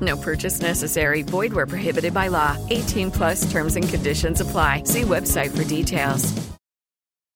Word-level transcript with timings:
No 0.00 0.16
purchase 0.16 0.60
necessary. 0.60 1.22
Void 1.22 1.52
where 1.52 1.66
prohibited 1.66 2.12
by 2.12 2.28
law. 2.28 2.56
18 2.70 3.10
plus 3.12 3.48
terms 3.50 3.76
and 3.76 3.88
conditions 3.88 4.40
apply. 4.40 4.82
See 4.84 5.02
website 5.02 5.56
for 5.56 5.64
details. 5.64 6.34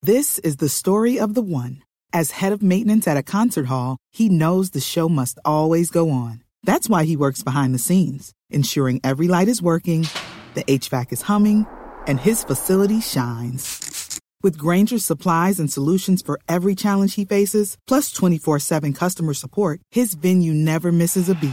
This 0.03 0.39
is 0.39 0.57
the 0.57 0.71
story 0.71 1.21
of 1.21 1.35
the 1.35 1.43
one. 1.43 1.83
As 2.11 2.31
head 2.31 2.53
of 2.53 2.63
maintenance 2.63 3.07
at 3.07 3.19
a 3.19 3.23
concert 3.23 3.67
hall, 3.67 3.99
he 4.11 4.31
knows 4.31 4.71
the 4.71 4.81
show 4.81 5.09
must 5.09 5.39
always 5.45 5.91
go 5.91 6.11
on. 6.11 6.43
That's 6.65 6.89
why 6.89 7.05
he 7.05 7.17
works 7.17 7.43
behind 7.43 7.75
the 7.75 7.79
scenes, 7.79 8.33
ensuring 8.49 9.01
every 9.05 9.29
light 9.29 9.47
is 9.47 9.63
working, 9.63 10.09
the 10.55 10.65
HVAC 10.65 11.13
is 11.13 11.23
humming, 11.23 11.67
and 12.07 12.19
his 12.19 12.43
facility 12.45 13.01
shines. 13.01 14.19
With 14.43 14.57
Grainger's 14.57 15.05
supplies 15.05 15.61
and 15.61 15.71
solutions 15.71 16.23
for 16.23 16.41
every 16.49 16.75
challenge 16.75 17.15
he 17.15 17.27
faces, 17.27 17.77
plus 17.87 18.11
24 18.11 18.59
7 18.59 18.95
customer 18.95 19.35
support, 19.35 19.81
his 19.91 20.15
venue 20.15 20.55
never 20.55 20.91
misses 20.91 21.29
a 21.29 21.35
beat. 21.35 21.53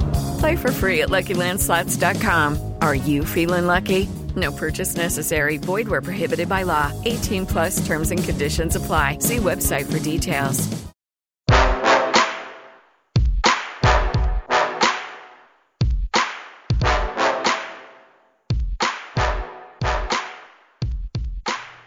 Play 0.41 0.55
for 0.55 0.71
free 0.71 1.01
at 1.03 1.09
LuckyLandSlots.com. 1.09 2.73
Are 2.81 2.95
you 2.95 3.23
feeling 3.23 3.67
lucky? 3.67 4.09
No 4.35 4.51
purchase 4.51 4.95
necessary. 4.95 5.57
Void 5.57 5.87
where 5.87 6.01
prohibited 6.01 6.49
by 6.49 6.63
law. 6.63 6.91
18 7.05 7.45
plus 7.45 7.85
terms 7.85 8.09
and 8.09 8.23
conditions 8.23 8.75
apply. 8.75 9.19
See 9.19 9.37
website 9.37 9.85
for 9.85 9.99
details. 9.99 10.67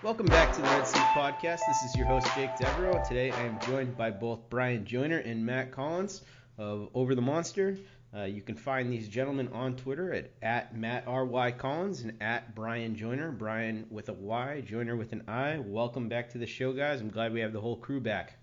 Welcome 0.00 0.26
back 0.26 0.54
to 0.54 0.62
the 0.62 0.68
Red 0.68 0.86
Seat 0.86 1.00
Podcast. 1.00 1.58
This 1.66 1.82
is 1.88 1.96
your 1.96 2.06
host, 2.06 2.28
Jake 2.36 2.56
Devereaux. 2.56 3.02
Today 3.08 3.32
I 3.32 3.42
am 3.46 3.58
joined 3.66 3.96
by 3.96 4.12
both 4.12 4.48
Bryan 4.48 4.84
Joiner 4.84 5.18
and 5.18 5.44
Matt 5.44 5.72
Collins 5.72 6.22
of 6.56 6.88
Over 6.94 7.16
the 7.16 7.22
Monster. 7.22 7.78
Uh, 8.16 8.24
you 8.24 8.40
can 8.42 8.54
find 8.54 8.92
these 8.92 9.08
gentlemen 9.08 9.48
on 9.48 9.74
Twitter 9.74 10.12
at, 10.12 10.30
at 10.40 10.76
Matt 10.76 11.04
R.Y. 11.08 11.50
Collins 11.52 12.02
and 12.02 12.16
at 12.22 12.54
Bryan 12.54 12.94
Joiner. 12.94 13.32
Bryan 13.32 13.86
with 13.90 14.08
a 14.08 14.12
Y, 14.12 14.60
Joiner 14.60 14.94
with 14.94 15.12
an 15.12 15.24
I. 15.26 15.58
Welcome 15.58 16.08
back 16.08 16.30
to 16.30 16.38
the 16.38 16.46
show, 16.46 16.72
guys. 16.72 17.00
I'm 17.00 17.10
glad 17.10 17.32
we 17.32 17.40
have 17.40 17.52
the 17.52 17.60
whole 17.60 17.76
crew 17.76 18.00
back. 18.00 18.34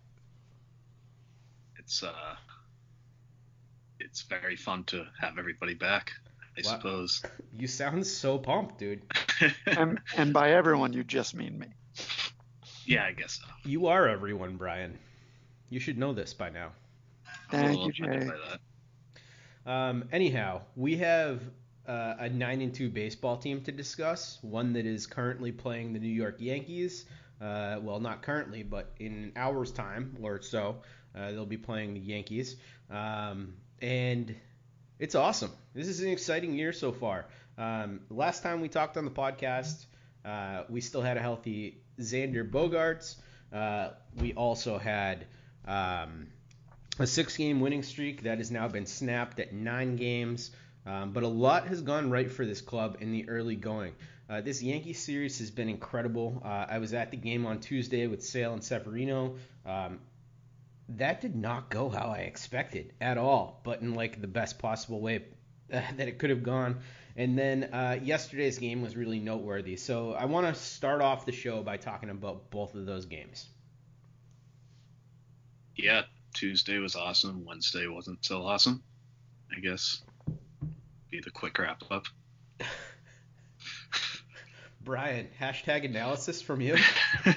It's 1.78 2.04
uh, 2.04 2.36
it's 4.00 4.24
very 4.24 4.58
fun 4.58 4.84
to 4.86 5.06
have 5.20 5.38
everybody 5.40 5.74
back. 5.74 6.12
I 6.58 6.62
Wow. 6.66 6.72
suppose. 6.78 7.24
You 7.54 7.68
sound 7.68 8.08
so 8.08 8.38
pumped, 8.38 8.78
dude. 8.80 9.02
and, 9.66 10.00
and 10.16 10.34
by 10.34 10.52
everyone, 10.52 10.94
you 10.94 11.04
just 11.04 11.36
mean 11.36 11.60
me. 11.60 11.68
yeah, 12.86 13.04
I 13.06 13.12
guess 13.12 13.40
so. 13.42 13.70
You 13.70 13.88
are 13.88 14.08
everyone, 14.08 14.56
Brian. 14.56 14.98
You 15.70 15.80
should 15.82 15.98
know 15.98 16.14
this 16.14 16.34
by 16.34 16.50
now. 16.50 16.72
I'm 17.52 17.60
a 17.60 17.62
Thank 17.64 17.70
little 17.80 17.92
you, 17.92 18.06
offended 18.06 18.30
Jay. 18.30 18.58
Um, 19.66 20.06
anyhow, 20.12 20.62
we 20.76 20.98
have 20.98 21.42
uh, 21.88 22.16
a 22.20 22.30
nine 22.30 22.62
and 22.62 22.74
two 22.74 22.90
baseball 22.90 23.38
team 23.38 23.62
to 23.62 23.72
discuss. 23.72 24.40
One 24.42 24.74
that 24.74 24.86
is 24.86 25.08
currently 25.08 25.52
playing 25.52 25.94
the 25.94 26.00
New 26.00 26.08
York 26.08 26.36
Yankees. 26.40 27.06
Uh, 27.42 27.80
well, 27.82 28.00
not 28.00 28.22
currently, 28.22 28.64
but 28.64 28.92
in 29.00 29.14
an 29.14 29.32
hour's 29.36 29.72
time 29.72 30.16
or 30.22 30.42
so, 30.42 30.78
uh, 31.16 31.32
they'll 31.32 31.46
be 31.46 31.58
playing 31.58 31.94
the 31.96 32.00
Yankees. 32.00 32.56
Um, 32.90 33.56
and 33.82 34.36
it's 35.00 35.16
awesome. 35.16 35.52
This 35.74 35.88
is 35.88 36.02
an 36.02 36.10
exciting 36.10 36.54
year 36.54 36.72
so 36.72 36.92
far. 36.92 37.26
Um, 37.58 38.02
last 38.10 38.44
time 38.44 38.62
we 38.62 38.70
talked 38.70 38.98
on 38.98 39.06
the 39.06 39.12
podcast, 39.12 39.86
uh, 40.24 40.64
we 40.70 40.82
still 40.82 41.02
had 41.02 41.18
a 41.18 41.20
healthy 41.20 41.82
Xander 42.00 42.48
Bogaerts. 42.50 43.16
Uh, 43.52 43.90
we 44.18 44.34
also 44.34 44.78
had 44.78 45.26
um, 45.66 46.28
a 47.02 47.08
six 47.08 47.38
game 47.38 47.60
winning 47.60 47.84
streak 47.84 48.24
that 48.24 48.38
has 48.38 48.52
now 48.52 48.68
been 48.68 48.86
snapped 48.86 49.40
at 49.40 49.54
nine 49.54 49.96
games. 49.96 50.52
Um, 50.86 51.12
but 51.12 51.24
a 51.24 51.28
lot 51.28 51.68
has 51.68 51.82
gone 51.82 52.10
right 52.10 52.32
for 52.32 52.46
this 52.46 52.62
club 52.62 52.98
in 53.02 53.12
the 53.12 53.30
early 53.30 53.56
going. 53.56 53.94
Uh, 54.30 54.42
this 54.42 54.64
Yankee 54.64 54.94
series 54.94 55.40
has 55.40 55.52
been 55.52 55.70
incredible. 55.70 56.42
Uh, 56.44 56.66
I 56.70 56.80
was 56.80 56.94
at 56.94 57.12
the 57.12 57.18
game 57.18 57.46
on 57.46 57.60
Tuesday 57.60 58.08
with 58.08 58.24
Sale 58.24 58.54
and 58.54 58.64
Severino. 58.64 59.36
Um, 59.66 60.00
that 60.90 61.22
did 61.22 61.36
not 61.36 61.70
go 61.70 61.90
how 61.90 62.08
I 62.08 62.20
expected 62.20 62.94
at 63.00 63.18
all, 63.18 63.62
but 63.64 63.82
in 63.82 63.94
like 63.94 64.22
the 64.22 64.28
best 64.28 64.58
possible 64.60 65.02
way 65.02 65.26
that 65.70 66.00
it 66.00 66.18
could 66.18 66.30
have 66.30 66.44
gone. 66.44 66.80
And 67.16 67.38
then 67.38 67.66
uh, 67.66 68.00
yesterday's 68.02 68.58
game 68.58 68.82
was 68.82 68.96
really 68.96 69.20
noteworthy. 69.20 69.76
So 69.76 70.14
I 70.14 70.26
want 70.26 70.48
to 70.48 70.60
start 70.60 71.02
off 71.02 71.26
the 71.26 71.32
show 71.32 71.62
by 71.62 71.78
talking 71.78 72.10
about 72.10 72.50
both 72.50 72.74
of 72.74 72.86
those 72.86 73.06
games. 73.06 73.48
Yeah, 75.76 76.04
Tuesday 76.34 76.78
was 76.78 76.96
awesome. 76.96 77.46
Wednesday 77.46 77.88
wasn't 77.88 78.24
so 78.24 78.44
awesome. 78.44 78.84
I 79.56 79.60
guess 79.60 80.02
be 81.10 81.20
the 81.20 81.32
quick 81.32 81.58
wrap 81.60 81.84
up. 81.92 82.06
Brian, 84.84 85.28
hashtag 85.40 85.86
analysis 85.86 86.42
from 86.42 86.62
you. 86.62 86.78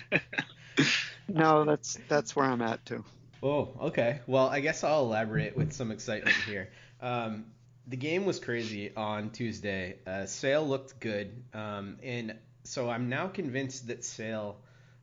No, 1.29 1.65
that's 1.65 1.99
that's 2.09 2.37
where 2.37 2.47
I'm 2.47 2.63
at 2.63 2.85
too. 2.85 3.05
Oh, 3.43 3.71
okay. 3.81 4.21
Well, 4.27 4.49
I 4.49 4.61
guess 4.61 4.85
I'll 4.85 5.03
elaborate 5.03 5.57
with 5.57 5.73
some 5.73 5.91
excitement 5.91 6.37
here. 6.47 6.71
Um, 7.01 7.47
the 7.87 7.97
game 7.97 8.25
was 8.25 8.39
crazy 8.39 8.95
on 8.97 9.31
Tuesday. 9.31 9.97
Uh, 10.07 10.27
Sale 10.27 10.67
looked 10.67 11.01
good, 11.01 11.43
um, 11.53 11.99
and 12.03 12.37
so 12.63 12.89
I'm 12.89 13.09
now 13.09 13.29
convinced 13.29 13.89
that 13.89 14.05
Sale, 14.05 14.57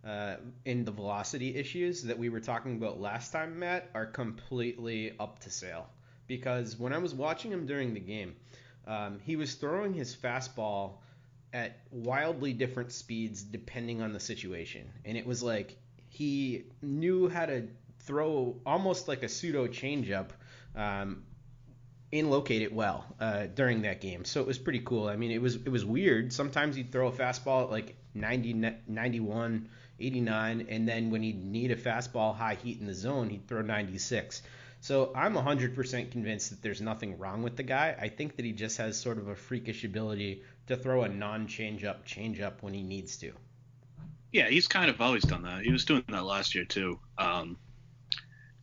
uh, 0.06 0.35
in 0.66 0.84
the 0.84 0.91
velocity 0.91 1.56
issues 1.56 2.03
that 2.03 2.17
we 2.17 2.29
were 2.29 2.40
talking 2.40 2.76
about 2.76 2.99
last 2.99 3.31
time, 3.31 3.59
Matt, 3.59 3.90
are 3.93 4.05
completely 4.05 5.14
up 5.20 5.40
to 5.40 5.49
Sale. 5.49 5.87
Because 6.28 6.78
when 6.78 6.93
I 6.93 6.97
was 6.97 7.14
watching 7.14 7.52
him 7.52 7.66
during 7.66 7.93
the 7.93 7.99
game, 7.99 8.35
um, 8.87 9.20
he 9.23 9.35
was 9.35 9.55
throwing 9.55 9.93
his 9.93 10.16
fastball 10.16 10.93
at 11.53 11.78
wildly 11.91 12.53
different 12.53 12.91
speeds 12.91 13.43
depending 13.43 14.02
on 14.02 14.14
the 14.14 14.20
situation, 14.20 14.90
and 15.05 15.17
it 15.17 15.26
was 15.26 15.43
like 15.43 15.78
he 16.08 16.64
knew 16.81 17.29
how 17.29 17.46
to 17.46 17.67
throw 17.99 18.55
almost 18.66 19.08
like 19.08 19.23
a 19.23 19.29
pseudo 19.29 19.67
changeup 19.67 20.29
um, 20.76 21.23
and 22.11 22.31
locate 22.31 22.61
it 22.61 22.73
well 22.73 23.05
uh, 23.20 23.46
during 23.47 23.84
that 23.84 24.02
game. 24.02 24.26
So 24.26 24.41
it 24.41 24.47
was 24.47 24.58
pretty 24.58 24.79
cool. 24.79 25.08
I 25.08 25.16
mean, 25.16 25.31
it 25.31 25.41
was 25.41 25.55
it 25.55 25.70
was 25.70 25.85
weird. 25.85 26.34
Sometimes 26.34 26.76
he'd 26.76 26.91
throw 26.91 27.08
a 27.08 27.11
fastball 27.11 27.64
at 27.64 27.72
like 27.72 27.96
90, 28.14 28.73
91, 28.87 29.70
89, 30.02 30.68
and 30.70 30.88
then 30.88 31.09
when 31.09 31.22
he'd 31.22 31.44
need 31.44 31.72
a 31.72 31.76
fastball 31.76 32.36
high 32.36 32.56
heat 32.56 32.80
in 32.80 32.86
the 32.86 32.94
zone, 32.94 33.30
he'd 33.30 33.48
throw 33.48 33.62
96. 33.62 34.42
So 34.82 35.12
I'm 35.16 35.36
100% 35.36 36.12
convinced 36.12 36.50
that 36.50 36.62
there's 36.64 36.82
nothing 36.82 37.20
wrong 37.20 37.44
with 37.44 37.56
the 37.56 37.64
guy. 37.64 37.96
I 38.00 38.08
think 38.09 38.36
that 38.36 38.46
he 38.46 38.52
just 38.52 38.78
has 38.78 39.00
sort 39.00 39.20
of 39.20 39.28
a 39.28 39.36
freakish 39.36 39.84
ability 39.84 40.42
to 40.68 40.76
throw 40.76 41.03
a 41.03 41.09
non-changeup 41.09 42.03
changeup 42.03 42.62
when 42.62 42.74
he 42.74 42.82
needs 42.82 43.18
to. 43.18 43.32
Yeah, 44.32 44.50
he's 44.50 44.68
kind 44.68 44.90
of 44.90 45.00
always 45.00 45.24
done 45.24 45.44
that. 45.44 45.64
He 45.64 45.72
was 45.72 45.86
doing 45.86 46.03
that 46.08 46.24
last 46.24 46.56
year 46.56 46.66
too. 46.66 47.00
Um, 47.18 47.58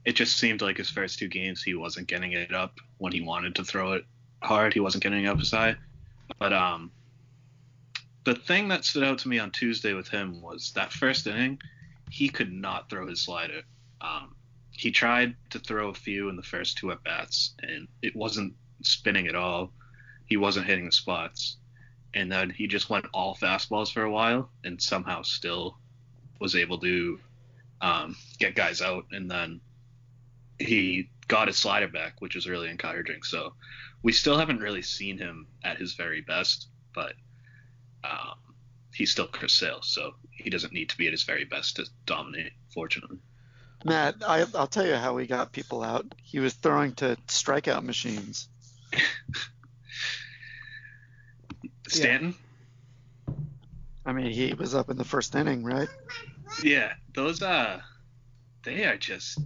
it 0.04 0.16
just 0.16 0.38
seemed 0.38 0.62
like 0.62 0.78
his 0.78 0.90
first 0.90 1.18
two 1.18 1.28
games 1.28 1.62
he 1.62 1.74
wasn't 1.74 2.08
getting 2.08 2.32
it 2.32 2.52
up 2.54 2.78
when 2.96 3.12
he 3.12 3.20
wanted 3.20 3.54
to 3.56 3.64
throw 3.64 3.92
it 3.92 4.04
hard. 4.42 4.72
He 4.72 4.80
wasn't 4.80 5.04
getting 5.04 5.24
it 5.24 5.28
up 5.28 5.38
his 5.38 5.50
high. 5.50 5.76
But 6.38 6.52
um, 6.52 6.90
the 8.24 8.34
thing 8.34 8.68
that 8.68 8.84
stood 8.84 9.04
out 9.04 9.18
to 9.20 9.28
me 9.28 9.38
on 9.38 9.50
Tuesday 9.50 9.94
with 9.94 10.08
him 10.08 10.40
was 10.42 10.72
that 10.72 10.92
first 10.92 11.26
inning, 11.26 11.60
he 12.10 12.28
could 12.28 12.52
not 12.52 12.90
throw 12.90 13.06
his 13.06 13.22
slider. 13.22 13.62
Um, 14.00 14.34
he 14.70 14.90
tried 14.90 15.34
to 15.50 15.58
throw 15.58 15.88
a 15.88 15.94
few 15.94 16.28
in 16.28 16.36
the 16.36 16.42
first 16.42 16.78
two 16.78 16.92
at 16.92 17.02
bats, 17.02 17.54
and 17.62 17.88
it 18.02 18.14
wasn't 18.14 18.54
spinning 18.82 19.26
at 19.26 19.34
all. 19.34 19.72
He 20.26 20.36
wasn't 20.36 20.66
hitting 20.66 20.86
the 20.86 20.92
spots, 20.92 21.56
and 22.14 22.30
then 22.30 22.50
he 22.50 22.66
just 22.66 22.90
went 22.90 23.06
all 23.12 23.34
fastballs 23.34 23.92
for 23.92 24.02
a 24.02 24.10
while, 24.10 24.50
and 24.64 24.80
somehow 24.80 25.22
still 25.22 25.78
was 26.40 26.54
able 26.54 26.78
to 26.78 27.18
um, 27.80 28.16
get 28.38 28.54
guys 28.54 28.80
out. 28.80 29.06
And 29.10 29.30
then 29.30 29.60
he 30.58 31.10
got 31.28 31.48
his 31.48 31.56
slider 31.56 31.88
back, 31.88 32.20
which 32.20 32.34
was 32.34 32.48
really 32.48 32.70
encouraging. 32.70 33.22
So 33.22 33.54
we 34.02 34.12
still 34.12 34.38
haven't 34.38 34.60
really 34.60 34.82
seen 34.82 35.18
him 35.18 35.46
at 35.64 35.78
his 35.78 35.94
very 35.94 36.20
best, 36.20 36.68
but 36.94 37.14
um, 38.04 38.36
he's 38.94 39.10
still 39.10 39.26
Chris 39.26 39.52
Sale, 39.52 39.82
so 39.82 40.12
he 40.30 40.50
doesn't 40.50 40.72
need 40.72 40.90
to 40.90 40.96
be 40.96 41.06
at 41.06 41.12
his 41.12 41.24
very 41.24 41.44
best 41.44 41.76
to 41.76 41.86
dominate. 42.06 42.52
Fortunately. 42.72 43.18
Matt, 43.84 44.16
I, 44.26 44.44
I'll 44.54 44.66
tell 44.66 44.86
you 44.86 44.94
how 44.94 45.16
he 45.16 45.26
got 45.26 45.52
people 45.52 45.82
out. 45.82 46.06
He 46.22 46.40
was 46.40 46.54
throwing 46.54 46.94
to 46.96 47.16
strikeout 47.28 47.84
machines. 47.84 48.48
Stanton? 51.88 52.34
I 54.04 54.12
mean, 54.12 54.32
he 54.32 54.54
was 54.54 54.74
up 54.74 54.90
in 54.90 54.96
the 54.96 55.04
first 55.04 55.34
inning, 55.34 55.64
right? 55.64 55.88
Yeah, 56.62 56.92
those 57.14 57.42
uh 57.42 57.80
they 58.64 58.84
are 58.84 58.96
just 58.96 59.38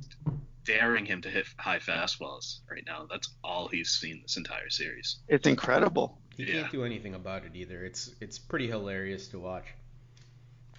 daring 0.65 1.05
him 1.05 1.21
to 1.23 1.29
hit 1.29 1.47
high 1.59 1.79
fastballs 1.79 2.61
right 2.71 2.85
now. 2.87 3.07
That's 3.11 3.29
all 3.43 3.69
he's 3.69 3.91
seen 3.91 4.21
this 4.23 4.37
entire 4.37 4.71
series. 4.71 5.19
It's 5.29 5.47
incredible. 5.47 6.22
He 6.37 6.45
Yeah. 6.45 6.61
can't 6.63 6.73
do 6.73 6.85
anything 6.85 7.15
about 7.15 7.45
it 7.45 7.53
either. 7.55 7.85
It's 7.85 8.15
it's 8.21 8.39
pretty 8.39 8.67
hilarious 8.69 9.29
to 9.29 9.39
watch. 9.39 9.67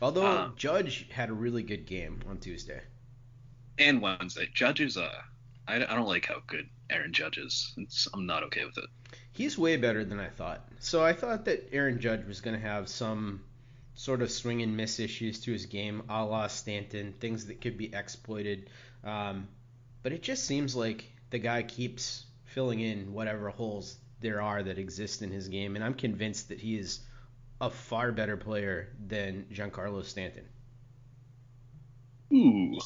Although 0.01 0.25
Um, 0.25 0.53
Judge 0.57 1.07
had 1.09 1.29
a 1.29 1.33
really 1.33 1.63
good 1.63 1.85
game 1.85 2.21
on 2.27 2.39
Tuesday. 2.39 2.81
And 3.77 4.01
Wednesday, 4.01 4.49
Judge 4.53 4.81
is 4.81 4.97
uh 4.97 5.21
I, 5.67 5.75
I 5.77 5.95
don't 5.95 6.07
like 6.07 6.25
how 6.25 6.41
good 6.45 6.69
Aaron 6.89 7.13
Judge 7.13 7.37
is. 7.37 7.73
It's, 7.77 8.07
I'm 8.13 8.25
not 8.25 8.43
okay 8.43 8.65
with 8.65 8.77
it. 8.77 8.89
He's 9.31 9.57
way 9.57 9.77
better 9.77 10.03
than 10.03 10.19
I 10.19 10.27
thought. 10.27 10.67
So 10.79 11.03
I 11.03 11.13
thought 11.13 11.45
that 11.45 11.69
Aaron 11.71 11.99
Judge 12.01 12.25
was 12.25 12.41
going 12.41 12.55
to 12.59 12.61
have 12.67 12.89
some 12.89 13.41
sort 13.95 14.21
of 14.21 14.29
swing 14.29 14.61
and 14.61 14.75
miss 14.75 14.99
issues 14.99 15.39
to 15.41 15.51
his 15.53 15.65
game, 15.67 16.03
a 16.09 16.25
la 16.25 16.47
Stanton, 16.47 17.13
things 17.13 17.45
that 17.45 17.61
could 17.61 17.77
be 17.77 17.93
exploited. 17.95 18.69
Um, 19.03 19.47
but 20.03 20.11
it 20.11 20.21
just 20.21 20.45
seems 20.45 20.75
like 20.75 21.05
the 21.29 21.39
guy 21.39 21.63
keeps 21.63 22.25
filling 22.45 22.81
in 22.81 23.13
whatever 23.13 23.49
holes 23.49 23.95
there 24.23 24.41
are 24.41 24.63
that 24.63 24.79
exist 24.79 25.21
in 25.21 25.29
his 25.29 25.47
game, 25.47 25.75
and 25.75 25.85
I'm 25.85 25.93
convinced 25.93 26.49
that 26.49 26.59
he 26.59 26.77
is 26.77 27.01
a 27.61 27.69
far 27.69 28.11
better 28.11 28.35
player 28.35 28.89
than 29.05 29.45
Giancarlo 29.53 30.03
Stanton. 30.03 30.45
Ooh. 32.33 32.79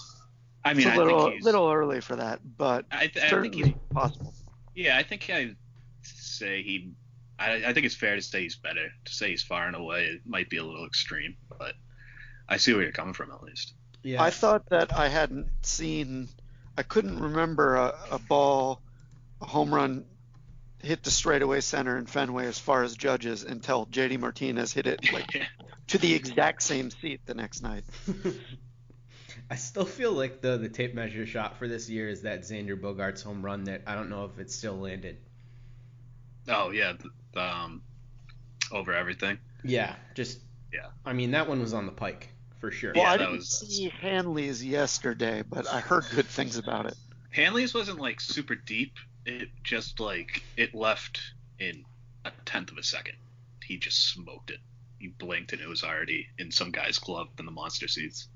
I 0.65 0.73
mean, 0.73 0.87
it's 0.87 0.87
a 0.87 0.91
I 0.91 0.97
little 0.97 1.21
think 1.21 1.35
he's 1.35 1.45
little 1.45 1.71
early 1.71 2.01
for 2.01 2.17
that, 2.17 2.41
but 2.57 2.85
I, 2.91 3.07
th- 3.07 3.31
I 3.31 3.41
think 3.41 3.53
he's 3.53 3.73
possible. 3.91 4.33
Yeah, 4.75 4.97
I 4.97 5.03
think 5.03 5.29
I 5.29 5.55
say 6.03 6.61
he. 6.61 6.91
I, 7.39 7.67
I 7.67 7.73
think 7.73 7.85
it's 7.85 7.95
fair 7.95 8.15
to 8.15 8.21
say 8.21 8.41
he's 8.41 8.57
better. 8.57 8.89
To 9.05 9.13
say 9.13 9.29
he's 9.29 9.43
far 9.43 9.67
and 9.67 9.75
away 9.75 10.05
it 10.05 10.21
might 10.25 10.49
be 10.49 10.57
a 10.57 10.63
little 10.63 10.85
extreme, 10.85 11.37
but 11.57 11.75
I 12.49 12.57
see 12.57 12.73
where 12.73 12.83
you're 12.83 12.91
coming 12.91 13.13
from 13.13 13.31
at 13.31 13.43
least. 13.43 13.73
Yeah. 14.03 14.21
I 14.21 14.31
thought 14.31 14.69
that 14.69 14.93
I 14.93 15.07
hadn't 15.07 15.47
seen, 15.61 16.29
I 16.77 16.83
couldn't 16.83 17.19
remember 17.19 17.75
a, 17.75 17.93
a 18.11 18.19
ball, 18.19 18.81
a 19.41 19.45
home 19.45 19.73
run 19.73 20.05
hit 20.81 21.03
the 21.03 21.11
straightaway 21.11 21.61
center 21.61 21.97
in 21.97 22.05
Fenway 22.05 22.45
as 22.45 22.59
far 22.59 22.83
as 22.83 22.95
judges 22.95 23.43
until 23.43 23.85
JD 23.87 24.19
Martinez 24.19 24.71
hit 24.73 24.87
it 24.87 25.11
like 25.11 25.27
to 25.87 25.97
the 25.97 26.13
exact 26.13 26.61
same 26.63 26.91
seat 26.91 27.21
the 27.25 27.33
next 27.33 27.61
night. 27.61 27.83
I 29.49 29.55
still 29.55 29.85
feel 29.85 30.11
like 30.11 30.41
the 30.41 30.57
the 30.57 30.69
tape 30.69 30.93
measure 30.93 31.25
shot 31.25 31.57
for 31.57 31.67
this 31.67 31.89
year 31.89 32.09
is 32.09 32.23
that 32.23 32.41
Xander 32.41 32.79
Bogaerts 32.79 33.23
home 33.23 33.43
run 33.43 33.63
that 33.65 33.81
I 33.87 33.95
don't 33.95 34.09
know 34.09 34.25
if 34.25 34.37
it's 34.39 34.53
still 34.55 34.75
landed. 34.77 35.17
oh 36.49 36.71
yeah, 36.71 36.93
the, 36.93 37.09
the, 37.33 37.41
um, 37.41 37.81
over 38.71 38.93
everything. 38.93 39.37
Yeah, 39.63 39.95
just 40.15 40.39
Yeah. 40.73 40.87
I 41.05 41.13
mean 41.13 41.31
that 41.31 41.47
one 41.47 41.59
was 41.61 41.73
on 41.73 41.85
the 41.85 41.91
pike 41.91 42.29
for 42.59 42.71
sure. 42.71 42.91
Well, 42.93 43.03
Yeah, 43.03 43.11
I 43.11 43.17
that 43.17 43.23
didn't 43.25 43.37
was- 43.37 43.59
see 43.59 43.89
Hanley's 44.01 44.63
yesterday, 44.65 45.43
but 45.47 45.67
I 45.67 45.79
heard 45.79 46.05
good 46.13 46.25
things 46.27 46.57
about 46.57 46.85
it. 46.87 46.95
Hanley's 47.31 47.73
wasn't 47.73 47.99
like 47.99 48.19
super 48.19 48.55
deep. 48.55 48.93
It 49.27 49.49
just 49.61 49.99
like 49.99 50.41
it 50.55 50.73
left 50.73 51.19
in 51.59 51.83
a 52.23 52.31
tenth 52.45 52.71
of 52.71 52.77
a 52.77 52.83
second. 52.83 53.15
He 53.61 53.77
just 53.77 54.13
smoked 54.13 54.51
it. 54.51 54.59
He 54.99 55.09
blinked 55.09 55.51
and 55.51 55.61
it 55.61 55.67
was 55.67 55.83
already 55.83 56.27
in 56.39 56.49
some 56.49 56.71
guy's 56.71 56.97
glove 56.97 57.27
in 57.37 57.45
the 57.45 57.51
monster 57.51 57.89
seats. 57.89 58.29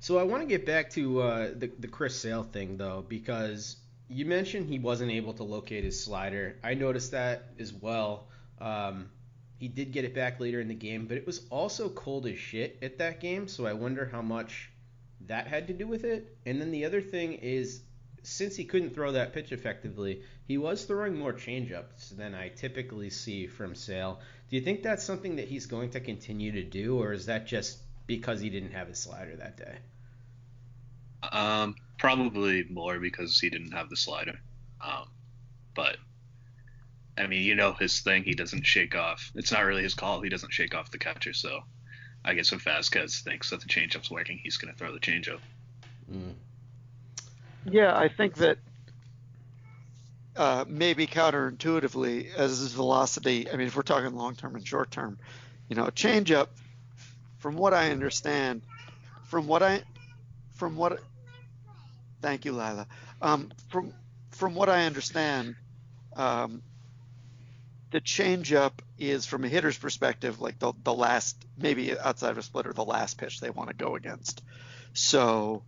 So 0.00 0.18
I 0.18 0.22
want 0.22 0.42
to 0.42 0.48
get 0.48 0.64
back 0.64 0.88
to 0.92 1.20
uh, 1.20 1.50
the 1.54 1.70
the 1.78 1.88
Chris 1.88 2.18
Sale 2.18 2.44
thing 2.44 2.78
though 2.78 3.04
because 3.06 3.76
you 4.08 4.24
mentioned 4.24 4.66
he 4.66 4.78
wasn't 4.78 5.12
able 5.12 5.34
to 5.34 5.44
locate 5.44 5.84
his 5.84 6.02
slider. 6.02 6.56
I 6.64 6.72
noticed 6.72 7.10
that 7.10 7.44
as 7.58 7.70
well. 7.70 8.28
Um, 8.60 9.10
he 9.58 9.68
did 9.68 9.92
get 9.92 10.06
it 10.06 10.14
back 10.14 10.40
later 10.40 10.60
in 10.60 10.68
the 10.68 10.74
game, 10.74 11.06
but 11.06 11.18
it 11.18 11.26
was 11.26 11.42
also 11.50 11.90
cold 11.90 12.26
as 12.26 12.38
shit 12.38 12.78
at 12.80 12.96
that 12.98 13.20
game. 13.20 13.46
So 13.46 13.66
I 13.66 13.74
wonder 13.74 14.08
how 14.10 14.22
much 14.22 14.70
that 15.26 15.46
had 15.46 15.66
to 15.68 15.74
do 15.74 15.86
with 15.86 16.04
it. 16.04 16.34
And 16.46 16.58
then 16.60 16.70
the 16.70 16.86
other 16.86 17.00
thing 17.00 17.34
is, 17.34 17.82
since 18.22 18.56
he 18.56 18.64
couldn't 18.64 18.94
throw 18.94 19.12
that 19.12 19.32
pitch 19.32 19.52
effectively, 19.52 20.22
he 20.46 20.58
was 20.58 20.84
throwing 20.84 21.16
more 21.16 21.32
changeups 21.32 22.16
than 22.16 22.34
I 22.34 22.48
typically 22.48 23.10
see 23.10 23.46
from 23.46 23.74
Sale. 23.74 24.20
Do 24.48 24.56
you 24.56 24.62
think 24.62 24.82
that's 24.82 25.02
something 25.02 25.36
that 25.36 25.48
he's 25.48 25.66
going 25.66 25.90
to 25.90 26.00
continue 26.00 26.52
to 26.52 26.62
do, 26.62 27.00
or 27.00 27.12
is 27.12 27.26
that 27.26 27.46
just 27.46 27.78
because 28.06 28.40
he 28.40 28.50
didn't 28.50 28.72
have 28.72 28.88
his 28.88 28.98
slider 28.98 29.36
that 29.36 29.56
day? 29.56 29.78
Um, 31.30 31.76
probably 31.98 32.64
more 32.64 32.98
because 32.98 33.38
he 33.40 33.50
didn't 33.50 33.72
have 33.72 33.88
the 33.88 33.96
slider. 33.96 34.38
Um, 34.80 35.08
but 35.74 35.96
I 37.16 37.26
mean, 37.26 37.42
you 37.42 37.54
know 37.54 37.72
his 37.72 38.00
thing. 38.00 38.24
He 38.24 38.34
doesn't 38.34 38.66
shake 38.66 38.94
off. 38.94 39.30
It's 39.34 39.52
not 39.52 39.64
really 39.64 39.82
his 39.82 39.94
call. 39.94 40.20
He 40.20 40.28
doesn't 40.28 40.52
shake 40.52 40.74
off 40.74 40.90
the 40.90 40.98
catcher. 40.98 41.32
So 41.32 41.60
I 42.24 42.34
guess 42.34 42.52
if 42.52 42.62
Vasquez 42.62 43.20
thinks 43.20 43.50
that 43.50 43.60
the 43.60 43.68
changeup's 43.68 44.10
working, 44.10 44.38
he's 44.42 44.56
going 44.56 44.72
to 44.72 44.78
throw 44.78 44.92
the 44.92 45.00
changeup. 45.00 45.40
Mm. 46.10 46.34
Yeah, 47.64 47.96
I 47.96 48.08
think 48.08 48.36
that 48.36 48.58
uh, 50.36 50.64
maybe 50.66 51.06
counterintuitively, 51.06 52.34
as 52.34 52.58
his 52.58 52.72
velocity, 52.72 53.50
I 53.50 53.56
mean, 53.56 53.66
if 53.66 53.76
we're 53.76 53.82
talking 53.82 54.14
long 54.16 54.34
term 54.34 54.56
and 54.56 54.66
short 54.66 54.90
term, 54.90 55.18
you 55.68 55.76
know, 55.76 55.84
a 55.84 55.92
changeup, 55.92 56.48
from 57.38 57.56
what 57.56 57.74
I 57.74 57.90
understand, 57.90 58.62
from 59.24 59.46
what 59.46 59.62
I, 59.62 59.82
from 60.54 60.76
what, 60.76 61.00
thank 62.20 62.44
you, 62.44 62.52
Lila. 62.52 62.86
Um, 63.20 63.52
from 63.70 63.92
from 64.30 64.54
what 64.54 64.68
I 64.68 64.86
understand, 64.86 65.54
um, 66.16 66.62
the 67.90 68.00
changeup 68.00 68.72
is 68.98 69.26
from 69.26 69.44
a 69.44 69.48
hitter's 69.48 69.78
perspective, 69.78 70.40
like 70.40 70.58
the 70.58 70.72
the 70.82 70.94
last, 70.94 71.36
maybe 71.58 71.96
outside 71.98 72.30
of 72.30 72.38
a 72.38 72.42
splitter, 72.42 72.72
the 72.72 72.84
last 72.84 73.18
pitch 73.18 73.40
they 73.40 73.50
want 73.50 73.68
to 73.68 73.76
go 73.76 73.96
against. 73.96 74.42
So. 74.94 75.62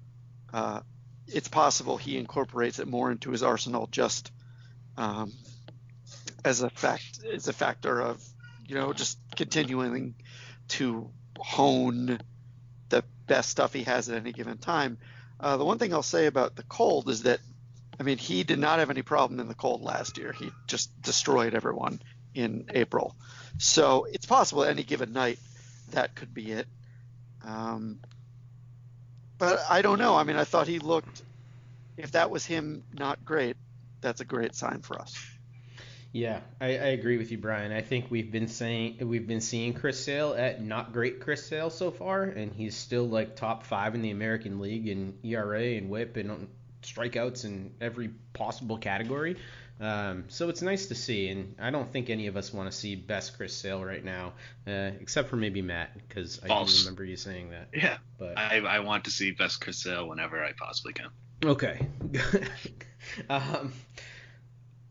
Uh, 0.52 0.80
it's 1.26 1.48
possible 1.48 1.96
he 1.96 2.16
incorporates 2.16 2.78
it 2.78 2.88
more 2.88 3.10
into 3.10 3.30
his 3.30 3.42
arsenal 3.42 3.88
just 3.90 4.30
um, 4.96 5.32
as 6.44 6.62
a 6.62 6.70
fact 6.70 7.20
as 7.32 7.48
a 7.48 7.52
factor 7.52 8.00
of 8.00 8.22
you 8.66 8.74
know 8.74 8.92
just 8.92 9.18
continuing 9.36 10.14
to 10.68 11.10
hone 11.38 12.18
the 12.88 13.04
best 13.26 13.50
stuff 13.50 13.72
he 13.72 13.82
has 13.84 14.08
at 14.08 14.16
any 14.16 14.32
given 14.32 14.58
time. 14.58 14.98
Uh, 15.40 15.56
the 15.56 15.64
one 15.64 15.78
thing 15.78 15.92
I'll 15.92 16.02
say 16.02 16.26
about 16.26 16.56
the 16.56 16.62
cold 16.62 17.08
is 17.08 17.22
that 17.24 17.40
I 17.98 18.02
mean 18.02 18.18
he 18.18 18.44
did 18.44 18.58
not 18.58 18.78
have 18.78 18.90
any 18.90 19.02
problem 19.02 19.40
in 19.40 19.48
the 19.48 19.54
cold 19.54 19.82
last 19.82 20.18
year. 20.18 20.32
He 20.32 20.50
just 20.66 20.90
destroyed 21.02 21.54
everyone 21.54 22.00
in 22.34 22.66
April. 22.74 23.16
So 23.58 24.06
it's 24.10 24.26
possible 24.26 24.64
any 24.64 24.82
given 24.82 25.12
night 25.12 25.38
that 25.92 26.14
could 26.14 26.34
be 26.34 26.52
it. 26.52 26.66
Um, 27.44 28.00
but 29.38 29.60
I 29.68 29.82
don't 29.82 29.98
know. 29.98 30.14
I 30.14 30.24
mean, 30.24 30.36
I 30.36 30.44
thought 30.44 30.66
he 30.66 30.78
looked. 30.78 31.22
If 31.96 32.12
that 32.12 32.30
was 32.30 32.44
him, 32.44 32.82
not 32.92 33.24
great. 33.24 33.56
That's 34.00 34.20
a 34.20 34.24
great 34.24 34.54
sign 34.54 34.80
for 34.80 35.00
us. 35.00 35.14
Yeah, 36.12 36.40
I, 36.60 36.66
I 36.66 36.88
agree 36.94 37.18
with 37.18 37.32
you, 37.32 37.38
Brian. 37.38 37.72
I 37.72 37.80
think 37.80 38.08
we've 38.08 38.30
been 38.30 38.46
saying 38.46 38.98
we've 39.00 39.26
been 39.26 39.40
seeing 39.40 39.74
Chris 39.74 40.04
Sale 40.04 40.34
at 40.38 40.62
not 40.62 40.92
great 40.92 41.18
Chris 41.18 41.44
Sale 41.44 41.70
so 41.70 41.90
far, 41.90 42.22
and 42.22 42.52
he's 42.52 42.76
still 42.76 43.08
like 43.08 43.34
top 43.34 43.64
five 43.64 43.96
in 43.96 44.02
the 44.02 44.10
American 44.10 44.60
League 44.60 44.86
in 44.86 45.18
ERA 45.24 45.60
and 45.60 45.90
WHIP 45.90 46.16
and 46.18 46.48
strikeouts 46.82 47.44
in 47.44 47.72
every 47.80 48.10
possible 48.32 48.78
category. 48.78 49.36
Um, 49.80 50.24
so 50.28 50.48
it's 50.48 50.62
nice 50.62 50.86
to 50.86 50.94
see, 50.94 51.28
and 51.28 51.56
I 51.58 51.70
don't 51.70 51.90
think 51.90 52.08
any 52.08 52.28
of 52.28 52.36
us 52.36 52.52
want 52.52 52.70
to 52.70 52.76
see 52.76 52.94
best 52.94 53.36
Chris 53.36 53.52
Sale 53.54 53.84
right 53.84 54.04
now, 54.04 54.34
uh, 54.66 54.92
except 55.00 55.28
for 55.28 55.36
maybe 55.36 55.62
Matt, 55.62 55.90
because 56.08 56.40
I 56.44 56.46
do 56.46 56.72
remember 56.80 57.04
you 57.04 57.16
saying 57.16 57.50
that. 57.50 57.68
Yeah, 57.74 57.98
but 58.18 58.38
I, 58.38 58.58
I 58.58 58.78
want 58.80 59.04
to 59.04 59.10
see 59.10 59.32
best 59.32 59.60
Chris 59.60 59.82
Sale 59.82 60.08
whenever 60.08 60.42
I 60.42 60.52
possibly 60.52 60.92
can. 60.92 61.08
Okay. 61.44 61.86
um, 63.28 63.72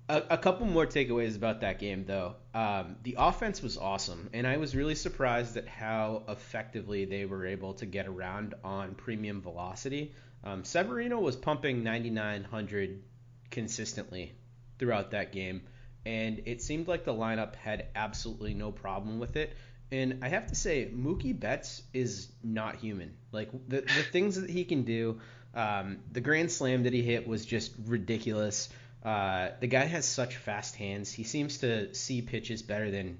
a, 0.09 0.23
a, 0.31 0.37
couple 0.37 0.67
more 0.67 0.85
takeaways 0.85 1.37
about 1.37 1.61
that 1.61 1.79
game, 1.79 2.03
though. 2.05 2.35
Um, 2.53 2.97
the 3.03 3.15
offense 3.17 3.63
was 3.63 3.77
awesome, 3.77 4.29
and 4.33 4.45
I 4.45 4.57
was 4.57 4.75
really 4.75 4.95
surprised 4.95 5.55
at 5.55 5.67
how 5.67 6.23
effectively 6.27 7.05
they 7.05 7.25
were 7.25 7.47
able 7.47 7.75
to 7.75 7.85
get 7.85 8.05
around 8.05 8.53
on 8.65 8.95
premium 8.95 9.41
velocity. 9.41 10.13
Um, 10.43 10.65
Severino 10.65 11.19
was 11.19 11.37
pumping 11.37 11.83
9,900 11.83 13.01
consistently 13.49 14.33
throughout 14.79 15.11
that 15.11 15.31
game, 15.31 15.61
and 16.05 16.41
it 16.45 16.61
seemed 16.61 16.87
like 16.87 17.05
the 17.05 17.13
lineup 17.13 17.55
had 17.55 17.87
absolutely 17.95 18.53
no 18.53 18.71
problem 18.71 19.19
with 19.19 19.35
it. 19.35 19.55
And 19.91 20.19
I 20.23 20.29
have 20.29 20.47
to 20.47 20.55
say, 20.55 20.89
Mookie 20.91 21.39
Betts 21.39 21.83
is 21.93 22.29
not 22.43 22.77
human. 22.77 23.13
Like 23.31 23.51
the 23.67 23.81
the 23.81 24.03
things 24.11 24.39
that 24.41 24.49
he 24.49 24.65
can 24.65 24.83
do, 24.83 25.19
um, 25.53 25.99
the 26.11 26.21
grand 26.21 26.51
slam 26.51 26.83
that 26.83 26.93
he 26.93 27.01
hit 27.01 27.27
was 27.27 27.45
just 27.45 27.73
ridiculous. 27.85 28.69
Uh, 29.03 29.49
the 29.59 29.67
guy 29.67 29.85
has 29.85 30.05
such 30.05 30.37
fast 30.37 30.75
hands. 30.75 31.11
He 31.11 31.23
seems 31.23 31.59
to 31.59 31.93
see 31.93 32.21
pitches 32.21 32.61
better 32.61 32.89
than 32.89 33.19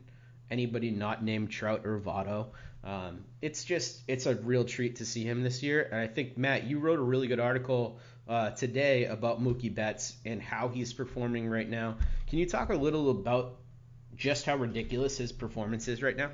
anybody 0.50 0.92
not 0.92 1.24
named 1.24 1.52
Trout 1.52 1.86
or 1.86 2.00
Votto. 2.00 2.48
Um, 2.84 3.24
it's 3.42 3.64
just 3.64 4.02
it's 4.08 4.26
a 4.26 4.36
real 4.36 4.66
treat 4.66 4.98
to 4.98 5.06
see 5.06 5.24
him 5.24 5.44
this 5.44 5.64
year. 5.64 5.88
And 5.92 6.00
I 6.00 6.08
think 6.08 6.38
Matt, 6.38 6.66
you 6.66 6.80
wrote 6.80 7.00
a 7.00 7.04
really 7.04 7.28
good 7.28 7.40
article 7.40 8.00
uh, 8.28 8.52
today 8.52 9.06
about 9.06 9.42
Mookie 9.42 9.74
Betts 9.74 10.16
and 10.26 10.42
how 10.42 10.70
he's 10.70 10.94
performing 10.94 11.50
right 11.50 11.70
now. 11.70 11.98
Can 12.28 12.40
you 12.40 12.46
talk 12.46 12.70
a 12.70 12.76
little 12.76 13.10
about 13.12 13.56
just 14.16 14.46
how 14.46 14.56
ridiculous 14.56 15.18
his 15.18 15.32
performance 15.32 15.88
is 15.88 16.02
right 16.02 16.16
now? 16.16 16.32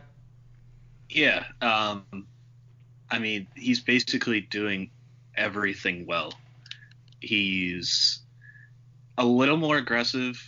Yeah, 1.09 1.45
um, 1.61 2.05
I 3.09 3.19
mean 3.19 3.47
he's 3.55 3.79
basically 3.79 4.41
doing 4.41 4.91
everything 5.35 6.05
well. 6.05 6.33
He's 7.19 8.19
a 9.17 9.25
little 9.25 9.57
more 9.57 9.77
aggressive 9.77 10.39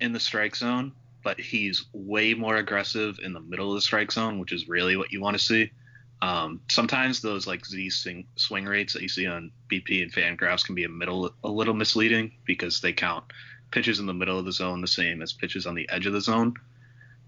in 0.00 0.12
the 0.12 0.20
strike 0.20 0.56
zone, 0.56 0.92
but 1.22 1.38
he's 1.38 1.84
way 1.92 2.34
more 2.34 2.56
aggressive 2.56 3.18
in 3.22 3.32
the 3.32 3.40
middle 3.40 3.68
of 3.68 3.74
the 3.74 3.80
strike 3.80 4.10
zone, 4.10 4.38
which 4.38 4.52
is 4.52 4.68
really 4.68 4.96
what 4.96 5.12
you 5.12 5.20
want 5.20 5.38
to 5.38 5.44
see. 5.44 5.70
Um, 6.20 6.60
sometimes 6.68 7.20
those 7.20 7.46
like 7.46 7.64
Z 7.64 7.90
swing, 7.90 8.26
swing 8.36 8.64
rates 8.64 8.92
that 8.92 9.02
you 9.02 9.08
see 9.08 9.26
on 9.26 9.52
BP 9.70 10.02
and 10.02 10.12
Fangraphs 10.12 10.64
can 10.64 10.74
be 10.74 10.84
a 10.84 10.88
middle 10.88 11.32
a 11.44 11.48
little 11.48 11.74
misleading 11.74 12.32
because 12.44 12.80
they 12.80 12.92
count 12.92 13.24
pitches 13.70 14.00
in 14.00 14.06
the 14.06 14.14
middle 14.14 14.38
of 14.38 14.44
the 14.44 14.52
zone 14.52 14.80
the 14.80 14.88
same 14.88 15.22
as 15.22 15.32
pitches 15.32 15.66
on 15.66 15.74
the 15.74 15.88
edge 15.90 16.06
of 16.06 16.12
the 16.12 16.20
zone. 16.20 16.54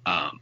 Um, 0.06 0.40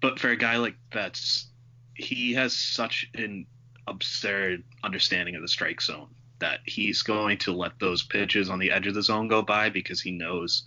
but 0.00 0.18
for 0.18 0.28
a 0.28 0.36
guy 0.36 0.56
like 0.56 0.76
Betts, 0.92 1.46
he 1.94 2.34
has 2.34 2.54
such 2.54 3.10
an 3.14 3.46
absurd 3.86 4.62
understanding 4.82 5.34
of 5.34 5.42
the 5.42 5.48
strike 5.48 5.80
zone 5.80 6.08
that 6.38 6.60
he's 6.64 7.02
going 7.02 7.38
to 7.38 7.52
let 7.52 7.78
those 7.78 8.02
pitches 8.02 8.50
on 8.50 8.58
the 8.58 8.70
edge 8.70 8.86
of 8.86 8.94
the 8.94 9.02
zone 9.02 9.28
go 9.28 9.42
by 9.42 9.70
because 9.70 10.00
he 10.00 10.10
knows 10.10 10.64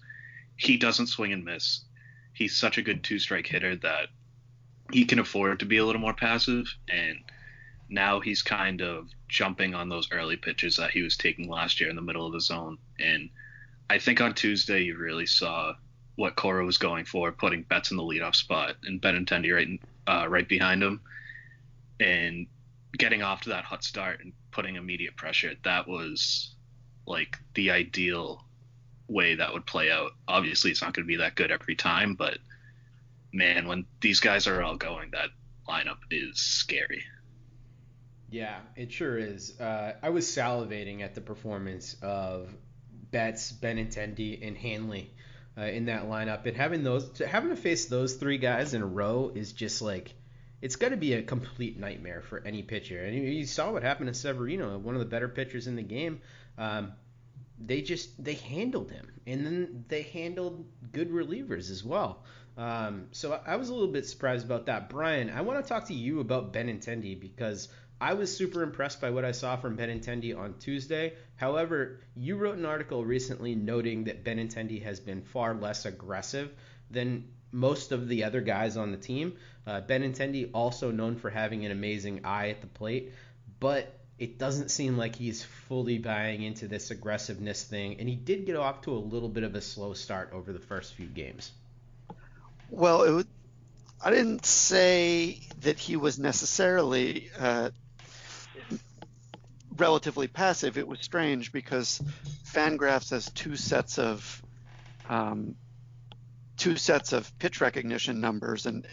he 0.57 0.77
doesn't 0.77 1.07
swing 1.07 1.31
and 1.31 1.45
miss. 1.45 1.81
He's 2.33 2.55
such 2.55 2.77
a 2.77 2.81
good 2.81 3.03
two 3.03 3.19
strike 3.19 3.47
hitter 3.47 3.75
that 3.77 4.07
he 4.91 5.05
can 5.05 5.19
afford 5.19 5.59
to 5.59 5.65
be 5.65 5.77
a 5.77 5.85
little 5.85 6.01
more 6.01 6.13
passive 6.13 6.65
and 6.89 7.19
now 7.89 8.19
he's 8.19 8.41
kind 8.43 8.81
of 8.81 9.09
jumping 9.27 9.73
on 9.73 9.89
those 9.89 10.11
early 10.11 10.37
pitches 10.37 10.77
that 10.77 10.91
he 10.91 11.01
was 11.01 11.17
taking 11.17 11.49
last 11.49 11.79
year 11.79 11.89
in 11.89 11.95
the 11.95 12.01
middle 12.01 12.25
of 12.25 12.33
the 12.33 12.41
zone 12.41 12.77
and 12.99 13.29
I 13.89 13.97
think 13.97 14.21
on 14.21 14.35
Tuesday 14.35 14.81
you 14.83 14.97
really 14.97 15.25
saw 15.25 15.73
what 16.15 16.35
Cora 16.35 16.65
was 16.65 16.77
going 16.77 17.05
for, 17.05 17.31
putting 17.31 17.63
Betts 17.63 17.91
in 17.91 17.97
the 17.97 18.03
leadoff 18.03 18.35
spot 18.35 18.75
and 18.83 19.01
Benintendi 19.01 19.55
right 19.55 19.79
uh, 20.05 20.27
right 20.27 20.47
behind 20.47 20.83
him, 20.83 21.01
and 21.99 22.45
getting 22.97 23.23
off 23.23 23.41
to 23.41 23.49
that 23.49 23.63
hot 23.63 23.83
start 23.83 24.19
and 24.21 24.33
putting 24.51 24.75
immediate 24.75 25.15
pressure. 25.15 25.53
That 25.63 25.87
was 25.87 26.53
like 27.07 27.37
the 27.55 27.71
ideal 27.71 28.43
way 29.07 29.35
that 29.35 29.53
would 29.53 29.65
play 29.65 29.89
out. 29.91 30.11
Obviously, 30.27 30.71
it's 30.71 30.81
not 30.81 30.93
going 30.93 31.05
to 31.05 31.07
be 31.07 31.15
that 31.15 31.35
good 31.35 31.51
every 31.51 31.75
time, 31.75 32.13
but 32.13 32.37
man, 33.31 33.67
when 33.67 33.85
these 34.01 34.19
guys 34.19 34.47
are 34.47 34.61
all 34.61 34.75
going, 34.75 35.11
that 35.11 35.29
lineup 35.67 35.99
is 36.11 36.39
scary. 36.39 37.03
Yeah, 38.29 38.59
it 38.75 38.91
sure 38.91 39.17
is. 39.17 39.59
Uh, 39.59 39.93
I 40.01 40.09
was 40.09 40.25
salivating 40.25 41.01
at 41.01 41.15
the 41.15 41.21
performance 41.21 41.95
of 42.01 42.49
Betts, 43.11 43.51
Benintendi, 43.51 44.45
and 44.47 44.55
Hanley 44.55 45.11
uh, 45.57 45.63
in 45.63 45.85
that 45.85 46.05
lineup, 46.07 46.45
and 46.45 46.55
having 46.55 46.83
those 46.83 47.19
having 47.19 47.49
to 47.49 47.55
face 47.55 47.85
those 47.87 48.15
three 48.15 48.37
guys 48.37 48.73
in 48.73 48.81
a 48.81 48.85
row 48.85 49.31
is 49.33 49.51
just 49.53 49.81
like 49.81 50.13
it's 50.61 50.75
got 50.75 50.89
to 50.89 50.97
be 50.97 51.13
a 51.13 51.23
complete 51.23 51.79
nightmare 51.79 52.21
for 52.21 52.39
any 52.45 52.61
pitcher. 52.61 53.03
And 53.03 53.15
you 53.15 53.45
saw 53.45 53.71
what 53.71 53.81
happened 53.81 54.07
to 54.07 54.13
Severino, 54.13 54.77
one 54.77 54.93
of 54.93 54.99
the 54.99 55.07
better 55.07 55.29
pitchers 55.29 55.67
in 55.67 55.75
the 55.75 55.83
game. 55.83 56.21
Um, 56.57 56.93
they 57.59 57.81
just 57.81 58.23
they 58.23 58.35
handled 58.35 58.91
him, 58.91 59.07
and 59.27 59.45
then 59.45 59.85
they 59.87 60.03
handled 60.03 60.65
good 60.91 61.11
relievers 61.11 61.69
as 61.69 61.83
well. 61.83 62.23
Um, 62.57 63.07
so 63.11 63.39
I 63.45 63.55
was 63.55 63.69
a 63.69 63.73
little 63.73 63.91
bit 63.91 64.05
surprised 64.05 64.45
about 64.45 64.65
that. 64.65 64.89
Brian, 64.89 65.29
I 65.29 65.41
want 65.41 65.63
to 65.63 65.67
talk 65.67 65.87
to 65.87 65.93
you 65.93 66.19
about 66.19 66.51
Benintendi 66.51 67.19
because 67.19 67.69
I 68.01 68.13
was 68.13 68.35
super 68.35 68.63
impressed 68.63 69.01
by 69.01 69.09
what 69.09 69.25
I 69.25 69.31
saw 69.31 69.55
from 69.57 69.77
Benintendi 69.77 70.37
on 70.37 70.55
Tuesday. 70.59 71.13
However, 71.35 72.01
you 72.15 72.37
wrote 72.37 72.57
an 72.57 72.65
article 72.65 73.05
recently 73.05 73.55
noting 73.55 74.05
that 74.05 74.23
Benintendi 74.23 74.83
has 74.83 74.99
been 74.99 75.21
far 75.21 75.53
less 75.53 75.85
aggressive 75.85 76.51
than 76.91 77.29
most 77.51 77.91
of 77.91 78.07
the 78.07 78.23
other 78.23 78.41
guys 78.41 78.77
on 78.77 78.91
the 78.91 78.97
team. 78.97 79.35
Uh, 79.65 79.81
Benintendi 79.81 80.49
also 80.53 80.91
known 80.91 81.15
for 81.15 81.29
having 81.29 81.65
an 81.65 81.71
amazing 81.71 82.25
eye 82.25 82.49
at 82.49 82.61
the 82.61 82.67
plate, 82.67 83.13
but 83.59 83.98
it 84.19 84.37
doesn't 84.37 84.69
seem 84.69 84.97
like 84.97 85.15
he's 85.15 85.43
fully 85.43 85.97
buying 85.97 86.43
into 86.43 86.67
this 86.67 86.91
aggressiveness 86.91 87.63
thing, 87.63 87.99
and 87.99 88.09
he 88.09 88.15
did 88.15 88.45
get 88.45 88.57
off 88.57 88.81
to 88.81 88.91
a 88.91 88.99
little 88.99 89.29
bit 89.29 89.43
of 89.43 89.55
a 89.55 89.61
slow 89.61 89.93
start 89.93 90.31
over 90.33 90.51
the 90.51 90.59
first 90.59 90.93
few 90.93 91.07
games. 91.07 91.51
Well, 92.69 93.19
it 93.19 93.27
I 94.01 94.11
didn't 94.11 94.45
say 94.45 95.41
that 95.61 95.77
he 95.77 95.97
was 95.97 96.19
necessarily 96.19 97.29
uh, 97.37 97.71
relatively 99.75 100.27
passive. 100.27 100.77
It 100.77 100.87
was 100.87 100.99
strange 101.01 101.51
because 101.51 102.01
Fangraphs 102.45 103.09
has 103.11 103.29
two 103.31 103.57
sets 103.57 103.99
of 103.99 104.41
um, 105.09 105.55
two 106.55 106.77
sets 106.77 107.13
of 107.13 107.37
pitch 107.39 107.59
recognition 107.61 108.21
numbers, 108.21 108.65
and 108.65 108.85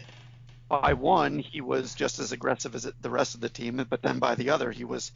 by 0.69 0.93
one 0.93 1.39
he 1.39 1.61
was 1.61 1.95
just 1.95 2.19
as 2.19 2.31
aggressive 2.31 2.75
as 2.75 2.91
the 3.01 3.09
rest 3.09 3.35
of 3.35 3.41
the 3.41 3.49
team, 3.49 3.85
but 3.89 4.01
then 4.01 4.19
by 4.19 4.35
the 4.35 4.49
other 4.49 4.71
he 4.71 4.83
was 4.83 5.11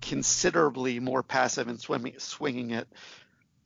considerably 0.00 1.00
more 1.00 1.22
passive 1.22 1.68
and 1.68 1.80
swimming, 1.80 2.14
swinging 2.18 2.70
it. 2.70 2.88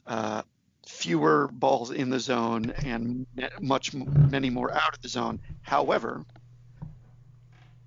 Uh, 0.06 0.42
fewer 0.86 1.48
balls 1.50 1.90
in 1.90 2.10
the 2.10 2.20
zone 2.20 2.70
and 2.84 3.26
much 3.60 3.94
many 3.94 4.50
more 4.50 4.70
out 4.72 4.94
of 4.94 5.02
the 5.02 5.08
zone. 5.08 5.40
However, 5.62 6.24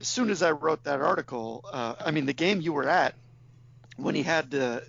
as 0.01 0.07
soon 0.07 0.29
as 0.29 0.41
I 0.41 0.51
wrote 0.51 0.83
that 0.85 1.01
article, 1.01 1.63
uh, 1.71 1.95
I 1.99 2.11
mean 2.11 2.25
the 2.25 2.33
game 2.33 2.61
you 2.61 2.73
were 2.73 2.87
at 2.87 3.13
when 3.97 4.15
he 4.15 4.23
had 4.23 4.51
the 4.51 4.83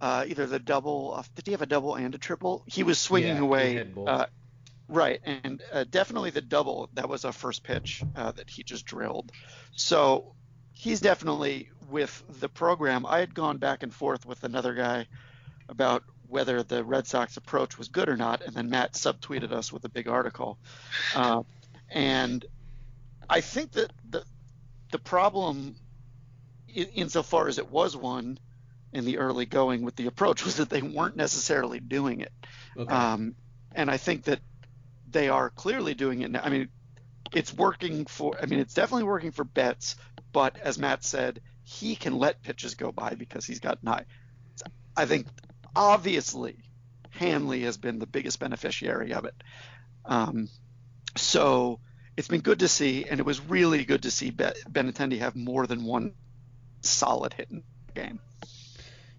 uh, 0.00 0.24
either 0.26 0.46
the 0.46 0.58
double. 0.58 1.14
Uh, 1.16 1.22
did 1.34 1.46
he 1.46 1.52
have 1.52 1.62
a 1.62 1.66
double 1.66 1.94
and 1.94 2.14
a 2.14 2.18
triple? 2.18 2.62
He 2.66 2.82
was 2.82 2.98
swinging 2.98 3.36
yeah, 3.36 3.42
away. 3.42 3.86
Uh, 4.06 4.26
right, 4.88 5.20
and 5.24 5.62
uh, 5.72 5.84
definitely 5.90 6.30
the 6.30 6.40
double. 6.40 6.88
That 6.94 7.08
was 7.08 7.24
a 7.24 7.32
first 7.32 7.62
pitch 7.62 8.02
uh, 8.14 8.32
that 8.32 8.50
he 8.50 8.62
just 8.62 8.86
drilled. 8.86 9.32
So 9.74 10.34
he's 10.72 11.00
definitely 11.00 11.70
with 11.90 12.22
the 12.40 12.48
program. 12.48 13.06
I 13.06 13.18
had 13.18 13.34
gone 13.34 13.58
back 13.58 13.82
and 13.82 13.92
forth 13.92 14.26
with 14.26 14.44
another 14.44 14.74
guy 14.74 15.06
about 15.68 16.04
whether 16.28 16.62
the 16.62 16.84
Red 16.84 17.06
Sox 17.06 17.36
approach 17.36 17.78
was 17.78 17.88
good 17.88 18.08
or 18.08 18.16
not, 18.16 18.42
and 18.42 18.54
then 18.54 18.70
Matt 18.70 18.94
subtweeted 18.94 19.52
us 19.52 19.72
with 19.72 19.84
a 19.84 19.88
big 19.88 20.08
article. 20.08 20.58
Uh, 21.14 21.42
and 21.90 22.44
I 23.28 23.40
think 23.40 23.72
that 23.72 23.92
the 24.08 24.24
the 24.92 24.98
problem, 24.98 25.76
in, 26.68 26.86
insofar 26.94 27.48
as 27.48 27.58
it 27.58 27.70
was 27.70 27.96
one, 27.96 28.38
in 28.92 29.04
the 29.04 29.18
early 29.18 29.46
going 29.46 29.82
with 29.82 29.96
the 29.96 30.06
approach 30.06 30.44
was 30.44 30.56
that 30.56 30.70
they 30.70 30.82
weren't 30.82 31.16
necessarily 31.16 31.80
doing 31.80 32.20
it. 32.20 32.32
Okay. 32.76 32.92
Um, 32.92 33.34
and 33.74 33.90
I 33.90 33.96
think 33.96 34.24
that 34.24 34.40
they 35.10 35.28
are 35.28 35.50
clearly 35.50 35.94
doing 35.94 36.22
it 36.22 36.30
now. 36.30 36.40
I 36.42 36.50
mean, 36.50 36.68
it's 37.32 37.52
working 37.52 38.06
for, 38.06 38.36
I 38.40 38.46
mean, 38.46 38.60
it's 38.60 38.74
definitely 38.74 39.04
working 39.04 39.32
for 39.32 39.44
Betts, 39.44 39.96
but 40.32 40.58
as 40.58 40.78
Matt 40.78 41.04
said, 41.04 41.40
he 41.64 41.96
can 41.96 42.18
let 42.18 42.42
pitches 42.42 42.74
go 42.74 42.92
by 42.92 43.14
because 43.14 43.44
he's 43.44 43.60
got 43.60 43.82
nine. 43.82 44.04
I 44.96 45.06
think 45.06 45.26
obviously 45.74 46.56
Hanley 47.10 47.62
has 47.62 47.76
been 47.76 47.98
the 47.98 48.06
biggest 48.06 48.38
beneficiary 48.38 49.12
of 49.12 49.24
it. 49.24 49.34
Um, 50.04 50.48
so 51.16 51.80
it's 52.16 52.28
been 52.28 52.40
good 52.40 52.60
to 52.60 52.68
see, 52.68 53.04
and 53.04 53.20
it 53.20 53.26
was 53.26 53.40
really 53.40 53.84
good 53.84 54.04
to 54.04 54.10
see 54.10 54.30
Benintendi 54.30 55.18
have 55.18 55.36
more 55.36 55.66
than 55.66 55.84
one 55.84 56.14
solid 56.80 57.34
hit 57.34 57.50
in 57.50 57.62
the 57.88 57.92
game. 58.00 58.20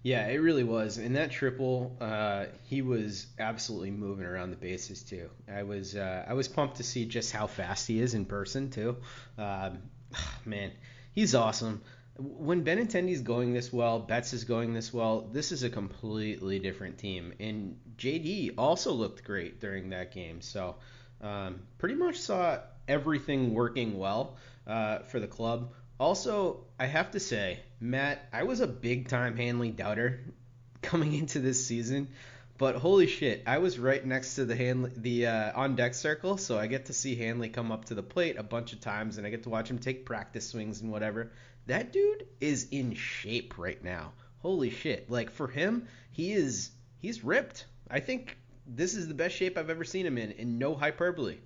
Yeah, 0.02 0.26
it 0.28 0.36
really 0.36 0.64
was. 0.64 0.98
In 0.98 1.14
that 1.14 1.30
triple, 1.30 1.96
uh, 2.00 2.46
he 2.64 2.82
was 2.82 3.26
absolutely 3.38 3.90
moving 3.90 4.24
around 4.24 4.50
the 4.50 4.56
bases 4.56 5.02
too. 5.02 5.28
I 5.52 5.64
was 5.64 5.96
uh, 5.96 6.24
I 6.26 6.34
was 6.34 6.46
pumped 6.46 6.76
to 6.76 6.84
see 6.84 7.04
just 7.04 7.32
how 7.32 7.46
fast 7.46 7.86
he 7.88 8.00
is 8.00 8.14
in 8.14 8.24
person 8.24 8.70
too. 8.70 8.96
Um, 9.36 9.78
man, 10.44 10.70
he's 11.12 11.34
awesome. 11.34 11.82
When 12.16 12.64
Benintendi's 12.64 13.20
going 13.20 13.52
this 13.52 13.72
well, 13.72 14.00
Betts 14.00 14.32
is 14.32 14.44
going 14.44 14.72
this 14.72 14.92
well. 14.92 15.28
This 15.32 15.52
is 15.52 15.62
a 15.62 15.70
completely 15.70 16.58
different 16.58 16.98
team, 16.98 17.32
and 17.38 17.78
JD 17.96 18.54
also 18.58 18.92
looked 18.92 19.24
great 19.24 19.60
during 19.60 19.90
that 19.90 20.12
game. 20.12 20.40
So, 20.40 20.76
um, 21.20 21.60
pretty 21.78 21.94
much 21.94 22.18
saw 22.18 22.58
everything 22.88 23.52
working 23.52 23.98
well 23.98 24.36
uh, 24.66 25.00
for 25.00 25.20
the 25.20 25.28
club. 25.28 25.72
Also, 26.00 26.64
I 26.78 26.86
have 26.86 27.10
to 27.12 27.20
say, 27.20 27.58
Matt, 27.80 28.28
I 28.32 28.44
was 28.44 28.60
a 28.60 28.68
big 28.68 29.08
time 29.08 29.36
Hanley 29.36 29.72
doubter 29.72 30.20
coming 30.82 31.12
into 31.12 31.40
this 31.40 31.66
season, 31.66 32.08
but 32.56 32.76
holy 32.76 33.08
shit, 33.08 33.42
I 33.46 33.58
was 33.58 33.78
right 33.78 34.04
next 34.04 34.36
to 34.36 34.44
the 34.44 34.54
Hanley, 34.54 34.92
the 34.96 35.26
uh, 35.26 35.52
on 35.60 35.74
deck 35.74 35.94
circle, 35.94 36.36
so 36.36 36.58
I 36.58 36.68
get 36.68 36.86
to 36.86 36.92
see 36.92 37.16
Hanley 37.16 37.48
come 37.48 37.72
up 37.72 37.86
to 37.86 37.94
the 37.94 38.02
plate 38.02 38.36
a 38.36 38.42
bunch 38.42 38.72
of 38.72 38.80
times, 38.80 39.18
and 39.18 39.26
I 39.26 39.30
get 39.30 39.44
to 39.44 39.48
watch 39.48 39.70
him 39.70 39.78
take 39.78 40.04
practice 40.04 40.48
swings 40.48 40.80
and 40.80 40.90
whatever. 40.92 41.32
That 41.66 41.92
dude 41.92 42.26
is 42.40 42.68
in 42.70 42.94
shape 42.94 43.58
right 43.58 43.82
now. 43.82 44.12
Holy 44.40 44.70
shit! 44.70 45.10
Like 45.10 45.30
for 45.30 45.48
him, 45.48 45.88
he 46.12 46.32
is 46.32 46.70
he's 46.98 47.24
ripped. 47.24 47.66
I 47.90 48.00
think 48.00 48.36
this 48.66 48.94
is 48.94 49.08
the 49.08 49.14
best 49.14 49.36
shape 49.36 49.58
I've 49.58 49.70
ever 49.70 49.84
seen 49.84 50.06
him 50.06 50.18
in, 50.18 50.32
and 50.32 50.58
no 50.58 50.74
hyperbole. 50.74 51.38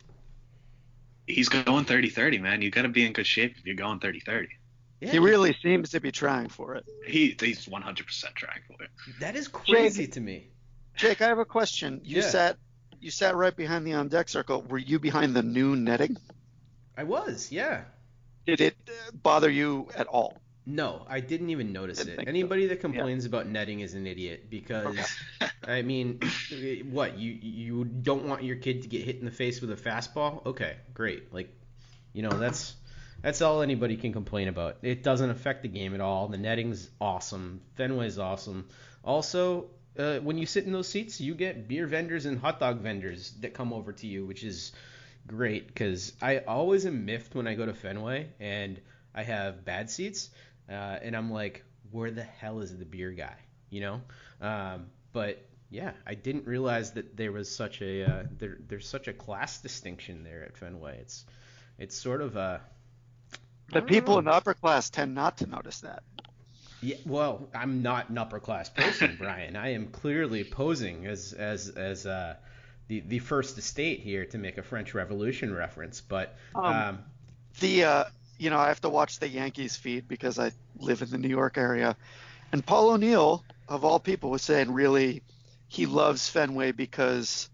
He's 1.27 1.49
going 1.49 1.85
30-30, 1.85 2.41
man. 2.41 2.63
You 2.63 2.71
got 2.71 2.83
to 2.83 2.89
be 2.89 3.07
in 3.07 3.13
good 3.13 3.27
shape 3.27 3.57
if 3.57 3.65
you're 3.65 3.77
going 3.77 4.01
30-30. 4.01 4.49
Yeah. 5.01 5.11
He 5.11 5.19
really 5.19 5.57
seems 5.63 5.91
to 5.91 6.01
be 6.01 6.13
trying 6.13 6.49
for 6.49 6.77
it. 6.77 6.85
He 7.07 7.37
he's 7.41 7.67
100% 7.67 8.35
trying 8.35 8.61
for 8.69 8.85
it. 8.85 8.91
That 9.19 9.35
is 9.35 9.49
crazy 9.49 10.05
Jake, 10.05 10.13
to 10.13 10.21
me. 10.21 10.49
Jake, 10.97 11.21
I 11.21 11.27
have 11.27 11.39
a 11.39 11.45
question. 11.45 12.01
You 12.05 12.17
Yeah. 12.19 12.29
sat 12.29 12.57
you 13.01 13.11
sat 13.11 13.35
right 13.35 13.55
behind 13.57 13.85
the 13.85 13.95
on 13.95 14.09
deck 14.09 14.29
circle. 14.29 14.63
Were 14.63 14.79
you 14.79 15.01
behind 15.01 15.35
the 15.35 15.43
new 15.43 15.75
netting? 15.75 16.17
I 16.97 17.03
was, 17.03 17.51
yeah. 17.51 17.83
Did 18.47 18.61
it 18.61 18.77
uh, 18.89 19.11
bother 19.13 19.51
you 19.51 19.89
at 19.97 20.07
all? 20.07 20.42
No, 20.65 21.05
I 21.09 21.21
didn't 21.21 21.51
even 21.51 21.73
notice 21.73 21.99
Didn't 21.99 22.13
it. 22.13 22.17
think 22.17 22.29
so. 22.29 22.31
Anybody 22.31 22.67
that 22.69 22.81
complains 22.81 23.25
about 23.25 23.49
netting 23.49 23.81
is 23.81 23.95
an 23.95 24.07
idiot 24.07 24.49
because 24.49 24.87
Okay. 24.87 25.51
I 25.65 25.83
mean, 25.83 26.21
what 26.91 27.19
you 27.19 27.33
you 27.33 27.85
don't 27.85 28.27
want 28.27 28.45
your 28.45 28.57
kid 28.57 28.83
to 28.83 28.89
get 28.89 29.03
hit 29.03 29.17
in 29.17 29.25
the 29.25 29.31
face 29.33 29.61
with 29.61 29.73
a 29.73 29.77
fastball? 29.77 30.45
Okay, 30.47 30.77
great. 30.95 31.33
Like, 31.33 31.53
you 32.13 32.23
know, 32.23 32.31
that's 32.31 32.77
that's 33.23 33.43
all 33.43 33.63
anybody 33.63 33.97
can 33.97 34.13
complain 34.13 34.49
about. 34.49 34.79
It 34.83 35.03
doesn't 35.03 35.31
affect 35.31 35.63
the 35.63 35.69
game 35.69 35.95
at 35.95 36.01
all. 36.01 36.29
The 36.29 36.39
netting's 36.39 36.89
awesome. 37.01 37.61
Fenway's 37.77 38.19
awesome. 38.19 38.69
Also, 39.05 39.71
uh, 39.99 40.19
when 40.19 40.39
you 40.39 40.47
sit 40.47 40.65
in 40.65 40.73
those 40.73 40.89
seats, 40.89 41.21
you 41.21 41.35
get 41.35 41.69
beer 41.69 41.87
vendors 41.87 42.27
and 42.27 42.39
hot 42.39 42.59
dog 42.61 42.81
vendors 42.81 43.33
that 43.41 43.55
come 43.55 43.73
over 43.73 43.93
to 43.93 44.07
you, 44.07 44.27
which 44.27 44.43
is 44.45 44.73
great 45.27 45.67
because 45.69 46.13
I 46.23 46.39
always 46.39 46.87
am 46.87 47.05
miffed 47.05 47.35
when 47.35 47.47
I 47.47 47.55
go 47.55 47.67
to 47.67 47.75
Fenway 47.75 48.29
and 48.41 48.81
I 49.15 49.23
have 49.23 49.65
bad 49.65 49.91
seats, 49.91 50.31
uh, 50.69 50.73
and 51.03 51.17
I'm 51.17 51.31
like, 51.31 51.65
where 51.91 52.11
the 52.11 52.23
hell 52.23 52.61
is 52.61 52.77
the 52.77 52.85
beer 52.85 53.11
guy? 53.11 53.37
You 53.71 53.81
know? 53.81 54.01
Um, 54.41 54.87
but 55.13 55.45
yeah, 55.71 55.93
I 56.07 56.15
didn't 56.15 56.47
realize 56.47 56.93
that 56.93 57.17
there 57.17 57.33
was 57.33 57.55
such 57.55 57.81
a 57.81 58.05
uh, 58.05 58.23
there, 58.39 58.59
there's 58.69 58.87
such 58.89 59.09
a 59.09 59.13
class 59.13 59.61
distinction 59.61 60.25
there 60.25 60.45
at 60.45 60.57
Fenway. 60.57 60.99
It's 61.01 61.25
it's 61.79 61.97
sort 61.97 62.21
of 62.21 62.37
a 62.37 62.61
The 63.73 63.83
people 63.83 64.15
know. 64.15 64.19
in 64.21 64.25
the 64.27 64.33
upper 64.33 64.55
class 64.55 64.91
tend 64.91 65.15
not 65.15 65.39
to 65.39 65.47
notice 65.47 65.81
that. 65.81 66.03
Yeah, 66.83 66.97
well, 67.07 67.49
I'm 67.55 67.83
not 67.83 68.11
an 68.11 68.19
upper 68.19 68.41
class 68.41 68.69
person, 68.69 69.17
Brian. 69.19 69.55
I 69.57 69.75
am 69.75 69.87
clearly 69.89 70.45
posing 70.45 71.07
as 71.07 71.33
as 71.33 71.69
as 71.71 72.07
uh, 72.07 72.35
the 72.89 73.01
the 73.01 73.21
first 73.21 73.57
estate 73.57 74.01
here 74.01 74.27
to 74.27 74.39
make 74.39 74.59
a 74.59 74.63
French 74.63 74.93
Revolution 74.93 75.55
reference, 75.55 76.01
but 76.01 76.37
Um, 76.55 76.65
um, 76.65 76.99
The 77.61 77.85
uh, 77.85 78.05
you 78.43 78.51
know 78.51 78.59
I 78.59 78.69
have 78.69 78.81
to 78.83 78.89
watch 78.89 79.19
the 79.19 79.29
Yankees 79.29 79.77
feed 79.77 80.09
because 80.09 80.39
I 80.39 80.53
live 80.77 81.03
in 81.03 81.11
the 81.11 81.19
New 81.19 81.29
York 81.29 81.57
area, 81.59 81.97
and 82.53 82.65
Paul 82.67 82.91
O'Neill 82.91 83.45
of 83.69 83.85
all 83.85 84.01
people 84.01 84.31
was 84.31 84.43
saying 84.43 84.73
really 84.73 85.23
he 85.69 85.87
loves 85.87 86.29
Fenway 86.29 86.73
because, 86.73 87.49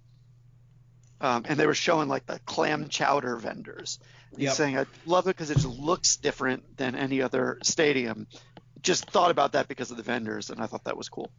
um, 1.21 1.45
and 1.49 1.59
they 1.59 1.67
were 1.67 1.75
showing 1.75 2.09
like 2.09 2.27
the 2.27 2.41
clam 2.47 2.89
chowder 2.89 3.37
vendors. 3.37 3.99
He's 4.37 4.51
Yep. 4.51 4.57
saying 4.57 4.79
I 4.79 4.87
love 5.05 5.27
it 5.27 5.37
because 5.37 5.51
it 5.51 5.57
just 5.57 5.67
looks 5.67 6.17
different 6.17 6.77
than 6.77 6.95
any 6.95 7.23
other 7.23 7.59
stadium. 7.63 8.27
Just 8.83 9.11
thought 9.11 9.31
about 9.31 9.53
that 9.53 9.69
because 9.69 9.91
of 9.91 9.97
the 9.97 10.03
vendors, 10.03 10.51
and 10.51 10.61
I 10.61 10.67
thought 10.67 10.85
that 10.85 10.97
was 10.97 11.09
cool. 11.09 11.31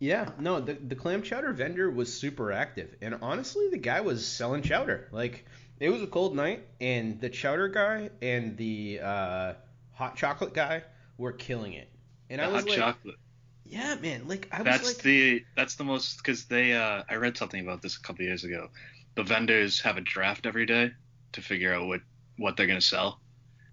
yeah, 0.00 0.30
no, 0.38 0.60
the 0.60 0.74
the 0.74 0.96
clam 0.96 1.22
chowder 1.22 1.52
vendor 1.52 1.90
was 1.90 2.12
super 2.18 2.52
active, 2.52 2.94
and 3.00 3.18
honestly, 3.22 3.68
the 3.70 3.78
guy 3.78 4.00
was 4.02 4.26
selling 4.26 4.62
chowder. 4.62 5.08
Like 5.12 5.46
it 5.80 5.90
was 5.90 6.02
a 6.02 6.06
cold 6.06 6.34
night, 6.36 6.66
and 6.80 7.20
the 7.20 7.28
chowder 7.30 7.68
guy 7.68 8.10
and 8.22 8.56
the 8.56 9.00
uh, 9.02 9.54
hot 9.92 10.16
chocolate 10.16 10.54
guy 10.54 10.82
were 11.18 11.32
killing 11.32 11.72
it. 11.74 11.88
And 12.30 12.40
The 12.40 12.46
I 12.46 12.48
was 12.48 12.64
hot 12.64 12.66
like, 12.66 12.76
chocolate. 12.76 13.16
yeah, 13.64 13.96
man, 13.96 14.28
like 14.28 14.48
I 14.52 14.62
was 14.62 14.64
That's 14.64 14.84
like, 14.84 15.02
the 15.02 15.44
that's 15.56 15.76
the 15.76 15.84
most 15.84 16.18
because 16.18 16.46
they 16.46 16.74
uh 16.74 17.02
I 17.08 17.16
read 17.16 17.36
something 17.36 17.60
about 17.60 17.82
this 17.82 17.96
a 17.96 18.00
couple 18.02 18.24
years 18.24 18.44
ago. 18.44 18.70
The 19.16 19.22
vendors 19.24 19.80
have 19.82 19.96
a 19.96 20.00
draft 20.00 20.46
every 20.46 20.66
day 20.66 20.92
to 21.32 21.42
figure 21.42 21.72
out 21.74 21.86
what 21.86 22.00
what 22.36 22.56
they're 22.56 22.66
gonna 22.66 22.80
sell. 22.80 23.20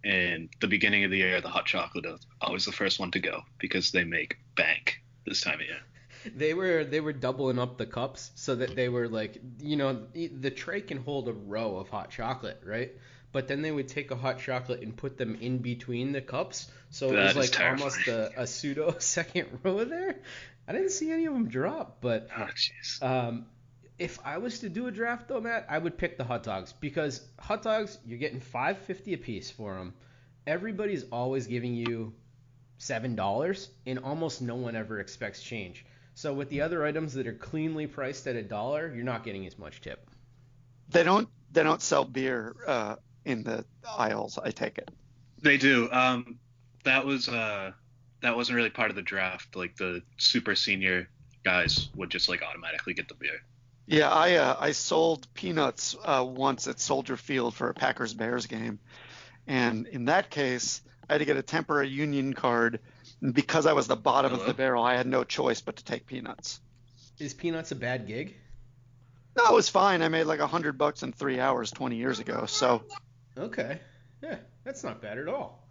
And 0.03 0.49
the 0.61 0.67
beginning 0.67 1.03
of 1.03 1.11
the 1.11 1.17
year, 1.17 1.41
the 1.41 1.49
hot 1.49 1.65
chocolate 1.65 2.05
is 2.05 2.25
always 2.41 2.65
the 2.65 2.71
first 2.71 2.99
one 2.99 3.11
to 3.11 3.19
go 3.19 3.43
because 3.59 3.91
they 3.91 4.03
make 4.03 4.37
bank 4.55 5.01
this 5.25 5.41
time 5.41 5.55
of 5.61 5.65
year. 5.67 5.81
They 6.35 6.53
were 6.53 6.83
they 6.83 6.99
were 6.99 7.13
doubling 7.13 7.59
up 7.59 7.77
the 7.77 7.85
cups 7.85 8.31
so 8.35 8.55
that 8.55 8.75
they 8.75 8.89
were 8.89 9.07
like 9.07 9.41
you 9.59 9.75
know 9.75 10.07
the 10.13 10.51
tray 10.51 10.81
can 10.81 10.97
hold 10.97 11.27
a 11.27 11.33
row 11.33 11.77
of 11.77 11.89
hot 11.89 12.09
chocolate 12.11 12.61
right? 12.65 12.91
But 13.33 13.47
then 13.47 13.61
they 13.61 13.71
would 13.71 13.87
take 13.87 14.11
a 14.11 14.15
hot 14.15 14.39
chocolate 14.39 14.81
and 14.81 14.95
put 14.95 15.17
them 15.17 15.37
in 15.39 15.59
between 15.59 16.11
the 16.11 16.19
cups. 16.19 16.69
So 16.89 17.13
it 17.13 17.15
was 17.15 17.35
like 17.37 17.57
almost 17.61 18.05
a, 18.09 18.41
a 18.41 18.45
pseudo 18.45 18.95
second 18.99 19.59
row 19.63 19.85
there. 19.85 20.19
I 20.67 20.73
didn't 20.73 20.91
see 20.91 21.11
any 21.11 21.25
of 21.25 21.33
them 21.33 21.47
drop 21.47 21.99
but 22.01 22.27
Oh 22.37 23.07
um, 23.07 23.45
if 24.01 24.19
I 24.25 24.39
was 24.39 24.59
to 24.59 24.69
do 24.69 24.87
a 24.87 24.91
draft 24.91 25.27
though, 25.27 25.39
Matt, 25.39 25.67
I 25.69 25.77
would 25.77 25.97
pick 25.97 26.17
the 26.17 26.23
hot 26.23 26.43
dogs 26.43 26.73
because 26.73 27.21
hot 27.39 27.61
dogs 27.61 27.99
you're 28.05 28.17
getting 28.17 28.39
five 28.39 28.79
fifty 28.79 29.13
a 29.13 29.17
piece 29.17 29.51
for 29.51 29.75
them. 29.75 29.93
Everybody's 30.47 31.03
always 31.11 31.45
giving 31.45 31.75
you 31.75 32.13
seven 32.79 33.15
dollars, 33.15 33.69
and 33.85 33.99
almost 33.99 34.41
no 34.41 34.55
one 34.55 34.75
ever 34.75 34.99
expects 34.99 35.43
change. 35.43 35.85
So 36.15 36.33
with 36.33 36.49
the 36.49 36.61
other 36.61 36.85
items 36.85 37.13
that 37.13 37.27
are 37.27 37.33
cleanly 37.33 37.87
priced 37.87 38.27
at 38.27 38.35
a 38.35 38.43
dollar, 38.43 38.93
you're 38.93 39.03
not 39.03 39.23
getting 39.23 39.45
as 39.47 39.57
much 39.57 39.81
tip. 39.81 40.09
They 40.89 41.03
don't 41.03 41.29
they 41.51 41.63
don't 41.63 41.81
sell 41.81 42.05
beer 42.05 42.55
uh, 42.67 42.95
in 43.25 43.43
the 43.43 43.65
aisles. 43.97 44.37
I 44.37 44.51
take 44.51 44.77
it. 44.77 44.89
They 45.41 45.57
do. 45.57 45.89
Um, 45.91 46.39
that 46.83 47.05
was 47.05 47.29
uh, 47.29 47.71
that 48.21 48.35
wasn't 48.35 48.55
really 48.55 48.69
part 48.69 48.89
of 48.89 48.95
the 48.95 49.01
draft. 49.01 49.55
Like 49.55 49.75
the 49.77 50.01
super 50.17 50.55
senior 50.55 51.09
guys 51.43 51.89
would 51.95 52.09
just 52.09 52.29
like 52.29 52.43
automatically 52.43 52.93
get 52.93 53.07
the 53.07 53.15
beer. 53.15 53.41
Yeah, 53.87 54.09
I 54.09 54.35
uh, 54.35 54.57
I 54.59 54.71
sold 54.71 55.27
peanuts 55.33 55.95
uh, 56.03 56.25
once 56.27 56.67
at 56.67 56.79
Soldier 56.79 57.17
Field 57.17 57.55
for 57.55 57.69
a 57.69 57.73
Packers 57.73 58.13
Bears 58.13 58.45
game, 58.45 58.79
and 59.47 59.87
in 59.87 60.05
that 60.05 60.29
case, 60.29 60.81
I 61.09 61.13
had 61.13 61.19
to 61.19 61.25
get 61.25 61.37
a 61.37 61.41
temporary 61.41 61.89
union 61.89 62.33
card. 62.33 62.79
And 63.21 63.33
because 63.33 63.65
I 63.65 63.73
was 63.73 63.87
the 63.87 63.95
bottom 63.95 64.33
of 64.33 64.45
the 64.45 64.53
barrel, 64.53 64.83
I 64.83 64.95
had 64.95 65.07
no 65.07 65.23
choice 65.23 65.61
but 65.61 65.75
to 65.77 65.83
take 65.83 66.07
peanuts. 66.07 66.59
Is 67.19 67.33
peanuts 67.33 67.71
a 67.71 67.75
bad 67.75 68.07
gig? 68.07 68.35
No, 69.37 69.45
it 69.45 69.53
was 69.53 69.69
fine. 69.69 70.01
I 70.01 70.09
made 70.09 70.23
like 70.25 70.39
a 70.39 70.47
hundred 70.47 70.77
bucks 70.77 71.03
in 71.03 71.13
three 71.13 71.39
hours 71.39 71.71
20 71.71 71.95
years 71.95 72.19
ago. 72.19 72.45
So 72.47 72.83
Okay, 73.37 73.79
yeah, 74.21 74.37
that's 74.63 74.83
not 74.83 75.01
bad 75.01 75.17
at 75.17 75.27
all. 75.27 75.65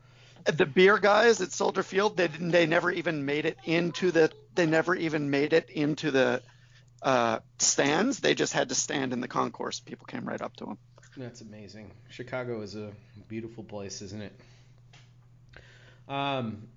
the 0.45 0.65
beer 0.65 0.97
guys 0.99 1.41
at 1.41 1.53
Soldier 1.53 1.83
Field, 1.83 2.17
they 2.17 2.29
didn't. 2.29 2.53
They 2.53 2.67
never 2.67 2.91
even 2.91 3.27
made 3.27 3.45
it 3.47 3.59
into 3.65 4.11
the. 4.13 4.31
They 4.55 4.67
never 4.67 4.95
even 4.95 5.29
made 5.31 5.53
it 5.53 5.69
into 5.71 6.11
the 6.11 6.43
uh, 7.03 7.41
stands. 7.59 8.21
They 8.21 8.35
just 8.35 8.53
had 8.53 8.71
to 8.71 8.75
stand 8.75 9.13
in 9.13 9.21
the 9.21 9.29
concourse. 9.29 9.81
People 9.81 10.07
came 10.07 10.25
right 10.25 10.41
up 10.41 10.57
to 10.57 10.65
them. 10.65 10.79
That's 11.17 11.41
amazing. 11.41 11.91
Chicago 12.09 12.63
is 12.63 12.77
a 12.77 12.93
beautiful 13.29 13.65
place, 13.65 14.01
isn't 14.01 14.23
it? 14.23 14.33
Um, 16.09 16.69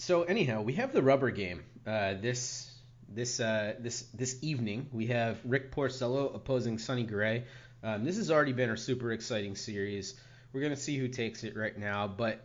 so 0.00 0.22
anyhow, 0.22 0.62
we 0.62 0.72
have 0.74 0.94
the 0.94 1.02
rubber 1.02 1.30
game. 1.30 1.62
Uh, 1.86 2.14
this 2.14 2.74
this 3.06 3.38
uh, 3.38 3.74
this 3.78 4.02
this 4.14 4.38
evening 4.42 4.88
we 4.92 5.08
have 5.08 5.38
Rick 5.44 5.72
Porcello 5.72 6.34
opposing 6.34 6.78
Sonny 6.78 7.02
Gray. 7.02 7.44
Um, 7.82 8.04
this 8.04 8.16
has 8.16 8.30
already 8.30 8.54
been 8.54 8.70
a 8.70 8.76
super 8.78 9.12
exciting 9.12 9.56
series. 9.56 10.14
We're 10.52 10.62
gonna 10.62 10.76
see 10.76 10.96
who 10.96 11.08
takes 11.08 11.44
it 11.44 11.54
right 11.54 11.76
now, 11.76 12.08
but 12.08 12.42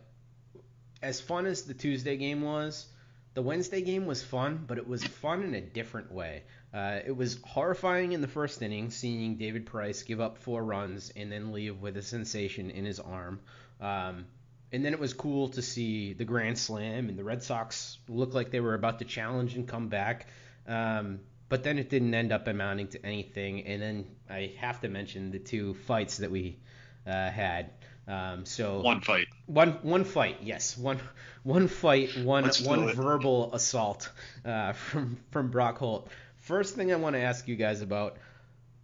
as 1.02 1.18
fun 1.20 1.46
as 1.46 1.62
the 1.62 1.72
Tuesday 1.72 2.18
game 2.18 2.42
was, 2.42 2.86
the 3.32 3.42
Wednesday 3.42 3.80
game 3.80 4.04
was 4.04 4.22
fun, 4.22 4.64
but 4.66 4.76
it 4.76 4.86
was 4.86 5.02
fun 5.02 5.42
in 5.42 5.54
a 5.54 5.60
different 5.60 6.12
way. 6.12 6.42
Uh, 6.74 7.00
it 7.06 7.16
was 7.16 7.38
horrifying 7.42 8.12
in 8.12 8.20
the 8.20 8.28
first 8.28 8.60
inning, 8.60 8.90
seeing 8.90 9.36
David 9.36 9.64
Price 9.64 10.02
give 10.02 10.20
up 10.20 10.36
four 10.36 10.62
runs 10.62 11.10
and 11.16 11.32
then 11.32 11.52
leave 11.52 11.80
with 11.80 11.96
a 11.96 12.02
sensation 12.02 12.70
in 12.70 12.84
his 12.84 13.00
arm. 13.00 13.40
Um, 13.80 14.26
and 14.72 14.84
then 14.84 14.92
it 14.92 14.98
was 15.00 15.12
cool 15.14 15.48
to 15.50 15.62
see 15.62 16.12
the 16.12 16.24
Grand 16.24 16.58
Slam 16.58 17.08
and 17.08 17.18
the 17.18 17.24
Red 17.24 17.42
Sox 17.42 17.98
look 18.08 18.34
like 18.34 18.50
they 18.50 18.60
were 18.60 18.74
about 18.74 18.98
to 18.98 19.04
challenge 19.04 19.54
and 19.54 19.66
come 19.66 19.88
back. 19.88 20.26
Um, 20.66 21.20
but 21.48 21.62
then 21.62 21.78
it 21.78 21.88
didn't 21.90 22.12
end 22.14 22.32
up 22.32 22.48
amounting 22.48 22.88
to 22.88 23.06
anything. 23.06 23.64
And 23.66 23.80
then 23.80 24.06
I 24.28 24.52
have 24.58 24.80
to 24.80 24.88
mention 24.88 25.30
the 25.30 25.38
two 25.38 25.74
fights 25.74 26.18
that 26.18 26.30
we 26.30 26.58
uh, 27.06 27.30
had. 27.30 27.70
Um, 28.08 28.44
so 28.44 28.80
One 28.82 29.00
fight. 29.00 29.26
one 29.46 29.70
one 29.82 30.04
fight, 30.04 30.38
yes, 30.42 30.78
one 30.78 31.00
one 31.42 31.66
fight, 31.66 32.16
one 32.18 32.44
Let's 32.44 32.60
one 32.60 32.88
it. 32.88 32.94
verbal 32.94 33.52
assault 33.52 34.10
uh, 34.44 34.72
from 34.74 35.16
from 35.32 35.50
Brock 35.50 35.78
Holt. 35.78 36.08
First 36.36 36.76
thing 36.76 36.92
I 36.92 36.96
want 36.96 37.16
to 37.16 37.20
ask 37.22 37.48
you 37.48 37.56
guys 37.56 37.80
about 37.82 38.16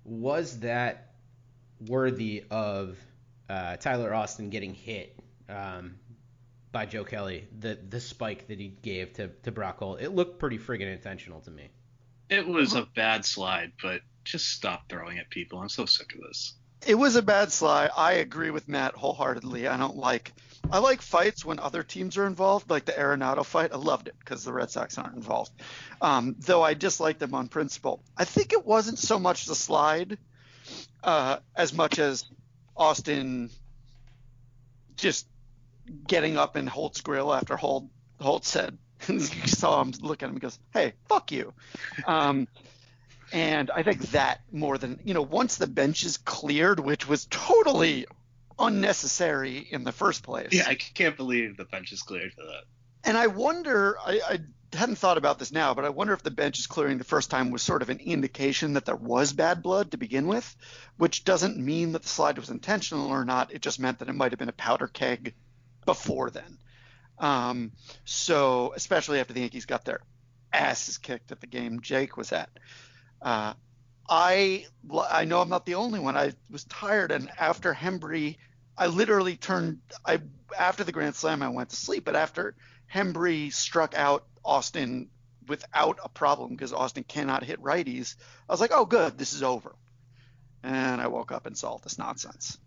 was 0.04 0.58
that 0.60 1.12
worthy 1.86 2.42
of 2.50 2.98
uh, 3.48 3.76
Tyler 3.76 4.12
Austin 4.12 4.50
getting 4.50 4.74
hit 4.74 5.16
um, 5.48 5.96
by 6.70 6.87
Joe 6.87 7.05
Kelly? 7.05 7.46
The 7.59 7.78
the 7.88 8.00
spike 8.00 8.48
that 8.48 8.59
he 8.59 8.68
gave 8.68 9.14
to 9.14 9.28
to 9.42 9.52
Brock 9.52 9.78
Holt, 9.78 10.00
it 10.00 10.11
looked 10.11 10.38
pretty 10.38 10.59
friggin' 10.59 10.92
intentional 10.92 11.40
to 11.42 11.50
me. 11.50 11.70
It 12.28 12.46
was 12.46 12.74
a 12.74 12.87
bad 12.94 13.24
slide, 13.24 13.72
but 13.83 14.00
just 14.24 14.48
stop 14.48 14.88
throwing 14.88 15.18
at 15.18 15.28
people. 15.31 15.59
I'm 15.59 15.68
so 15.68 15.85
sick 15.85 16.14
of 16.14 16.20
this. 16.22 16.55
It 16.87 16.94
was 16.96 17.14
a 17.14 17.22
bad 17.22 17.52
slide. 17.52 17.90
I 17.96 18.14
agree 18.14 18.50
with 18.50 18.68
Matt 18.68 18.94
wholeheartedly. 18.94 19.68
I 19.68 19.76
don't 19.76 19.96
like. 19.96 20.33
I 20.70 20.78
like 20.78 21.02
fights 21.02 21.44
when 21.44 21.59
other 21.59 21.83
teams 21.83 22.16
are 22.16 22.26
involved, 22.26 22.70
like 22.70 22.85
the 22.85 22.92
Arenado 22.92 23.44
fight. 23.44 23.72
I 23.72 23.76
loved 23.76 24.09
it 24.09 24.14
because 24.18 24.44
the 24.44 24.52
Red 24.52 24.70
Sox 24.70 24.96
aren't 24.96 25.14
involved. 25.14 25.52
Um, 26.00 26.37
though 26.38 26.62
I 26.62 26.74
dislike 26.74 27.18
them 27.18 27.35
on 27.35 27.48
principle. 27.48 28.02
I 28.16 28.24
think 28.24 28.52
it 28.52 28.64
wasn't 28.64 28.98
so 28.98 29.18
much 29.18 29.46
the 29.46 29.55
slide 29.55 30.18
uh, 31.05 31.38
as 31.55 31.72
much 31.72 31.98
as 31.98 32.24
Austin 32.76 33.50
just 34.96 35.26
getting 36.06 36.36
up 36.36 36.56
in 36.56 36.66
Holt's 36.66 37.00
grill 37.00 37.32
after 37.32 37.56
Holt, 37.56 37.86
Holt 38.20 38.44
said, 38.44 38.78
you 39.08 39.18
saw 39.20 39.82
him 39.82 39.92
look 40.00 40.22
at 40.22 40.28
him 40.28 40.36
and 40.36 40.40
goes, 40.40 40.58
hey, 40.72 40.94
fuck 41.08 41.32
you. 41.32 41.52
Um, 42.06 42.48
and 43.32 43.70
I 43.70 43.82
think 43.82 44.00
that 44.10 44.42
more 44.52 44.78
than, 44.78 45.00
you 45.04 45.14
know, 45.14 45.22
once 45.22 45.56
the 45.56 45.66
bench 45.66 46.04
is 46.04 46.18
cleared, 46.18 46.78
which 46.78 47.08
was 47.08 47.26
totally 47.30 48.06
unnecessary 48.58 49.58
in 49.58 49.84
the 49.84 49.92
first 49.92 50.22
place. 50.22 50.48
Yeah, 50.52 50.68
I 50.68 50.74
can't 50.74 51.16
believe 51.16 51.56
the 51.56 51.64
bench 51.64 51.92
is 51.92 52.02
cleared 52.02 52.32
for 52.32 52.42
that. 52.42 52.64
And 53.04 53.16
I 53.16 53.26
wonder, 53.28 53.96
I, 53.98 54.20
I 54.28 54.38
hadn't 54.76 54.96
thought 54.96 55.18
about 55.18 55.38
this 55.38 55.50
now, 55.50 55.74
but 55.74 55.84
I 55.84 55.88
wonder 55.88 56.12
if 56.12 56.22
the 56.22 56.30
bench 56.30 56.58
is 56.58 56.66
clearing 56.66 56.98
the 56.98 57.04
first 57.04 57.30
time 57.30 57.50
was 57.50 57.62
sort 57.62 57.82
of 57.82 57.90
an 57.90 57.98
indication 57.98 58.74
that 58.74 58.84
there 58.84 58.96
was 58.96 59.32
bad 59.32 59.62
blood 59.62 59.90
to 59.90 59.96
begin 59.96 60.26
with, 60.28 60.54
which 60.96 61.24
doesn't 61.24 61.56
mean 61.56 61.92
that 61.92 62.02
the 62.02 62.08
slide 62.08 62.38
was 62.38 62.50
intentional 62.50 63.08
or 63.08 63.24
not. 63.24 63.52
It 63.52 63.62
just 63.62 63.80
meant 63.80 63.98
that 63.98 64.08
it 64.08 64.14
might 64.14 64.32
have 64.32 64.38
been 64.38 64.48
a 64.48 64.52
powder 64.52 64.86
keg 64.86 65.34
before 65.84 66.30
then. 66.30 66.58
Um, 67.18 67.72
so, 68.04 68.72
especially 68.74 69.20
after 69.20 69.32
the 69.32 69.40
Yankees 69.40 69.66
got 69.66 69.84
their 69.84 70.00
asses 70.52 70.98
kicked 70.98 71.32
at 71.32 71.40
the 71.40 71.46
game 71.46 71.80
Jake 71.80 72.16
was 72.16 72.32
at. 72.32 72.50
Uh, 73.20 73.54
I 74.08 74.66
I 75.10 75.24
know 75.24 75.40
I'm 75.40 75.48
not 75.48 75.64
the 75.64 75.76
only 75.76 76.00
one. 76.00 76.16
I 76.16 76.32
was 76.50 76.64
tired, 76.64 77.12
and 77.12 77.30
after 77.38 77.72
Hembree, 77.72 78.36
I 78.76 78.88
literally 78.88 79.36
turned. 79.36 79.78
I 80.04 80.20
after 80.58 80.84
the 80.84 80.92
Grand 80.92 81.14
Slam, 81.14 81.42
I 81.42 81.48
went 81.48 81.70
to 81.70 81.76
sleep. 81.76 82.04
But 82.04 82.16
after 82.16 82.56
Hembree 82.92 83.52
struck 83.52 83.94
out 83.96 84.26
Austin 84.44 85.08
without 85.46 85.98
a 86.04 86.08
problem 86.08 86.50
because 86.50 86.72
Austin 86.72 87.04
cannot 87.04 87.44
hit 87.44 87.62
righties, 87.62 88.16
I 88.48 88.52
was 88.52 88.60
like, 88.60 88.72
oh, 88.72 88.84
good, 88.84 89.18
this 89.18 89.32
is 89.32 89.42
over. 89.42 89.74
And 90.62 91.00
I 91.00 91.08
woke 91.08 91.32
up 91.32 91.46
and 91.46 91.56
saw 91.56 91.70
all 91.70 91.78
this 91.78 91.98
nonsense. 91.98 92.58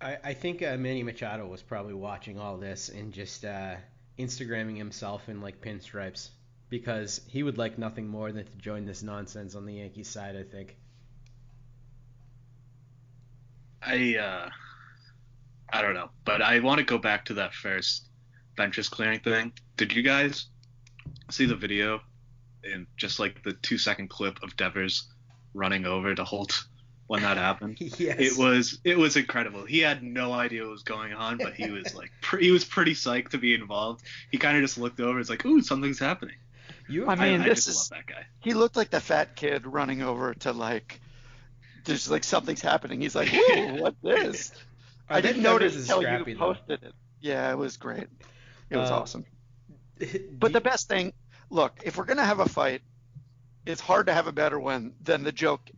I, 0.00 0.18
I 0.24 0.34
think 0.34 0.62
uh, 0.62 0.76
Manny 0.76 1.02
Machado 1.02 1.46
was 1.46 1.62
probably 1.62 1.94
watching 1.94 2.38
all 2.38 2.56
this 2.56 2.88
and 2.88 3.12
just 3.12 3.44
uh, 3.44 3.76
Instagramming 4.18 4.76
himself 4.76 5.28
in 5.28 5.40
like 5.40 5.60
pinstripes 5.60 6.28
because 6.68 7.20
he 7.28 7.42
would 7.42 7.58
like 7.58 7.78
nothing 7.78 8.08
more 8.08 8.32
than 8.32 8.44
to 8.44 8.56
join 8.58 8.84
this 8.84 9.02
nonsense 9.02 9.54
on 9.54 9.66
the 9.66 9.74
Yankees 9.74 10.08
side. 10.08 10.36
I 10.36 10.42
think. 10.42 10.76
I 13.82 14.16
uh, 14.16 14.50
I 15.72 15.82
don't 15.82 15.94
know, 15.94 16.10
but 16.24 16.42
I 16.42 16.58
want 16.60 16.78
to 16.78 16.84
go 16.84 16.98
back 16.98 17.24
to 17.26 17.34
that 17.34 17.54
first 17.54 18.08
benches 18.56 18.88
clearing 18.88 19.20
thing. 19.20 19.52
Did 19.76 19.92
you 19.92 20.02
guys 20.02 20.46
see 21.30 21.46
the 21.46 21.56
video 21.56 22.00
and 22.64 22.86
just 22.96 23.20
like 23.20 23.42
the 23.42 23.52
two 23.52 23.78
second 23.78 24.08
clip 24.08 24.42
of 24.42 24.56
Devers 24.56 25.06
running 25.54 25.86
over 25.86 26.14
to 26.14 26.24
Holt 26.24 26.65
when 27.06 27.22
that 27.22 27.36
happened? 27.36 27.76
yes. 27.80 28.16
It 28.18 28.36
was 28.38 28.78
it 28.84 28.98
was 28.98 29.16
incredible. 29.16 29.64
He 29.64 29.78
had 29.80 30.02
no 30.02 30.32
idea 30.32 30.62
what 30.62 30.70
was 30.72 30.82
going 30.82 31.12
on, 31.14 31.38
but 31.38 31.54
he 31.54 31.70
was 31.70 31.94
like 31.94 32.10
pre- 32.20 32.44
he 32.44 32.50
was 32.50 32.64
pretty 32.64 32.94
psyched 32.94 33.30
to 33.30 33.38
be 33.38 33.54
involved. 33.54 34.04
He 34.30 34.38
kind 34.38 34.56
of 34.56 34.62
just 34.62 34.78
looked 34.78 35.00
over. 35.00 35.18
It's 35.20 35.30
like, 35.30 35.44
ooh, 35.46 35.62
something's 35.62 35.98
happening. 35.98 36.36
You, 36.88 37.06
I 37.08 37.16
mean, 37.16 37.40
I, 37.40 37.48
this 37.48 37.64
just 37.64 37.68
is- 37.68 37.90
love 37.90 38.00
that 38.06 38.12
guy. 38.14 38.22
He 38.40 38.54
looked 38.54 38.76
like 38.76 38.90
the 38.90 39.00
fat 39.00 39.34
kid 39.36 39.66
running 39.66 40.02
over 40.02 40.34
to 40.34 40.52
like, 40.52 41.00
there's 41.84 42.08
like 42.10 42.22
something's 42.24 42.60
happening. 42.62 43.00
He's 43.00 43.14
like, 43.14 43.28
whoa, 43.32 43.74
what's 43.80 44.00
this? 44.02 44.52
I, 45.08 45.14
bet 45.20 45.22
didn't 45.34 45.42
notice 45.42 45.76
until 45.76 46.00
scrappy, 46.02 46.32
you 46.32 46.36
though. 46.38 46.54
posted 46.54 46.82
it. 46.82 46.94
Yeah, 47.20 47.50
it 47.50 47.56
was 47.56 47.76
great. 47.76 48.06
It 48.70 48.76
was 48.76 48.90
Uh, 48.90 48.98
awesome. 49.00 49.24
But 50.32 50.52
the 50.52 50.60
best 50.60 50.88
thing, 50.88 51.12
look, 51.50 51.80
if 51.84 51.96
we're 51.96 52.04
gonna 52.04 52.24
have 52.24 52.40
a 52.40 52.48
fight, 52.48 52.82
it's 53.64 53.80
hard 53.80 54.06
to 54.06 54.14
have 54.14 54.26
a 54.26 54.32
better 54.32 54.58
one 54.60 54.92
than 55.02 55.24
the 55.24 55.32
joke. 55.32 55.70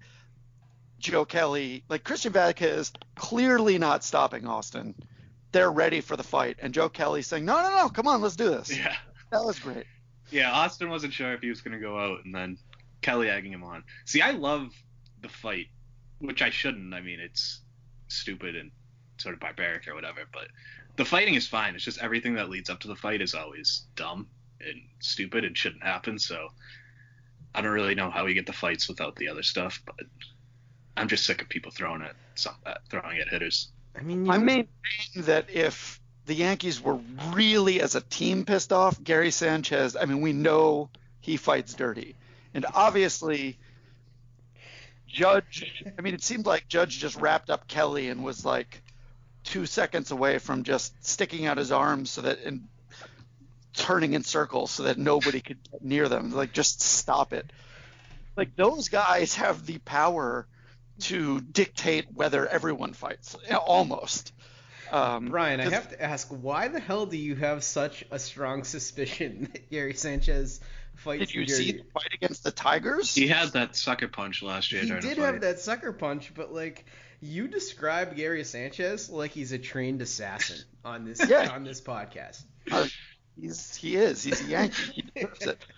Joe 0.98 1.24
Kelly, 1.24 1.84
like 1.88 2.04
Christian 2.04 2.32
Vatica 2.32 2.62
is 2.62 2.92
clearly 3.14 3.78
not 3.78 4.04
stopping 4.04 4.46
Austin. 4.46 4.94
They're 5.52 5.70
ready 5.70 6.00
for 6.00 6.16
the 6.16 6.22
fight, 6.22 6.58
and 6.60 6.74
Joe 6.74 6.88
Kelly 6.88 7.22
saying, 7.22 7.44
"No, 7.44 7.62
no, 7.62 7.70
no, 7.70 7.88
come 7.88 8.06
on, 8.06 8.20
let's 8.20 8.36
do 8.36 8.50
this." 8.50 8.76
Yeah. 8.76 8.96
That 9.30 9.44
was 9.44 9.58
great. 9.58 9.86
Yeah, 10.30 10.50
Austin 10.52 10.90
wasn't 10.90 11.12
sure 11.12 11.32
if 11.32 11.40
he 11.40 11.48
was 11.48 11.60
going 11.60 11.72
to 11.72 11.80
go 11.80 11.98
out, 11.98 12.24
and 12.24 12.34
then 12.34 12.58
Kelly 13.00 13.30
egging 13.30 13.52
him 13.52 13.64
on. 13.64 13.84
See, 14.04 14.20
I 14.20 14.32
love 14.32 14.72
the 15.20 15.28
fight, 15.28 15.68
which 16.18 16.42
I 16.42 16.50
shouldn't. 16.50 16.92
I 16.94 17.00
mean, 17.00 17.20
it's 17.20 17.60
stupid 18.08 18.56
and 18.56 18.70
sort 19.18 19.34
of 19.34 19.40
barbaric 19.40 19.88
or 19.88 19.94
whatever, 19.94 20.20
but 20.32 20.48
the 20.96 21.04
fighting 21.04 21.34
is 21.34 21.46
fine. 21.46 21.74
It's 21.74 21.84
just 21.84 22.02
everything 22.02 22.34
that 22.34 22.50
leads 22.50 22.70
up 22.70 22.80
to 22.80 22.88
the 22.88 22.96
fight 22.96 23.22
is 23.22 23.34
always 23.34 23.84
dumb 23.96 24.26
and 24.60 24.80
stupid 25.00 25.44
and 25.44 25.56
shouldn't 25.56 25.82
happen. 25.82 26.18
So 26.18 26.48
I 27.54 27.60
don't 27.60 27.72
really 27.72 27.94
know 27.94 28.10
how 28.10 28.24
we 28.24 28.34
get 28.34 28.46
the 28.46 28.52
fights 28.52 28.88
without 28.88 29.16
the 29.16 29.28
other 29.28 29.42
stuff, 29.42 29.82
but 29.86 30.06
I'm 30.98 31.08
just 31.08 31.24
sick 31.24 31.40
of 31.42 31.48
people 31.48 31.70
throwing 31.70 32.02
at 32.02 32.14
some 32.34 32.54
uh, 32.66 32.74
throwing 32.88 33.18
at 33.18 33.28
hitters. 33.28 33.68
I 33.96 34.02
mean, 34.02 34.26
you 34.26 34.32
I 34.32 34.36
know- 34.38 34.44
maintain 34.44 34.66
that 35.26 35.50
if 35.50 36.00
the 36.26 36.34
Yankees 36.34 36.80
were 36.80 36.98
really 37.32 37.80
as 37.80 37.94
a 37.94 38.00
team 38.00 38.44
pissed 38.44 38.72
off, 38.72 39.02
Gary 39.02 39.30
Sanchez, 39.30 39.96
I 39.96 40.04
mean, 40.04 40.20
we 40.20 40.32
know 40.32 40.90
he 41.20 41.36
fights 41.36 41.72
dirty. 41.74 42.16
And 42.52 42.66
obviously, 42.74 43.58
Judge, 45.06 45.84
I 45.98 46.02
mean, 46.02 46.14
it 46.14 46.22
seemed 46.22 46.44
like 46.46 46.68
Judge 46.68 46.98
just 46.98 47.16
wrapped 47.16 47.48
up 47.50 47.66
Kelly 47.66 48.08
and 48.08 48.22
was 48.22 48.44
like 48.44 48.82
two 49.44 49.64
seconds 49.64 50.10
away 50.10 50.38
from 50.38 50.64
just 50.64 50.92
sticking 51.04 51.46
out 51.46 51.56
his 51.56 51.72
arms 51.72 52.10
so 52.10 52.22
that, 52.22 52.40
and 52.44 52.68
turning 53.72 54.12
in 54.12 54.22
circles 54.24 54.70
so 54.70 54.82
that 54.82 54.98
nobody 54.98 55.40
could 55.40 55.58
get 55.70 55.82
near 55.82 56.08
them. 56.08 56.32
Like, 56.32 56.52
just 56.52 56.82
stop 56.82 57.32
it. 57.32 57.50
Like, 58.36 58.54
those 58.56 58.88
guys 58.88 59.36
have 59.36 59.64
the 59.64 59.78
power 59.78 60.46
to 61.00 61.40
dictate 61.40 62.06
whether 62.12 62.46
everyone 62.46 62.92
fights, 62.92 63.36
almost. 63.54 64.32
Um, 64.90 65.26
Brian, 65.28 65.60
I 65.60 65.68
have 65.68 65.90
to 65.90 66.02
ask, 66.02 66.28
why 66.28 66.68
the 66.68 66.80
hell 66.80 67.04
do 67.06 67.16
you 67.18 67.36
have 67.36 67.62
such 67.62 68.04
a 68.10 68.18
strong 68.18 68.64
suspicion 68.64 69.48
that 69.52 69.70
Gary 69.70 69.92
Sanchez 69.94 70.60
fights 70.96 71.26
Did 71.26 71.34
you 71.34 71.44
dirty? 71.46 71.52
see 71.64 71.72
the 71.72 71.84
fight 71.92 72.08
against 72.14 72.42
the 72.42 72.50
Tigers? 72.50 73.14
He 73.14 73.28
had 73.28 73.50
that 73.52 73.76
sucker 73.76 74.08
punch 74.08 74.42
last 74.42 74.72
year 74.72 74.82
He 74.82 74.88
did 74.88 75.02
fight. 75.02 75.18
have 75.18 75.40
that 75.42 75.60
sucker 75.60 75.92
punch, 75.92 76.32
but 76.34 76.52
like 76.54 76.86
you 77.20 77.48
describe 77.48 78.16
Gary 78.16 78.44
Sanchez 78.44 79.10
like 79.10 79.32
he's 79.32 79.52
a 79.52 79.58
trained 79.58 80.00
assassin 80.00 80.58
on 80.84 81.04
this 81.04 81.20
Yeah. 81.28 81.50
on 81.52 81.64
this 81.64 81.80
podcast. 81.82 82.42
Uh, 82.70 82.86
he's 83.38 83.76
he 83.76 83.96
is. 83.96 84.22
He's 84.22 84.40
a 84.40 84.48
Yankee. 84.48 84.92
He 84.94 85.02
deserves 85.14 85.42
it. 85.46 85.58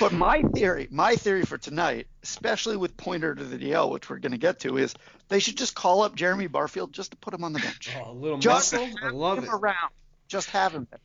But 0.00 0.12
my 0.12 0.42
theory, 0.42 0.88
my 0.90 1.16
theory 1.16 1.44
for 1.44 1.58
tonight, 1.58 2.06
especially 2.22 2.76
with 2.76 2.96
Poyner 2.96 3.36
to 3.36 3.44
the 3.44 3.58
DL, 3.58 3.90
which 3.90 4.10
we're 4.10 4.18
going 4.18 4.32
to 4.32 4.38
get 4.38 4.60
to, 4.60 4.76
is 4.78 4.94
they 5.28 5.38
should 5.38 5.56
just 5.56 5.74
call 5.74 6.02
up 6.02 6.14
Jeremy 6.14 6.46
Barfield 6.46 6.92
just 6.92 7.12
to 7.12 7.16
put 7.16 7.32
him 7.34 7.44
on 7.44 7.52
the 7.52 7.60
bench. 7.60 7.90
Oh, 8.04 8.10
a 8.10 8.12
little 8.12 8.38
just 8.38 8.72
muscle, 8.72 8.86
I 9.02 9.04
have 9.06 9.14
love 9.14 9.38
him 9.38 9.44
it, 9.44 9.50
around. 9.52 9.90
Just 10.28 10.50
have 10.50 10.72
him. 10.72 10.86
there. 10.90 11.00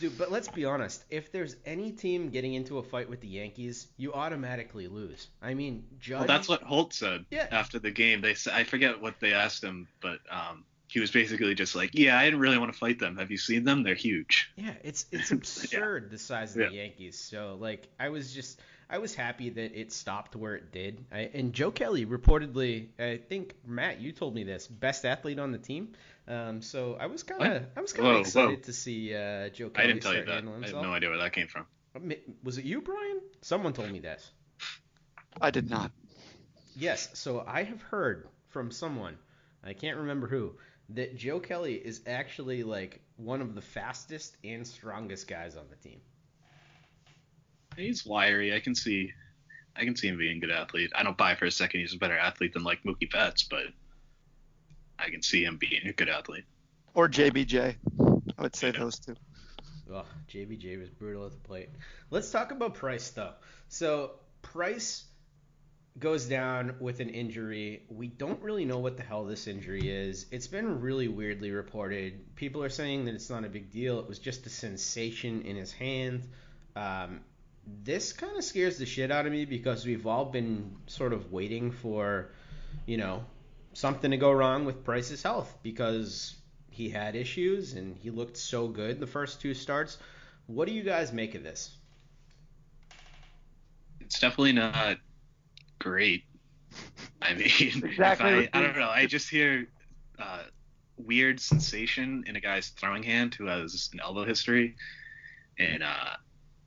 dude. 0.00 0.18
But 0.18 0.30
let's 0.30 0.48
be 0.48 0.64
honest, 0.64 1.04
if 1.10 1.32
there's 1.32 1.56
any 1.64 1.92
team 1.92 2.28
getting 2.30 2.54
into 2.54 2.78
a 2.78 2.82
fight 2.82 3.08
with 3.08 3.20
the 3.20 3.28
Yankees, 3.28 3.86
you 3.96 4.12
automatically 4.12 4.88
lose. 4.88 5.28
I 5.40 5.54
mean, 5.54 5.84
Judge. 6.00 6.18
Well, 6.18 6.26
that's 6.28 6.48
what 6.48 6.62
Holt 6.62 6.92
said 6.92 7.24
Yeah. 7.30 7.46
after 7.50 7.78
the 7.78 7.90
game. 7.90 8.20
They 8.20 8.34
said 8.34 8.52
I 8.54 8.64
forget 8.64 9.00
what 9.00 9.20
they 9.20 9.32
asked 9.32 9.62
him, 9.64 9.88
but 10.00 10.18
um, 10.30 10.64
he 10.94 11.00
was 11.00 11.10
basically 11.10 11.56
just 11.56 11.74
like, 11.74 11.90
"Yeah, 11.92 12.16
I 12.16 12.24
didn't 12.24 12.38
really 12.38 12.56
want 12.56 12.72
to 12.72 12.78
fight 12.78 13.00
them. 13.00 13.16
Have 13.16 13.32
you 13.32 13.36
seen 13.36 13.64
them? 13.64 13.82
They're 13.82 13.96
huge." 13.96 14.48
Yeah, 14.54 14.74
it's 14.84 15.06
it's 15.10 15.30
absurd 15.38 16.08
the 16.10 16.18
size 16.18 16.54
of 16.54 16.62
Yeah. 16.62 16.68
the 16.68 16.74
Yankees. 16.76 17.18
So 17.18 17.56
like 17.60 17.88
I 17.98 18.10
was 18.10 18.32
just 18.32 18.60
I 18.88 18.98
was 18.98 19.12
happy 19.12 19.50
that 19.50 19.78
it 19.78 19.92
stopped 19.92 20.36
where 20.36 20.54
it 20.54 20.70
did. 20.70 21.04
I, 21.10 21.30
and 21.34 21.52
Joe 21.52 21.72
Kelly 21.72 22.06
reportedly, 22.06 22.90
I 22.96 23.16
think 23.16 23.54
Matt, 23.66 24.00
you 24.00 24.12
told 24.12 24.36
me 24.36 24.44
this, 24.44 24.68
best 24.68 25.04
athlete 25.04 25.40
on 25.40 25.50
the 25.50 25.58
team. 25.58 25.94
Um, 26.28 26.62
so 26.62 26.96
I 27.00 27.06
was 27.06 27.24
kind 27.24 27.42
of 27.42 27.62
I 27.76 27.80
was 27.80 27.92
kind 27.92 28.08
of 28.08 28.20
excited 28.20 28.58
whoa. 28.60 28.62
to 28.62 28.72
see 28.72 29.12
uh, 29.14 29.48
Joe 29.48 29.70
Kelly 29.70 29.84
I 29.84 29.86
didn't 29.88 30.02
tell 30.02 30.12
you 30.14 30.22
start 30.22 30.26
that. 30.28 30.34
handling 30.34 30.54
I 30.62 30.66
have 30.66 30.74
himself. 30.74 30.84
no 30.86 30.92
idea 30.92 31.08
where 31.08 31.18
that 31.18 31.32
came 31.32 31.48
from. 31.48 31.66
Was 32.44 32.58
it 32.58 32.64
you, 32.64 32.80
Brian? 32.82 33.20
Someone 33.42 33.72
told 33.72 33.90
me 33.90 33.98
this. 33.98 34.30
I 35.40 35.50
did 35.50 35.68
not. 35.68 35.90
Yes, 36.76 37.08
so 37.14 37.44
I 37.46 37.64
have 37.64 37.82
heard 37.82 38.28
from 38.48 38.70
someone, 38.70 39.16
I 39.64 39.72
can't 39.72 39.98
remember 39.98 40.26
who, 40.28 40.54
that 40.90 41.16
Joe 41.16 41.40
Kelly 41.40 41.74
is 41.74 42.00
actually 42.06 42.62
like 42.62 43.00
one 43.16 43.40
of 43.40 43.54
the 43.54 43.60
fastest 43.62 44.36
and 44.44 44.66
strongest 44.66 45.26
guys 45.28 45.56
on 45.56 45.64
the 45.70 45.76
team. 45.76 46.00
He's 47.76 48.04
wiry. 48.06 48.54
I 48.54 48.60
can 48.60 48.74
see, 48.74 49.12
I 49.76 49.84
can 49.84 49.96
see 49.96 50.08
him 50.08 50.18
being 50.18 50.36
a 50.36 50.40
good 50.40 50.50
athlete. 50.50 50.90
I 50.94 51.02
don't 51.02 51.16
buy 51.16 51.34
for 51.34 51.46
a 51.46 51.50
second 51.50 51.80
he's 51.80 51.94
a 51.94 51.98
better 51.98 52.16
athlete 52.16 52.52
than 52.52 52.62
like 52.62 52.82
Mookie 52.84 53.10
Betts, 53.10 53.42
but 53.44 53.64
I 54.98 55.10
can 55.10 55.22
see 55.22 55.44
him 55.44 55.56
being 55.58 55.86
a 55.86 55.92
good 55.92 56.08
athlete. 56.08 56.44
Or 56.94 57.08
JBJ. 57.08 57.76
I 58.38 58.42
would 58.42 58.54
say 58.54 58.68
Yeah. 58.68 58.78
those 58.78 58.98
two. 58.98 59.16
Ugh, 59.92 60.06
JBJ 60.28 60.78
was 60.78 60.88
brutal 60.90 61.26
at 61.26 61.32
the 61.32 61.38
plate. 61.38 61.68
Let's 62.10 62.30
talk 62.30 62.52
about 62.52 62.74
Price 62.74 63.10
though. 63.10 63.34
So 63.68 64.12
Price 64.42 65.04
goes 65.98 66.26
down 66.26 66.74
with 66.80 67.00
an 67.00 67.08
injury. 67.08 67.82
We 67.88 68.08
don't 68.08 68.40
really 68.42 68.64
know 68.64 68.78
what 68.78 68.96
the 68.96 69.04
hell 69.04 69.24
this 69.24 69.46
injury 69.46 69.88
is. 69.88 70.26
It's 70.32 70.48
been 70.48 70.80
really 70.80 71.06
weirdly 71.06 71.52
reported. 71.52 72.34
People 72.34 72.64
are 72.64 72.68
saying 72.68 73.04
that 73.04 73.14
it's 73.14 73.30
not 73.30 73.44
a 73.44 73.48
big 73.48 73.70
deal. 73.70 74.00
It 74.00 74.08
was 74.08 74.18
just 74.18 74.44
a 74.46 74.50
sensation 74.50 75.42
in 75.42 75.56
his 75.56 75.72
hand. 75.72 76.26
Um, 76.74 77.20
this 77.84 78.12
kind 78.12 78.36
of 78.36 78.42
scares 78.42 78.78
the 78.78 78.86
shit 78.86 79.10
out 79.12 79.26
of 79.26 79.32
me 79.32 79.44
because 79.44 79.86
we've 79.86 80.06
all 80.06 80.24
been 80.24 80.76
sort 80.88 81.12
of 81.12 81.32
waiting 81.32 81.70
for, 81.70 82.32
you 82.86 82.96
know, 82.96 83.24
something 83.72 84.10
to 84.10 84.16
go 84.16 84.32
wrong 84.32 84.64
with 84.64 84.84
Price's 84.84 85.22
health 85.22 85.58
because 85.62 86.34
he 86.70 86.90
had 86.90 87.14
issues 87.14 87.74
and 87.74 87.96
he 87.96 88.10
looked 88.10 88.36
so 88.36 88.66
good 88.66 88.98
the 88.98 89.06
first 89.06 89.40
two 89.40 89.54
starts. 89.54 89.96
What 90.46 90.66
do 90.66 90.74
you 90.74 90.82
guys 90.82 91.12
make 91.12 91.36
of 91.36 91.44
this? 91.44 91.70
It's 94.00 94.18
definitely 94.18 94.52
not 94.52 94.98
great. 95.84 96.24
I 97.20 97.34
mean, 97.34 97.46
Exactly 97.84 98.48
I, 98.52 98.58
I 98.58 98.62
don't 98.62 98.76
know. 98.76 98.88
I 98.88 99.06
just 99.06 99.28
hear 99.28 99.68
uh, 100.18 100.44
weird 100.96 101.38
sensation 101.38 102.24
in 102.26 102.36
a 102.36 102.40
guy's 102.40 102.68
throwing 102.68 103.02
hand 103.02 103.34
who 103.34 103.46
has 103.46 103.90
an 103.92 104.00
elbow 104.00 104.24
history, 104.24 104.76
and 105.58 105.82
uh, 105.82 106.16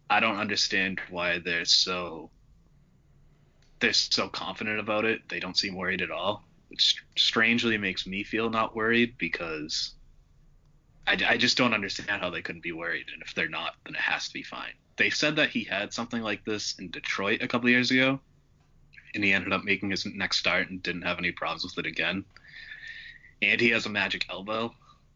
I 0.10 0.20
don't 0.20 0.38
understand 0.38 1.02
why 1.10 1.40
they're 1.40 1.66
so 1.66 2.30
they're 3.80 3.94
so 3.94 4.30
confident 4.30 4.80
about 4.80 5.04
it. 5.04 5.22
They 5.30 5.40
don't 5.40 5.58
seem 5.58 5.76
worried 5.76 6.02
at 6.04 6.12
all, 6.12 6.44
which 6.70 7.04
strangely 7.18 7.78
makes 7.78 8.06
me 8.06 8.24
feel 8.24 8.50
not 8.52 8.76
worried 8.76 9.16
because 9.18 9.96
I, 11.08 11.18
I 11.28 11.38
just 11.38 11.58
don't 11.58 11.74
understand 11.74 12.22
how 12.22 12.30
they 12.30 12.42
couldn't 12.42 12.64
be 12.64 12.72
worried. 12.72 13.08
And 13.14 13.24
if 13.24 13.34
they're 13.34 13.50
not, 13.50 13.74
then 13.86 13.96
it 13.96 14.02
has 14.02 14.28
to 14.28 14.34
be 14.34 14.44
fine. 14.44 14.74
They 14.96 15.10
said 15.10 15.36
that 15.36 15.50
he 15.50 15.64
had 15.64 15.94
something 15.94 16.22
like 16.22 16.44
this 16.44 16.76
in 16.80 16.90
Detroit 16.90 17.42
a 17.44 17.48
couple 17.48 17.70
years 17.70 17.92
ago, 17.92 18.20
and 19.18 19.24
he 19.24 19.34
ended 19.34 19.52
up 19.52 19.64
making 19.64 19.90
his 19.90 20.06
next 20.06 20.38
start 20.38 20.70
and 20.70 20.84
didn't 20.84 21.02
have 21.02 21.18
any 21.18 21.32
problems 21.32 21.64
with 21.64 21.84
it 21.84 21.90
again. 21.90 22.24
And 23.42 23.60
he 23.60 23.72
has 23.72 23.88
a 23.88 23.90
magic 23.90 24.28
elbow, 24.30 24.76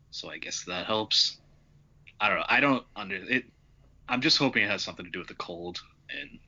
so 0.10 0.28
I 0.28 0.40
guess 0.40 0.64
that 0.66 0.88
helps. 0.88 1.38
I 2.20 2.30
don't 2.30 2.40
know. 2.40 2.46
I 2.50 2.60
don't 2.60 2.84
under 2.96 3.16
it. 3.16 3.46
I'm 4.10 4.22
just 4.22 4.40
hoping 4.40 4.64
it 4.64 4.72
has 4.72 4.82
something 4.82 5.06
to 5.06 5.12
do 5.12 5.20
with 5.20 5.28
the 5.28 5.36
cold, 5.36 5.82
and 6.10 6.40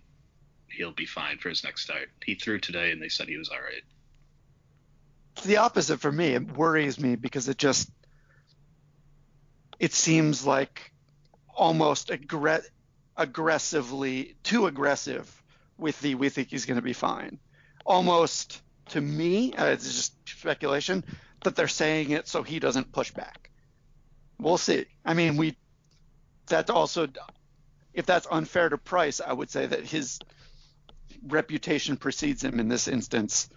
he'll 0.68 0.92
be 0.92 1.06
fine 1.06 1.38
for 1.38 1.50
his 1.50 1.64
next 1.64 1.84
start. 1.84 2.10
He 2.26 2.34
threw 2.34 2.58
today, 2.58 2.92
and 2.92 3.00
they 3.00 3.10
said 3.10 3.28
he 3.28 3.38
was 3.38 3.50
all 3.50 3.62
right. 3.62 3.84
It's 5.38 5.46
the 5.46 5.58
opposite 5.58 6.00
for 6.00 6.12
me. 6.12 6.34
It 6.34 6.58
worries 6.58 7.00
me 7.00 7.16
because 7.16 7.48
it 7.50 7.60
just 7.60 7.88
it 9.80 9.94
seems 9.94 10.44
like 10.44 10.92
almost 11.56 12.10
aggre- 12.10 12.66
aggressively 13.16 14.38
too 14.42 14.66
aggressive 14.66 15.44
with 15.78 16.00
the 16.02 16.16
we 16.16 16.30
think 16.30 16.50
he's 16.50 16.66
going 16.66 16.78
to 16.78 16.82
be 16.82 16.94
fine. 16.94 17.40
Almost 17.86 18.62
to 18.90 19.02
me, 19.02 19.54
uh, 19.54 19.66
it's 19.66 19.86
just 19.86 20.14
speculation 20.28 21.04
that 21.44 21.56
they're 21.56 21.68
saying 21.68 22.12
it 22.12 22.28
so 22.28 22.44
he 22.44 22.60
doesn't 22.60 22.92
push 22.92 23.12
back. 23.12 23.50
We'll 24.40 24.58
see. 24.58 24.86
I 25.06 25.14
mean, 25.14 25.38
we 25.38 25.58
that's 26.48 26.70
also 26.70 27.08
if 27.94 28.06
that's 28.06 28.28
unfair 28.30 28.70
to 28.70 28.78
Price, 28.78 29.22
I 29.22 29.34
would 29.34 29.50
say 29.50 29.66
that 29.66 29.86
his 29.86 30.20
reputation 31.28 31.98
precedes 31.98 32.44
him 32.44 32.60
in 32.60 32.68
this 32.68 32.88
instance. 32.88 33.50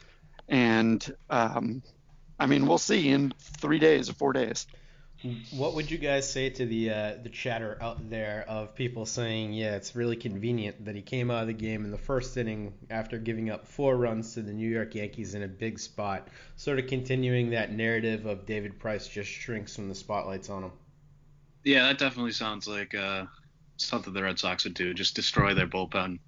And 0.48 1.14
um, 1.30 1.82
I 2.38 2.46
mean, 2.46 2.66
we'll 2.66 2.78
see 2.78 3.08
in 3.08 3.32
three 3.38 3.78
days 3.78 4.08
or 4.10 4.14
four 4.14 4.32
days. 4.32 4.66
What 5.52 5.74
would 5.74 5.90
you 5.90 5.98
guys 5.98 6.30
say 6.30 6.50
to 6.50 6.66
the 6.66 6.90
uh, 6.90 7.14
the 7.22 7.28
chatter 7.28 7.78
out 7.80 8.10
there 8.10 8.44
of 8.48 8.74
people 8.74 9.06
saying, 9.06 9.52
yeah, 9.52 9.76
it's 9.76 9.94
really 9.96 10.16
convenient 10.16 10.84
that 10.84 10.94
he 10.94 11.02
came 11.02 11.30
out 11.30 11.42
of 11.42 11.46
the 11.46 11.52
game 11.52 11.84
in 11.84 11.90
the 11.90 11.98
first 11.98 12.36
inning 12.36 12.74
after 12.90 13.18
giving 13.18 13.50
up 13.50 13.66
four 13.66 13.96
runs 13.96 14.34
to 14.34 14.42
the 14.42 14.52
New 14.52 14.68
York 14.68 14.94
Yankees 14.94 15.34
in 15.34 15.42
a 15.42 15.48
big 15.48 15.78
spot, 15.78 16.28
sort 16.56 16.78
of 16.78 16.86
continuing 16.86 17.50
that 17.50 17.72
narrative 17.72 18.26
of 18.26 18.46
David 18.46 18.78
Price 18.78 19.08
just 19.08 19.30
shrinks 19.30 19.78
when 19.78 19.88
the 19.88 19.94
spotlight's 19.94 20.50
on 20.50 20.64
him. 20.64 20.72
Yeah, 21.64 21.84
that 21.88 21.98
definitely 21.98 22.32
sounds 22.32 22.68
like 22.68 22.94
uh, 22.94 23.24
something 23.76 24.12
the 24.12 24.22
Red 24.22 24.38
Sox 24.38 24.64
would 24.64 24.74
do. 24.74 24.94
Just 24.94 25.16
destroy 25.16 25.54
their 25.54 25.66
bullpen 25.66 26.18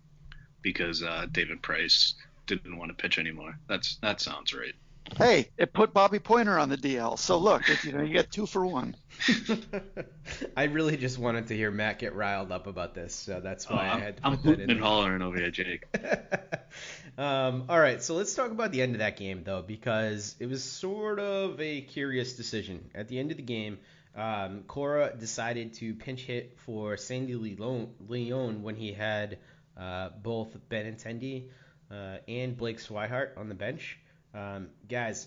because 0.63 1.03
uh, 1.03 1.27
David 1.31 1.63
Price 1.63 2.15
didn't 2.47 2.77
want 2.77 2.91
to 2.91 3.01
pitch 3.01 3.19
anymore. 3.19 3.59
That's 3.69 3.97
that 3.97 4.21
sounds 4.21 4.53
right. 4.55 4.75
Hey, 5.17 5.51
it 5.57 5.73
put 5.73 5.93
Bobby 5.93 6.19
Poyner 6.19 6.61
on 6.61 6.69
the 6.69 6.77
DL. 6.77 7.19
So 7.19 7.39
look, 7.39 7.69
it, 7.69 7.83
you 7.85 7.93
know, 7.93 8.03
you 8.03 8.13
get 8.13 8.31
two 8.31 8.47
for 8.47 8.65
one. 8.67 8.95
I 10.57 10.65
really 10.65 10.97
just 10.97 11.19
wanted 11.19 11.49
to 11.49 11.57
hear 11.57 11.71
Matt 11.71 11.99
get 11.99 12.15
riled 12.15 12.53
up 12.53 12.67
about 12.67 12.95
this, 12.95 13.15
so 13.15 13.41
that's 13.41 13.67
Oh, 13.69 13.75
why 13.75 13.89
I 13.89 13.95
I'm, 13.95 14.01
had 14.01 14.17
to 14.19 14.25
I'm 14.25 14.33
put 14.33 14.43
that 14.45 14.61
in. 14.61 14.61
hooting 14.61 14.71
and 14.71 14.81
there. 14.81 14.83
hollering 14.83 15.23
over 15.23 15.37
here, 15.39 15.51
Jake. 15.51 15.85
um, 17.19 17.65
all 17.69 17.79
right, 17.81 18.03
so 18.03 18.15
let's 18.15 18.35
talk 18.35 18.51
about 18.51 18.73
the 18.73 18.83
end 18.83 18.95
of 18.95 18.99
that 19.01 19.17
game 19.17 19.43
though, 19.45 19.63
because 19.63 20.37
it 20.41 20.47
was 20.47 20.63
sort 20.63 21.19
of 21.19 21.61
a 21.61 21.81
curious 21.83 22.35
decision. 22.35 22.91
At 22.95 23.09
the 23.09 23.19
end 23.19 23.31
of 23.31 23.37
the 23.37 23.43
game, 23.43 23.79
um, 24.15 24.65
Cora 24.67 25.15
decided 25.19 25.75
to 25.75 25.95
pinch 25.95 26.23
hit 26.23 26.59
for 26.65 26.97
Sandy 26.97 27.35
Leon, 27.35 27.95
Leon 28.09 28.63
when 28.63 28.77
he 28.77 28.93
had 28.93 29.39
uh, 29.77 30.11
both 30.23 30.57
Benintendi 30.71 31.49
uh, 31.91 32.19
and 32.27 32.57
Blake 32.57 32.79
Swihart 32.79 33.37
on 33.37 33.49
the 33.49 33.55
bench. 33.55 33.99
Um, 34.35 34.69
guys, 34.89 35.27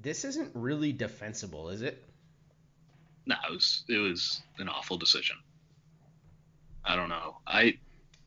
this 0.00 0.24
isn't 0.24 0.50
really 0.54 0.92
defensible, 0.92 1.68
is 1.68 1.82
it? 1.82 2.02
No, 3.26 3.36
it 3.48 3.52
was 3.52 3.84
it 3.88 3.98
was 3.98 4.42
an 4.58 4.68
awful 4.68 4.98
decision. 4.98 5.36
I 6.84 6.96
don't 6.96 7.08
know. 7.08 7.38
I 7.46 7.78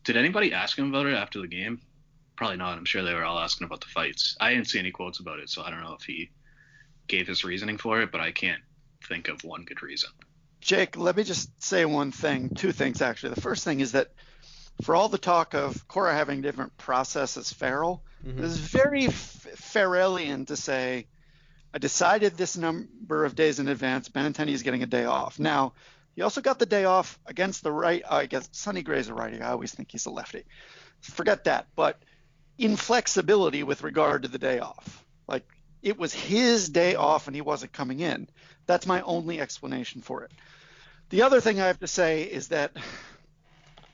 did 0.03 0.17
anybody 0.17 0.53
ask 0.53 0.77
him 0.77 0.89
about 0.89 1.05
it 1.05 1.13
after 1.13 1.39
the 1.39 1.47
game? 1.47 1.81
Probably 2.35 2.57
not. 2.57 2.77
I'm 2.77 2.85
sure 2.85 3.03
they 3.03 3.13
were 3.13 3.25
all 3.25 3.39
asking 3.39 3.65
about 3.65 3.81
the 3.81 3.87
fights. 3.87 4.35
I 4.39 4.53
didn't 4.53 4.67
see 4.67 4.79
any 4.79 4.91
quotes 4.91 5.19
about 5.19 5.39
it, 5.39 5.49
so 5.49 5.63
I 5.63 5.69
don't 5.69 5.81
know 5.81 5.95
if 5.99 6.03
he 6.03 6.29
gave 7.07 7.27
his 7.27 7.43
reasoning 7.43 7.77
for 7.77 8.01
it, 8.01 8.11
but 8.11 8.21
I 8.21 8.31
can't 8.31 8.61
think 9.07 9.27
of 9.27 9.43
one 9.43 9.63
good 9.63 9.81
reason. 9.83 10.09
Jake, 10.61 10.97
let 10.97 11.15
me 11.15 11.23
just 11.23 11.49
say 11.61 11.85
one 11.85 12.11
thing, 12.11 12.49
two 12.55 12.71
things 12.71 13.01
actually. 13.01 13.35
The 13.35 13.41
first 13.41 13.63
thing 13.63 13.79
is 13.79 13.91
that 13.93 14.11
for 14.81 14.95
all 14.95 15.09
the 15.09 15.17
talk 15.17 15.53
of 15.53 15.87
Cora 15.87 16.13
having 16.13 16.41
different 16.41 16.77
process 16.77 17.37
as 17.37 17.51
Farrell, 17.51 18.03
Mhm. 18.25 18.43
it's 18.43 18.57
very 18.57 19.05
f- 19.07 19.47
Farrellian 19.73 20.47
to 20.47 20.55
say, 20.55 21.07
I 21.73 21.77
decided 21.79 22.37
this 22.37 22.57
number 22.57 23.25
of 23.25 23.35
days 23.35 23.59
in 23.59 23.67
advance. 23.67 24.09
Benintendi 24.09 24.49
is 24.51 24.63
getting 24.63 24.83
a 24.83 24.87
day 24.87 25.05
off. 25.05 25.39
Now, 25.39 25.73
he 26.15 26.21
also 26.21 26.41
got 26.41 26.57
the 26.59 26.65
day 26.65 26.85
off 26.85 27.19
against 27.25 27.61
the 27.63 27.71
right. 27.71 28.01
I 28.09 28.25
guess 28.25 28.49
Sonny 28.51 28.81
Gray's 28.81 29.09
a 29.09 29.13
righty. 29.13 29.41
I 29.41 29.51
always 29.51 29.73
think 29.73 29.91
he's 29.91 30.05
a 30.05 30.09
lefty. 30.09 30.43
Forget 31.01 31.43
that. 31.43 31.67
But 31.75 32.01
inflexibility 32.57 33.63
with 33.63 33.83
regard 33.83 34.23
to 34.23 34.27
the 34.27 34.39
day 34.39 34.59
off. 34.59 35.05
Like 35.27 35.45
it 35.83 35.97
was 35.97 36.13
his 36.13 36.69
day 36.69 36.95
off 36.95 37.27
and 37.27 37.35
he 37.35 37.41
wasn't 37.41 37.71
coming 37.73 37.99
in. 37.99 38.27
That's 38.65 38.87
my 38.87 39.01
only 39.01 39.39
explanation 39.39 40.01
for 40.01 40.23
it. 40.23 40.31
The 41.09 41.21
other 41.21 41.39
thing 41.39 41.61
I 41.61 41.67
have 41.67 41.79
to 41.79 41.87
say 41.87 42.23
is 42.23 42.47
that 42.49 42.71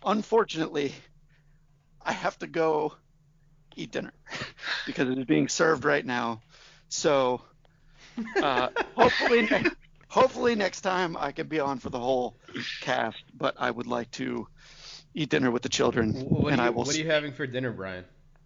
unfortunately, 0.05 0.93
I 2.05 2.13
have 2.13 2.37
to 2.39 2.47
go 2.47 2.93
eat 3.75 3.91
dinner 3.91 4.13
because 4.85 5.09
it 5.09 5.17
is 5.17 5.25
being 5.25 5.47
served 5.47 5.85
right 5.85 6.05
now. 6.05 6.41
So 6.89 7.41
uh, 8.41 8.69
hopefully, 8.95 9.43
ne- 9.43 9.65
hopefully 10.09 10.55
next 10.55 10.81
time 10.81 11.17
I 11.17 11.31
can 11.31 11.47
be 11.47 11.59
on 11.59 11.79
for 11.79 11.89
the 11.89 11.99
whole 11.99 12.35
cast. 12.81 13.17
But 13.35 13.55
I 13.57 13.71
would 13.71 13.87
like 13.87 14.11
to 14.11 14.47
eat 15.15 15.29
dinner 15.29 15.51
with 15.51 15.61
the 15.63 15.69
children, 15.69 16.13
What, 16.13 16.51
and 16.53 16.61
are 16.61 16.65
you, 16.65 16.67
I 16.67 16.69
will. 16.71 16.83
what 16.85 16.95
are 16.95 16.99
you 16.99 17.09
having 17.09 17.33
for 17.33 17.47
dinner, 17.47 17.71
Brian? 17.71 18.05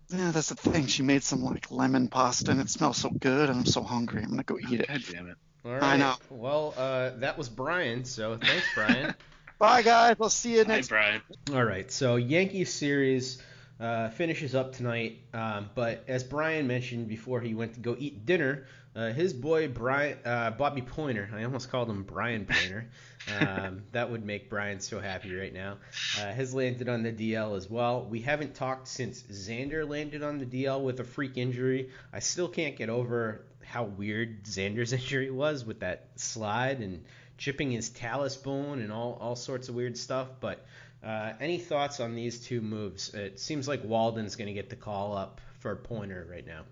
Yeah, 0.10 0.32
that's 0.32 0.50
the 0.50 0.56
thing. 0.56 0.88
She 0.88 1.04
made 1.04 1.24
some 1.24 1.44
like 1.44 1.70
lemon 1.70 2.08
pasta, 2.08 2.52
and 2.52 2.62
it 2.62 2.70
smells 2.70 2.98
so 2.98 3.10
good, 3.10 3.50
and 3.50 3.60
I'm 3.60 3.66
so 3.66 3.84
hungry. 3.84 4.24
I'm 4.24 4.30
gonna 4.30 4.44
go 4.44 4.58
eat 4.58 4.80
it. 4.80 4.88
God 4.88 5.04
damn 5.12 5.30
it. 5.30 5.38
All 5.66 5.72
right. 5.74 5.84
I 5.84 5.98
know. 5.98 6.16
Well, 6.30 6.74
uh, 6.78 7.12
that 7.18 7.38
was 7.38 7.50
Brian. 7.50 8.06
So 8.06 8.38
thanks, 8.38 8.74
Brian. 8.74 9.14
Bye, 9.60 9.82
guys. 9.82 10.16
I'll 10.22 10.30
see 10.30 10.54
you 10.54 10.60
Hey, 10.64 10.68
next. 10.68 10.90
Brian. 10.90 11.22
All 11.54 11.64
right, 11.64 11.92
so 11.92 12.16
Yankees 12.16 12.72
series 12.74 13.42
uh, 13.80 14.10
finishes 14.10 14.54
up 14.56 14.74
tonight, 14.74 15.20
um, 15.34 15.70
but 15.74 16.04
as 16.08 16.24
Brian 16.24 16.68
mentioned 16.68 17.08
before 17.08 17.42
he 17.42 17.54
went 17.56 17.74
to 17.74 17.80
go 17.80 17.96
eat 17.98 18.26
dinner, 18.26 18.66
uh, 18.96 19.12
his 19.12 19.34
boy 19.34 19.68
Brian 19.68 20.18
uh, 20.26 20.52
Bobby 20.52 20.82
Poyner, 20.82 21.32
I 21.34 21.44
almost 21.44 21.72
called 21.72 21.90
him 21.90 22.04
Brian 22.04 22.46
Poyner. 22.46 22.86
Um, 23.42 23.84
that 23.92 24.10
would 24.10 24.24
make 24.24 24.50
Brian 24.50 24.80
so 24.80 25.02
happy 25.02 25.36
right 25.36 25.54
now. 25.54 25.80
Uh, 26.18 26.32
has 26.32 26.54
landed 26.54 26.88
on 26.88 27.04
the 27.04 27.12
DL 27.12 27.58
as 27.58 27.70
well. 27.70 28.06
We 28.06 28.22
haven't 28.22 28.56
talked 28.56 28.88
since 28.88 29.22
Xander 29.22 29.86
landed 29.86 30.24
on 30.24 30.38
the 30.38 30.46
DL 30.46 30.82
with 30.82 31.02
a 31.02 31.04
freak 31.04 31.36
injury. 31.36 31.90
I 32.14 32.20
still 32.20 32.48
can't 32.48 32.78
get 32.78 32.88
over 32.90 33.44
how 33.66 33.84
weird 33.84 34.46
Xander's 34.46 34.94
injury 34.94 35.30
was 35.30 35.66
with 35.66 35.82
that 35.82 36.08
slide 36.16 36.80
and 36.80 37.04
chipping 37.38 37.72
his 37.72 37.90
talus 37.90 38.36
bone 38.36 38.82
and 38.82 38.92
all, 38.92 39.18
all 39.22 39.36
sorts 39.36 39.70
of 39.70 39.76
weird 39.76 39.98
stuff. 39.98 40.28
But 40.40 40.66
uh, 41.04 41.34
any 41.40 41.58
thoughts 41.58 42.00
on 42.00 42.16
these 42.16 42.40
two 42.40 42.62
moves? 42.62 43.14
It 43.14 43.40
seems 43.40 43.68
like 43.68 43.84
Walden's 43.84 44.36
going 44.36 44.48
to 44.48 44.54
get 44.54 44.70
the 44.70 44.76
call 44.76 45.16
up 45.16 45.42
for 45.60 45.76
Poyner 45.76 46.30
right 46.30 46.46
now. 46.46 46.64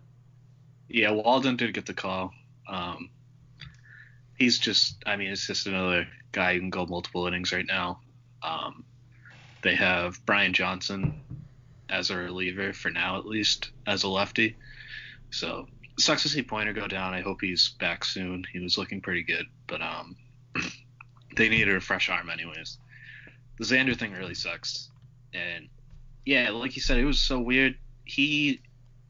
Yeah, 0.88 1.12
Walden 1.12 1.56
did 1.56 1.74
get 1.74 1.86
the 1.86 1.94
call. 1.94 2.32
Um, 2.68 3.10
he's 4.38 4.60
just, 4.60 5.04
I 5.06 5.16
mean, 5.16 5.32
it's 5.32 5.48
just 5.48 5.68
another 5.68 6.08
guy 6.32 6.54
who 6.54 6.60
can 6.60 6.70
go 6.70 6.86
multiple 6.86 7.28
innings 7.28 7.52
right 7.52 7.66
now. 7.66 8.00
Um, 8.42 8.84
they 9.62 9.76
have 9.76 10.24
Brian 10.26 10.54
Johnson 10.54 11.22
as 11.90 12.10
a 12.10 12.18
reliever 12.18 12.74
for 12.74 12.90
now, 12.90 13.18
at 13.18 13.26
least 13.26 13.72
as 13.88 14.04
a 14.04 14.10
lefty. 14.10 14.56
So 15.32 15.68
sucks 15.98 16.24
to 16.24 16.30
see 16.30 16.44
Poyner 16.44 16.76
go 16.76 16.88
down. 16.88 17.14
I 17.14 17.22
hope 17.22 17.42
he's 17.42 17.70
back 17.70 18.06
soon. 18.06 18.46
He 18.52 18.60
was 18.60 18.78
looking 18.78 19.02
pretty 19.02 19.24
good, 19.24 19.46
but 19.68 19.82
um, 19.82 20.16
they 21.36 21.50
needed 21.50 21.76
a 21.76 21.82
fresh 21.82 22.10
arm 22.10 22.30
anyways. 22.30 22.78
The 23.58 23.66
Xander 23.66 23.98
thing 23.98 24.14
really 24.14 24.36
sucks, 24.36 24.90
and 25.34 25.70
yeah, 26.26 26.50
like 26.50 26.76
you 26.76 26.82
said, 26.82 26.98
it 26.98 27.06
was 27.06 27.20
so 27.20 27.40
weird. 27.40 27.78
He 28.04 28.62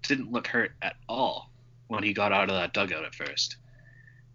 didn't 0.03 0.31
look 0.31 0.47
hurt 0.47 0.71
at 0.81 0.95
all 1.07 1.49
when 1.87 2.03
he 2.03 2.13
got 2.13 2.31
out 2.31 2.49
of 2.49 2.55
that 2.55 2.73
dugout 2.73 3.05
at 3.05 3.15
first. 3.15 3.57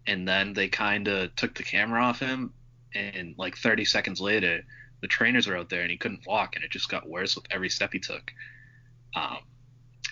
And 0.07 0.27
then 0.27 0.53
they 0.53 0.67
kind 0.67 1.07
of 1.07 1.35
took 1.35 1.53
the 1.55 1.63
camera 1.63 2.03
off 2.03 2.19
him, 2.19 2.53
and 2.93 3.35
like 3.37 3.57
30 3.57 3.85
seconds 3.85 4.19
later, 4.19 4.63
the 5.01 5.07
trainers 5.07 5.47
were 5.47 5.57
out 5.57 5.69
there 5.69 5.81
and 5.81 5.91
he 5.91 5.97
couldn't 5.97 6.25
walk, 6.25 6.55
and 6.55 6.65
it 6.65 6.71
just 6.71 6.89
got 6.89 7.07
worse 7.07 7.35
with 7.35 7.45
every 7.51 7.69
step 7.69 7.93
he 7.93 7.99
took. 7.99 8.31
Um, 9.15 9.39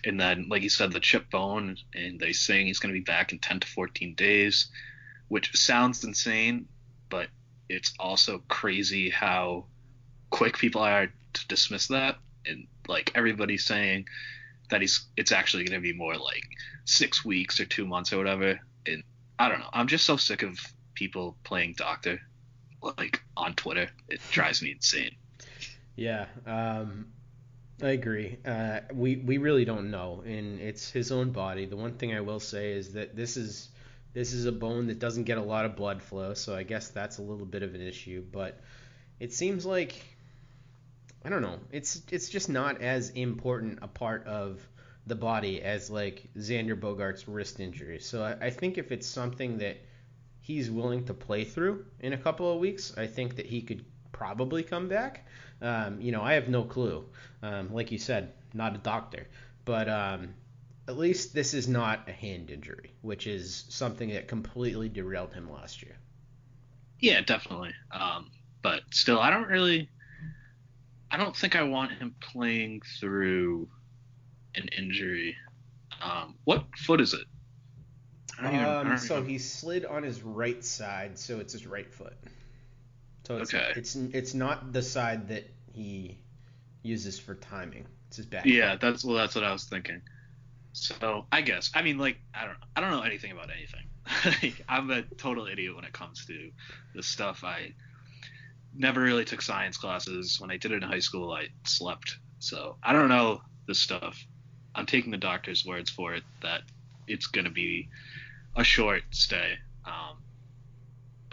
and 0.05 0.19
then, 0.19 0.47
like 0.49 0.63
you 0.63 0.69
said, 0.69 0.91
the 0.91 0.99
chip 0.99 1.29
bone, 1.29 1.77
and 1.93 2.19
they 2.19 2.33
saying 2.33 2.67
he's 2.67 2.79
going 2.79 2.93
to 2.93 2.99
be 2.99 3.03
back 3.03 3.31
in 3.31 3.39
10 3.39 3.61
to 3.61 3.67
14 3.67 4.15
days, 4.15 4.67
which 5.27 5.55
sounds 5.57 6.03
insane, 6.03 6.67
but 7.09 7.27
it's 7.67 7.93
also 7.99 8.43
crazy 8.47 9.09
how 9.09 9.65
quick 10.29 10.57
people 10.57 10.81
are 10.81 11.07
to 11.07 11.47
dismiss 11.47 11.87
that. 11.87 12.17
And 12.45 12.67
like 12.87 13.11
everybody's 13.15 13.65
saying 13.65 14.07
that 14.69 14.81
he's 14.81 15.05
it's 15.17 15.31
actually 15.31 15.63
going 15.65 15.81
to 15.81 15.83
be 15.83 15.93
more 15.93 16.15
like 16.15 16.43
six 16.85 17.23
weeks 17.25 17.59
or 17.59 17.65
two 17.65 17.85
months 17.85 18.13
or 18.13 18.17
whatever. 18.17 18.59
And 18.85 19.03
I 19.37 19.49
don't 19.49 19.59
know. 19.59 19.69
I'm 19.73 19.87
just 19.87 20.05
so 20.05 20.17
sick 20.17 20.43
of 20.43 20.59
people 20.95 21.37
playing 21.43 21.75
doctor 21.77 22.19
like 22.81 23.21
on 23.35 23.53
Twitter. 23.53 23.89
It 24.09 24.21
drives 24.31 24.61
me 24.61 24.71
insane. 24.71 25.15
Yeah, 25.95 26.25
um, 26.45 27.07
I 27.81 27.89
agree. 27.89 28.37
Uh, 28.45 28.81
we 28.93 29.17
we 29.17 29.37
really 29.37 29.65
don't 29.65 29.91
know, 29.91 30.23
and 30.25 30.59
it's 30.59 30.89
his 30.89 31.11
own 31.11 31.31
body. 31.31 31.65
The 31.65 31.77
one 31.77 31.93
thing 31.93 32.13
I 32.13 32.21
will 32.21 32.39
say 32.39 32.71
is 32.71 32.93
that 32.93 33.15
this 33.15 33.37
is 33.37 33.69
this 34.13 34.33
is 34.33 34.45
a 34.45 34.51
bone 34.51 34.87
that 34.87 34.99
doesn't 34.99 35.23
get 35.23 35.37
a 35.37 35.43
lot 35.43 35.65
of 35.65 35.75
blood 35.75 36.01
flow, 36.01 36.33
so 36.33 36.55
I 36.55 36.63
guess 36.63 36.89
that's 36.89 37.17
a 37.17 37.21
little 37.21 37.45
bit 37.45 37.63
of 37.63 37.75
an 37.75 37.81
issue. 37.81 38.23
But 38.31 38.59
it 39.19 39.33
seems 39.33 39.65
like 39.65 40.01
I 41.23 41.29
don't 41.29 41.41
know. 41.41 41.59
It's 41.71 42.01
it's 42.11 42.29
just 42.29 42.49
not 42.49 42.81
as 42.81 43.09
important 43.11 43.79
a 43.81 43.87
part 43.87 44.25
of 44.25 44.61
the 45.05 45.15
body 45.15 45.61
as 45.61 45.89
like 45.89 46.29
Xander 46.37 46.79
Bogaerts' 46.79 47.25
wrist 47.27 47.59
injury. 47.59 47.99
So 47.99 48.23
I, 48.23 48.47
I 48.47 48.49
think 48.49 48.77
if 48.77 48.91
it's 48.91 49.07
something 49.07 49.57
that 49.57 49.77
he's 50.39 50.71
willing 50.71 51.05
to 51.05 51.13
play 51.13 51.43
through 51.43 51.85
in 51.99 52.13
a 52.13 52.17
couple 52.17 52.51
of 52.51 52.59
weeks, 52.59 52.93
I 52.97 53.07
think 53.07 53.35
that 53.35 53.45
he 53.45 53.61
could 53.61 53.83
probably 54.11 54.63
come 54.63 54.87
back. 54.87 55.27
Um, 55.61 55.99
you 55.99 56.11
know, 56.11 56.21
I 56.21 56.33
have 56.33 56.47
no 56.47 56.63
clue. 56.63 57.05
Um, 57.43 57.73
like 57.73 57.91
you 57.91 57.97
said, 57.97 58.33
not 58.53 58.75
a 58.75 58.77
doctor, 58.77 59.27
but 59.65 59.89
um, 59.89 60.33
at 60.89 60.97
least 60.97 61.35
this 61.35 61.53
is 61.53 61.67
not 61.67 62.09
a 62.09 62.11
hand 62.11 62.49
injury, 62.49 62.91
which 63.01 63.27
is 63.27 63.65
something 63.69 64.09
that 64.09 64.27
completely 64.27 64.89
derailed 64.89 65.31
him 65.31 65.47
last 65.51 65.83
year. 65.83 65.95
Yeah, 66.99 67.21
definitely. 67.21 67.73
Um, 67.91 68.31
but 68.63 68.81
still, 68.91 69.19
I 69.19 69.29
don't 69.29 69.47
really. 69.47 69.87
I 71.11 71.17
don't 71.17 71.35
think 71.35 71.55
I 71.55 71.61
want 71.63 71.91
him 71.91 72.15
playing 72.19 72.81
through 72.99 73.69
an 74.55 74.67
injury. 74.77 75.35
Um, 76.01 76.35
what 76.43 76.65
foot 76.77 77.01
is 77.01 77.13
it? 77.13 77.25
I 78.39 78.41
don't 78.43 78.53
even- 78.55 78.65
I 78.65 78.75
Um, 78.79 78.87
don't 78.89 78.97
so 78.97 79.17
even- 79.19 79.29
he 79.29 79.37
slid 79.37 79.85
on 79.85 80.01
his 80.03 80.21
right 80.23 80.63
side, 80.63 81.19
so 81.19 81.39
it's 81.39 81.53
his 81.53 81.67
right 81.67 81.91
foot. 81.93 82.17
So 83.27 83.37
it's 83.37 83.53
Okay. 83.53 83.73
it's 83.75 83.95
it's 83.95 84.33
not 84.33 84.73
the 84.73 84.81
side 84.81 85.27
that 85.27 85.47
he 85.71 86.17
uses 86.81 87.19
for 87.19 87.35
timing. 87.35 87.85
It's 88.07 88.17
his 88.17 88.25
back. 88.25 88.45
Yeah, 88.47 88.71
foot. 88.71 88.81
that's 88.81 89.05
well, 89.05 89.15
that's 89.17 89.35
what 89.35 89.43
I 89.43 89.51
was 89.51 89.65
thinking. 89.65 90.01
So 90.73 91.25
I 91.31 91.41
guess 91.41 91.71
I 91.73 91.81
mean 91.81 91.97
like 91.97 92.17
I 92.33 92.45
don't 92.45 92.57
I 92.75 92.81
don't 92.81 92.91
know 92.91 93.01
anything 93.01 93.31
about 93.31 93.49
anything. 93.51 94.55
I'm 94.69 94.89
a 94.91 95.01
total 95.01 95.47
idiot 95.47 95.75
when 95.75 95.85
it 95.85 95.93
comes 95.93 96.25
to 96.25 96.51
this 96.95 97.07
stuff. 97.07 97.43
I 97.43 97.73
never 98.75 99.01
really 99.01 99.25
took 99.25 99.41
science 99.41 99.77
classes. 99.77 100.39
When 100.39 100.51
I 100.51 100.57
did 100.57 100.71
it 100.71 100.83
in 100.83 100.89
high 100.89 100.99
school, 100.99 101.31
I 101.31 101.47
slept. 101.63 102.17
So 102.39 102.77
I 102.83 102.93
don't 102.93 103.09
know 103.09 103.41
this 103.67 103.79
stuff. 103.79 104.25
I'm 104.75 104.85
taking 104.85 105.11
the 105.11 105.17
doctor's 105.17 105.65
words 105.65 105.89
for 105.89 106.13
it 106.13 106.23
that 106.41 106.61
it's 107.07 107.27
gonna 107.27 107.49
be 107.49 107.89
a 108.55 108.63
short 108.63 109.03
stay. 109.11 109.53
Um, 109.85 110.17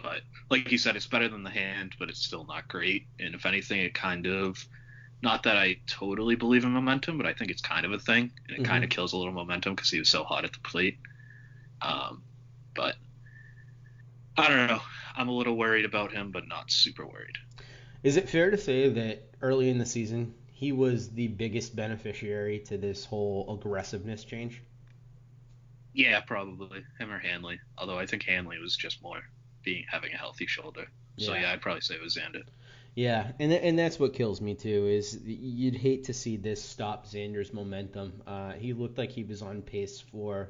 but 0.01 0.21
like 0.49 0.71
you 0.71 0.77
said, 0.77 0.95
it's 0.95 1.07
better 1.07 1.27
than 1.27 1.43
the 1.43 1.49
hand, 1.49 1.95
but 1.99 2.09
it's 2.09 2.23
still 2.23 2.45
not 2.45 2.67
great. 2.67 3.07
And 3.19 3.35
if 3.35 3.45
anything, 3.45 3.79
it 3.79 3.93
kind 3.93 4.25
of 4.27 4.57
not 5.21 5.43
that 5.43 5.57
I 5.57 5.77
totally 5.87 6.35
believe 6.35 6.63
in 6.63 6.71
momentum, 6.71 7.17
but 7.17 7.25
I 7.25 7.33
think 7.33 7.51
it's 7.51 7.61
kind 7.61 7.85
of 7.85 7.91
a 7.91 7.99
thing, 7.99 8.31
and 8.47 8.59
it 8.59 8.63
kind 8.65 8.83
of 8.83 8.89
kills 8.89 9.13
a 9.13 9.17
little 9.17 9.33
momentum 9.33 9.75
because 9.75 9.89
he 9.89 9.99
was 9.99 10.09
so 10.09 10.23
hot 10.23 10.45
at 10.45 10.53
the 10.53 10.59
plate. 10.59 10.99
Um, 11.81 12.23
but 12.75 12.95
I 14.37 14.47
don't 14.47 14.67
know. 14.67 14.81
I'm 15.15 15.29
a 15.29 15.31
little 15.31 15.57
worried 15.57 15.85
about 15.85 16.11
him, 16.11 16.31
but 16.31 16.47
not 16.47 16.71
super 16.71 17.05
worried. 17.05 17.37
Is 18.03 18.17
it 18.17 18.29
fair 18.29 18.51
to 18.51 18.57
say 18.57 18.89
that 18.89 19.23
early 19.41 19.69
in 19.69 19.79
the 19.79 19.85
season 19.85 20.33
he 20.51 20.71
was 20.71 21.09
the 21.09 21.27
biggest 21.27 21.75
beneficiary 21.75 22.59
to 22.59 22.77
this 22.77 23.03
whole 23.05 23.51
aggressiveness 23.53 24.23
change? 24.23 24.61
Yeah, 25.93 26.19
probably 26.21 26.83
him 26.99 27.11
or 27.11 27.17
Hanley. 27.19 27.59
Although 27.77 27.97
I 27.97 28.05
think 28.05 28.23
Hanley 28.23 28.59
was 28.59 28.75
just 28.75 29.01
more 29.01 29.21
being 29.63 29.85
having 29.89 30.13
a 30.13 30.17
healthy 30.17 30.45
shoulder. 30.45 30.87
So 31.17 31.33
Yeah. 31.33 31.41
yeah, 31.41 31.51
I'd 31.53 31.61
probably 31.61 31.81
say 31.81 31.95
it 31.95 32.01
was 32.01 32.15
Xander. 32.15 32.43
Yeah, 32.97 33.31
and 33.39 33.51
th- 33.51 33.61
and 33.63 33.77
that's 33.77 33.99
what 33.99 34.15
kills 34.15 34.41
me 34.41 34.55
too. 34.55 34.87
Is 34.87 35.21
you'd 35.23 35.75
hate 35.75 36.05
to 36.05 36.15
see 36.15 36.35
this 36.35 36.59
stop 36.59 37.05
Xander's 37.05 37.53
momentum. 37.53 38.23
Uh, 38.25 38.53
he 38.53 38.73
looked 38.73 38.97
like 38.97 39.11
he 39.11 39.23
was 39.23 39.43
on 39.43 39.61
pace 39.61 40.01
for 40.01 40.49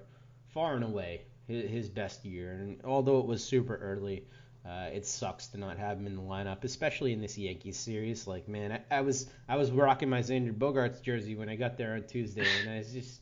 far 0.54 0.76
and 0.76 0.86
away 0.86 1.24
his, 1.50 1.70
his 1.70 1.90
best 1.90 2.24
year, 2.24 2.54
and 2.54 2.80
although 2.86 3.20
it 3.20 3.26
was 3.26 3.44
super 3.44 3.76
early, 3.76 4.24
uh, 4.66 4.88
it 4.94 5.06
sucks 5.06 5.48
to 5.48 5.58
not 5.58 5.78
have 5.78 5.98
him 5.98 6.08
in 6.08 6.16
the 6.16 6.22
lineup, 6.22 6.64
especially 6.64 7.12
in 7.12 7.20
this 7.20 7.38
Yankees 7.38 7.76
series. 7.76 8.28
Like, 8.28 8.48
man, 8.48 8.72
I, 8.72 9.00
I 9.00 9.02
was 9.02 9.30
I 9.50 9.58
was 9.58 9.70
rocking 9.70 10.08
my 10.08 10.22
Xander 10.22 10.58
Bogaerts 10.58 11.02
jersey 11.02 11.36
when 11.36 11.50
I 11.50 11.58
got 11.58 11.78
there 11.78 11.96
on 11.96 12.04
Tuesday, 12.04 12.48
and 12.62 12.70
I 12.70 12.78
was 12.78 12.94
just 12.94 13.20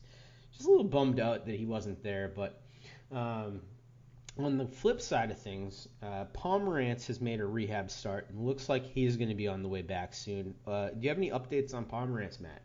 just 0.52 0.68
a 0.68 0.70
little 0.70 0.84
bummed 0.84 1.18
out 1.18 1.46
that 1.46 1.56
he 1.56 1.66
wasn't 1.66 2.00
there. 2.04 2.32
But 2.32 2.60
um, 3.10 3.62
on 4.38 4.58
the 4.58 4.66
flip 4.66 5.00
side 5.00 5.30
of 5.30 5.38
things, 5.38 5.88
uh, 6.02 6.26
Pomeranz 6.34 7.06
has 7.06 7.20
made 7.20 7.40
a 7.40 7.46
rehab 7.46 7.90
start 7.90 8.28
and 8.28 8.44
looks 8.46 8.68
like 8.68 8.84
he's 8.84 9.16
going 9.16 9.30
to 9.30 9.34
be 9.34 9.48
on 9.48 9.62
the 9.62 9.68
way 9.68 9.82
back 9.82 10.14
soon. 10.14 10.54
Uh, 10.66 10.88
do 10.90 10.98
you 11.00 11.08
have 11.08 11.18
any 11.18 11.30
updates 11.30 11.74
on 11.74 11.84
Pomeranz, 11.86 12.40
Matt? 12.40 12.62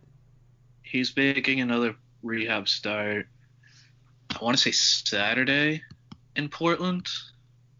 He's 0.83 1.15
making 1.15 1.61
another 1.61 1.95
rehab 2.23 2.67
start. 2.67 3.27
I 4.29 4.43
want 4.43 4.57
to 4.57 4.61
say 4.61 4.71
Saturday 4.71 5.81
in 6.35 6.49
Portland. 6.49 7.07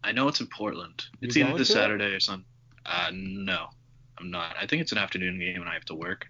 I 0.04 0.12
know 0.13 0.27
it's 0.27 0.39
in 0.39 0.47
Portland. 0.47 1.04
It's 1.21 1.36
You're 1.36 1.47
either 1.47 1.58
this 1.58 1.67
to 1.69 1.73
it? 1.73 1.75
Saturday 1.75 2.13
or 2.13 2.19
some. 2.19 2.45
Uh, 2.86 3.10
no, 3.13 3.67
I'm 4.17 4.32
not. 4.32 4.56
I 4.60 4.67
think 4.67 4.82
it's 4.82 4.91
an 4.91 4.97
afternoon 4.97 5.38
game 5.39 5.62
and 5.62 5.69
I 5.69 5.73
have 5.73 5.86
to 5.86 5.95
work. 5.95 6.27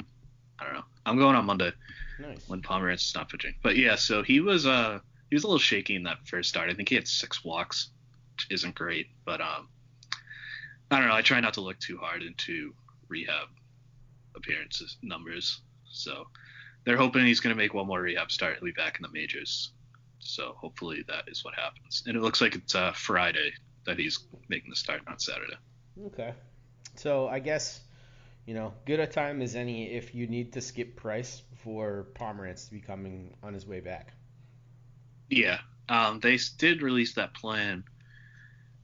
I 0.60 0.66
don't 0.66 0.74
know. 0.74 0.84
I'm 1.06 1.18
going 1.18 1.36
on 1.36 1.46
Monday 1.46 1.72
Nice. 2.20 2.48
when 2.48 2.62
Pomeranz 2.62 3.08
is 3.08 3.14
not 3.16 3.30
pitching. 3.30 3.56
But 3.64 3.78
yeah, 3.78 3.96
so 3.96 4.24
he 4.24 4.40
was 4.42 4.66
uh 4.66 5.00
he 5.32 5.36
was 5.36 5.46
a 5.46 5.48
little 5.48 5.60
shaky 5.60 5.96
in 5.96 6.04
that 6.04 6.28
first 6.28 6.50
start. 6.50 6.70
I 6.70 6.74
think 6.74 6.90
he 6.90 6.96
had 6.96 7.08
six 7.08 7.44
walks, 7.44 7.90
which 8.36 8.48
isn't 8.52 8.76
great. 8.76 9.08
But 9.24 9.40
um, 9.40 9.70
I 10.92 11.00
don't 11.00 11.08
know. 11.08 11.16
I 11.16 11.22
try 11.22 11.40
not 11.40 11.54
to 11.54 11.62
look 11.62 11.80
too 11.80 11.98
hard 11.98 12.22
into 12.22 12.74
rehab 13.08 13.48
appearances 14.36 14.98
numbers. 15.02 15.62
So 15.90 16.28
they're 16.84 16.98
hoping 16.98 17.26
he's 17.26 17.40
going 17.40 17.56
to 17.56 17.58
make 17.58 17.74
one 17.74 17.88
more 17.88 18.02
rehab 18.02 18.30
start 18.30 18.58
and 18.58 18.66
be 18.66 18.74
back 18.74 18.98
in 18.98 19.04
the 19.04 19.10
majors. 19.10 19.72
So 20.20 20.54
hopefully 20.58 21.06
that 21.08 21.24
is 21.30 21.46
what 21.46 21.56
happens. 21.56 22.04
And 22.06 22.18
it 22.18 22.22
looks 22.22 22.42
like 22.42 22.56
it's 22.56 22.76
uh, 22.76 22.92
Friday 22.92 23.54
that 23.86 23.98
he's 23.98 24.20
making 24.50 24.70
the 24.70 24.76
start, 24.76 25.02
not 25.08 25.22
Saturday. 25.22 25.56
Okay. 26.08 26.34
So 26.96 27.30
I 27.30 27.40
guess, 27.40 27.80
you 28.46 28.54
know, 28.54 28.74
good 28.86 29.00
a 29.00 29.08
time 29.08 29.42
as 29.42 29.56
any 29.56 29.94
if 29.94 30.14
you 30.14 30.28
need 30.28 30.52
to 30.54 30.62
skip 30.62 30.98
Price 30.98 31.42
for 31.64 32.08
Pomeranz 32.16 32.66
to 32.66 32.74
be 32.74 32.82
coming 32.82 33.34
on 33.42 33.54
his 33.54 33.66
way 33.66 33.80
back. 33.80 34.14
Yeah. 35.32 35.60
Um, 35.90 36.20
they 36.20 36.38
did 36.58 36.84
release 36.84 37.16
that 37.16 37.34
plan. 37.34 37.84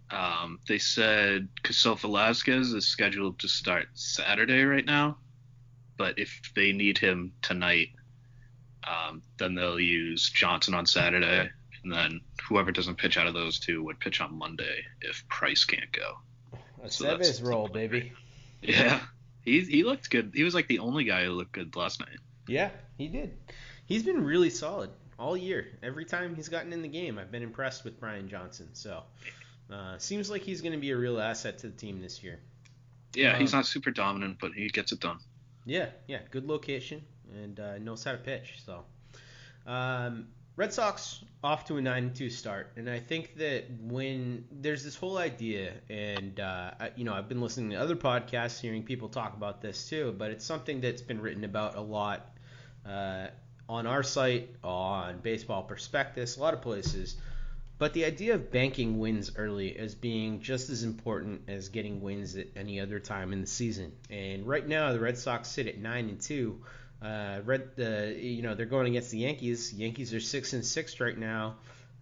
Um, 0.09 0.59
they 0.67 0.77
said 0.77 1.49
Krzysztof 1.63 1.99
Velasquez 1.99 2.73
is 2.73 2.87
scheduled 2.87 3.39
to 3.39 3.49
start 3.49 3.87
Saturday 3.93 4.63
right 4.63 4.85
now, 4.85 5.17
but 5.97 6.17
if 6.17 6.41
they 6.55 6.71
need 6.71 6.97
him 6.97 7.33
tonight, 7.41 7.89
um, 8.87 9.21
then 9.37 9.53
they'll 9.53 9.79
use 9.79 10.29
Johnson 10.29 10.73
on 10.73 10.85
Saturday, 10.85 11.49
and 11.83 11.91
then 11.91 12.21
whoever 12.47 12.71
doesn't 12.71 12.97
pitch 12.97 13.17
out 13.17 13.27
of 13.27 13.33
those 13.33 13.59
two 13.59 13.83
would 13.83 13.99
pitch 13.99 14.21
on 14.21 14.37
Monday 14.37 14.85
if 15.01 15.27
Price 15.27 15.65
can't 15.65 15.91
go. 15.91 16.13
A 16.81 16.89
so 16.89 17.05
Seves 17.05 17.43
roll, 17.43 17.67
baby. 17.67 18.13
Yeah, 18.61 19.01
he 19.41 19.59
he 19.59 19.83
looked 19.83 20.09
good. 20.09 20.31
He 20.33 20.43
was 20.43 20.55
like 20.55 20.67
the 20.67 20.79
only 20.79 21.03
guy 21.03 21.25
who 21.25 21.31
looked 21.31 21.51
good 21.51 21.75
last 21.75 21.99
night. 21.99 22.17
Yeah, 22.47 22.69
he 22.97 23.09
did. 23.09 23.37
He's 23.87 24.03
been 24.03 24.23
really 24.23 24.49
solid 24.49 24.89
all 25.19 25.37
year. 25.37 25.67
Every 25.83 26.05
time 26.05 26.35
he's 26.35 26.49
gotten 26.49 26.73
in 26.73 26.81
the 26.81 26.87
game, 26.87 27.17
I've 27.17 27.31
been 27.31 27.43
impressed 27.43 27.83
with 27.83 27.99
Brian 27.99 28.29
Johnson. 28.29 28.69
So, 28.73 29.03
uh, 29.71 29.97
seems 29.97 30.29
like 30.29 30.41
he's 30.41 30.61
going 30.61 30.73
to 30.73 30.79
be 30.79 30.91
a 30.91 30.97
real 30.97 31.19
asset 31.19 31.59
to 31.59 31.67
the 31.67 31.75
team 31.75 32.01
this 32.01 32.23
year. 32.23 32.39
Yeah, 33.13 33.33
um, 33.33 33.41
he's 33.41 33.53
not 33.53 33.65
super 33.65 33.91
dominant, 33.91 34.37
but 34.39 34.53
he 34.53 34.69
gets 34.69 34.91
it 34.91 34.99
done. 34.99 35.19
Yeah, 35.65 35.87
yeah, 36.07 36.19
good 36.31 36.47
location 36.47 37.03
and 37.33 37.59
uh, 37.59 37.77
knows 37.79 38.03
how 38.03 38.13
to 38.13 38.17
pitch. 38.17 38.55
So, 38.65 38.83
um, 39.65 40.27
Red 40.55 40.73
Sox 40.73 41.23
off 41.43 41.65
to 41.65 41.77
a 41.77 41.81
9-2 41.81 42.31
start, 42.31 42.71
and 42.77 42.89
I 42.89 42.99
think 42.99 43.35
that 43.37 43.65
when 43.81 44.45
there's 44.51 44.83
this 44.83 44.95
whole 44.95 45.17
idea, 45.17 45.73
and 45.89 46.39
uh, 46.39 46.71
I, 46.79 46.91
you 46.95 47.03
know 47.03 47.13
I've 47.13 47.29
been 47.29 47.41
listening 47.41 47.71
to 47.71 47.75
other 47.75 47.95
podcasts, 47.95 48.59
hearing 48.59 48.83
people 48.83 49.07
talk 49.07 49.35
about 49.35 49.61
this 49.61 49.87
too, 49.87 50.15
but 50.17 50.31
it's 50.31 50.45
something 50.45 50.81
that's 50.81 51.01
been 51.01 51.21
written 51.21 51.43
about 51.43 51.75
a 51.75 51.81
lot 51.81 52.37
uh, 52.87 53.27
on 53.69 53.85
our 53.87 54.03
site, 54.03 54.49
on 54.63 55.19
Baseball 55.19 55.63
Prospectus, 55.63 56.37
a 56.37 56.39
lot 56.39 56.53
of 56.53 56.61
places. 56.61 57.15
But 57.79 57.93
the 57.93 58.05
idea 58.05 58.33
of 58.33 58.51
banking 58.51 58.97
wins 58.97 59.31
early 59.35 59.77
as 59.77 59.93
being 59.93 60.41
just 60.41 60.69
as 60.69 60.83
important 60.83 61.41
as 61.47 61.69
getting 61.69 62.01
wins 62.01 62.35
at 62.35 62.47
any 62.55 62.79
other 62.79 62.99
time 62.99 63.33
in 63.33 63.41
the 63.41 63.47
season. 63.47 63.91
And 64.09 64.47
right 64.47 64.67
now, 64.67 64.93
the 64.93 64.99
Red 64.99 65.17
Sox 65.17 65.49
sit 65.49 65.67
at 65.67 65.77
nine 65.77 66.09
and 66.09 66.19
two. 66.19 66.63
Uh, 67.01 67.41
Red, 67.45 67.69
uh, 67.77 68.17
you 68.17 68.41
know, 68.41 68.55
they're 68.55 68.65
going 68.65 68.87
against 68.87 69.11
the 69.11 69.19
Yankees. 69.19 69.71
Yankees 69.73 70.13
are 70.13 70.19
six 70.19 70.53
and 70.53 70.65
six 70.65 70.99
right 70.99 71.17
now. 71.17 71.57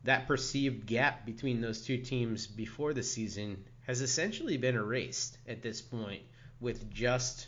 That 0.05 0.28
perceived 0.28 0.86
gap 0.86 1.26
between 1.26 1.59
those 1.59 1.82
two 1.82 1.97
teams 1.97 2.47
before 2.47 2.93
the 2.93 3.03
season 3.03 3.66
has 3.86 4.01
essentially 4.01 4.57
been 4.57 4.76
erased 4.76 5.38
at 5.47 5.61
this 5.61 5.82
point 5.82 6.22
with 6.61 6.89
just 6.93 7.47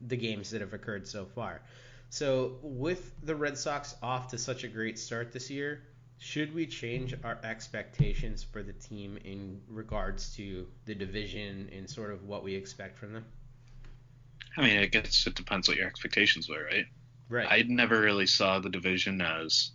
the 0.00 0.16
games 0.16 0.50
that 0.50 0.60
have 0.60 0.72
occurred 0.72 1.08
so 1.08 1.24
far. 1.24 1.62
So, 2.10 2.58
with 2.62 3.12
the 3.24 3.34
Red 3.34 3.58
Sox 3.58 3.96
off 4.02 4.28
to 4.28 4.38
such 4.38 4.64
a 4.64 4.68
great 4.68 4.98
start 4.98 5.32
this 5.32 5.50
year, 5.50 5.82
should 6.18 6.54
we 6.54 6.66
change 6.66 7.14
our 7.24 7.38
expectations 7.42 8.42
for 8.42 8.62
the 8.62 8.72
team 8.72 9.18
in 9.24 9.60
regards 9.68 10.34
to 10.36 10.66
the 10.86 10.94
division 10.94 11.68
and 11.72 11.88
sort 11.88 12.12
of 12.12 12.24
what 12.24 12.44
we 12.44 12.54
expect 12.54 12.98
from 12.98 13.12
them? 13.12 13.24
I 14.56 14.62
mean, 14.62 14.78
I 14.78 14.86
guess 14.86 15.26
it 15.26 15.34
depends 15.34 15.68
what 15.68 15.76
your 15.76 15.86
expectations 15.86 16.48
were, 16.48 16.64
right? 16.64 16.86
Right. 17.28 17.48
I 17.50 17.64
never 17.66 18.00
really 18.00 18.26
saw 18.26 18.60
the 18.60 18.70
division 18.70 19.20
as 19.20 19.72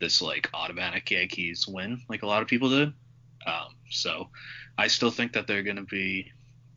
this 0.00 0.22
like 0.22 0.48
automatic 0.54 1.10
Yankees 1.10 1.66
win, 1.68 2.00
like 2.08 2.22
a 2.22 2.26
lot 2.26 2.42
of 2.42 2.48
people 2.48 2.70
did. 2.70 2.92
Um, 3.46 3.74
so 3.90 4.30
I 4.76 4.88
still 4.88 5.10
think 5.10 5.32
that 5.34 5.46
they're 5.46 5.62
going 5.62 5.76
to 5.76 5.82
be 5.82 6.32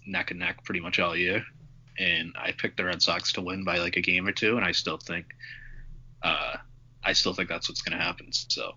neck 0.05 0.31
and 0.31 0.39
neck 0.39 0.63
pretty 0.63 0.79
much 0.79 0.99
all 0.99 1.15
year. 1.15 1.43
And 1.99 2.33
I 2.37 2.51
picked 2.51 2.77
the 2.77 2.85
Red 2.85 3.01
Sox 3.01 3.33
to 3.33 3.41
win 3.41 3.63
by 3.63 3.77
like 3.77 3.97
a 3.97 4.01
game 4.01 4.27
or 4.27 4.31
two, 4.31 4.57
and 4.57 4.65
I 4.65 4.71
still 4.71 4.97
think, 4.97 5.25
uh, 6.23 6.57
I 7.03 7.13
still 7.13 7.33
think 7.33 7.49
that's 7.49 7.69
what's 7.69 7.81
going 7.81 7.97
to 7.97 8.03
happen. 8.03 8.31
So 8.31 8.73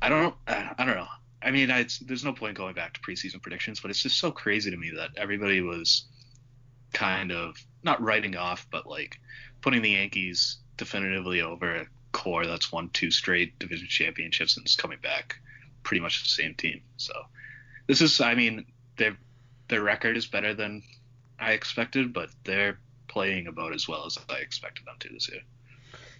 I 0.00 0.08
don't, 0.08 0.34
I 0.46 0.74
don't 0.78 0.96
know. 0.96 1.08
I 1.42 1.50
mean, 1.50 1.70
I, 1.70 1.86
there's 2.02 2.24
no 2.24 2.32
point 2.32 2.56
going 2.56 2.74
back 2.74 2.94
to 2.94 3.00
preseason 3.00 3.40
predictions, 3.42 3.80
but 3.80 3.90
it's 3.90 4.02
just 4.02 4.18
so 4.18 4.30
crazy 4.30 4.70
to 4.70 4.76
me 4.76 4.92
that 4.96 5.10
everybody 5.16 5.60
was 5.60 6.04
kind 6.92 7.32
of 7.32 7.56
not 7.82 8.02
writing 8.02 8.36
off, 8.36 8.66
but 8.70 8.86
like 8.86 9.18
putting 9.60 9.82
the 9.82 9.90
Yankees 9.90 10.58
definitively 10.76 11.42
over 11.42 11.76
a 11.76 11.86
core 12.12 12.46
that's 12.46 12.72
won 12.72 12.88
two 12.90 13.10
straight 13.10 13.58
division 13.58 13.86
championships 13.88 14.56
and 14.56 14.66
is 14.66 14.76
coming 14.76 14.98
back 15.02 15.36
pretty 15.82 16.00
much 16.00 16.22
the 16.22 16.28
same 16.28 16.54
team. 16.54 16.80
So 16.96 17.12
this 17.86 18.00
is, 18.00 18.20
I 18.20 18.34
mean, 18.34 18.66
their 18.96 19.16
their 19.68 19.82
record 19.82 20.16
is 20.16 20.26
better 20.26 20.54
than 20.54 20.82
I 21.38 21.52
expected, 21.52 22.12
but 22.12 22.30
they're 22.44 22.78
playing 23.06 23.46
about 23.46 23.72
as 23.74 23.88
well 23.88 24.06
as 24.06 24.18
I 24.28 24.36
expected 24.36 24.86
them 24.86 24.96
to 25.00 25.08
this 25.10 25.30
year. 25.30 25.42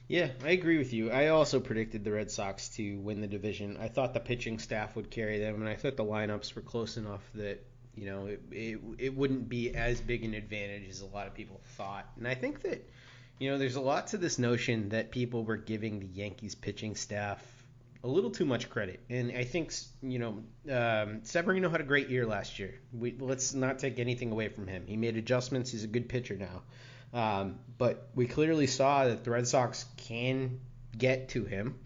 Yeah, 0.06 0.30
I 0.42 0.50
agree 0.50 0.78
with 0.78 0.94
you. 0.94 1.10
I 1.10 1.28
also 1.28 1.60
predicted 1.60 2.02
the 2.02 2.12
Red 2.12 2.30
Sox 2.30 2.70
to 2.76 2.98
win 3.00 3.20
the 3.20 3.26
division. 3.26 3.76
I 3.78 3.88
thought 3.88 4.14
the 4.14 4.20
pitching 4.20 4.58
staff 4.58 4.96
would 4.96 5.10
carry 5.10 5.38
them, 5.38 5.56
and 5.56 5.68
I 5.68 5.74
thought 5.74 5.96
the 5.96 6.04
lineups 6.04 6.54
were 6.54 6.62
close 6.62 6.96
enough 6.96 7.28
that 7.34 7.62
you 7.98 8.06
know, 8.06 8.26
it, 8.26 8.40
it, 8.52 8.80
it 8.98 9.16
wouldn't 9.16 9.48
be 9.48 9.74
as 9.74 10.00
big 10.00 10.24
an 10.24 10.34
advantage 10.34 10.88
as 10.88 11.00
a 11.00 11.06
lot 11.06 11.26
of 11.26 11.34
people 11.34 11.60
thought. 11.76 12.06
And 12.16 12.28
I 12.28 12.34
think 12.34 12.62
that, 12.62 12.88
you 13.38 13.50
know, 13.50 13.58
there's 13.58 13.74
a 13.74 13.80
lot 13.80 14.08
to 14.08 14.18
this 14.18 14.38
notion 14.38 14.90
that 14.90 15.10
people 15.10 15.44
were 15.44 15.56
giving 15.56 15.98
the 15.98 16.06
Yankees 16.06 16.54
pitching 16.54 16.94
staff 16.94 17.42
a 18.04 18.08
little 18.08 18.30
too 18.30 18.44
much 18.44 18.70
credit. 18.70 19.00
And 19.10 19.32
I 19.32 19.44
think, 19.44 19.72
you 20.02 20.18
know, 20.18 20.42
um, 20.72 21.20
Severino 21.24 21.68
had 21.68 21.80
a 21.80 21.84
great 21.84 22.08
year 22.08 22.26
last 22.26 22.58
year. 22.58 22.74
We, 22.92 23.16
let's 23.18 23.54
not 23.54 23.78
take 23.78 23.98
anything 23.98 24.30
away 24.30 24.48
from 24.48 24.66
him. 24.66 24.84
He 24.86 24.96
made 24.96 25.16
adjustments. 25.16 25.70
He's 25.70 25.84
a 25.84 25.88
good 25.88 26.08
pitcher 26.08 26.36
now. 26.36 26.62
Um, 27.12 27.58
but 27.76 28.08
we 28.14 28.26
clearly 28.26 28.66
saw 28.66 29.06
that 29.06 29.24
the 29.24 29.30
Red 29.30 29.48
Sox 29.48 29.84
can 29.96 30.60
get 30.96 31.30
to 31.30 31.44
him. 31.44 31.78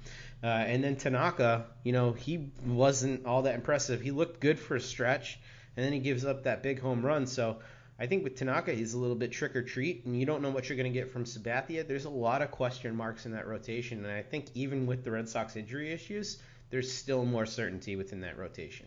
Uh, 0.42 0.46
and 0.46 0.82
then 0.82 0.96
Tanaka, 0.96 1.66
you 1.84 1.92
know, 1.92 2.12
he 2.12 2.50
wasn't 2.66 3.24
all 3.26 3.42
that 3.42 3.54
impressive. 3.54 4.00
He 4.00 4.10
looked 4.10 4.40
good 4.40 4.58
for 4.58 4.74
a 4.74 4.80
stretch 4.80 5.38
and 5.76 5.86
then 5.86 5.92
he 5.92 6.00
gives 6.00 6.24
up 6.24 6.44
that 6.44 6.62
big 6.62 6.80
home 6.80 7.04
run. 7.04 7.26
So 7.26 7.58
I 7.98 8.06
think 8.06 8.24
with 8.24 8.36
Tanaka, 8.36 8.72
he's 8.72 8.94
a 8.94 8.98
little 8.98 9.16
bit 9.16 9.32
trick 9.32 9.54
or 9.54 9.62
treat, 9.62 10.04
and 10.04 10.18
you 10.18 10.26
don't 10.26 10.42
know 10.42 10.50
what 10.50 10.68
you're 10.68 10.76
going 10.76 10.92
to 10.92 10.98
get 10.98 11.10
from 11.10 11.24
Sabathia. 11.24 11.86
There's 11.86 12.06
a 12.06 12.10
lot 12.10 12.42
of 12.42 12.50
question 12.50 12.96
marks 12.96 13.26
in 13.26 13.32
that 13.32 13.46
rotation, 13.46 14.04
and 14.04 14.12
I 14.12 14.22
think 14.22 14.46
even 14.54 14.86
with 14.86 15.04
the 15.04 15.10
Red 15.10 15.28
Sox 15.28 15.56
injury 15.56 15.92
issues, 15.92 16.38
there's 16.70 16.92
still 16.92 17.24
more 17.24 17.46
certainty 17.46 17.96
within 17.96 18.20
that 18.22 18.38
rotation. 18.38 18.86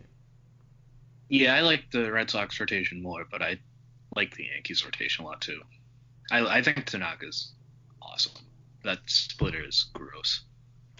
Yeah, 1.29 1.55
I 1.55 1.61
like 1.61 1.91
the 1.91 2.11
Red 2.11 2.29
Sox 2.29 2.59
rotation 2.59 3.01
more, 3.01 3.25
but 3.29 3.41
I 3.41 3.59
like 4.15 4.35
the 4.35 4.45
Yankees 4.45 4.83
rotation 4.83 5.23
a 5.23 5.27
lot 5.27 5.41
too. 5.41 5.61
I, 6.31 6.57
I 6.57 6.61
think 6.61 6.85
Tanaka's 6.85 7.51
awesome. 8.01 8.33
That 8.83 8.99
splitter 9.05 9.63
is 9.65 9.85
gross. 9.93 10.41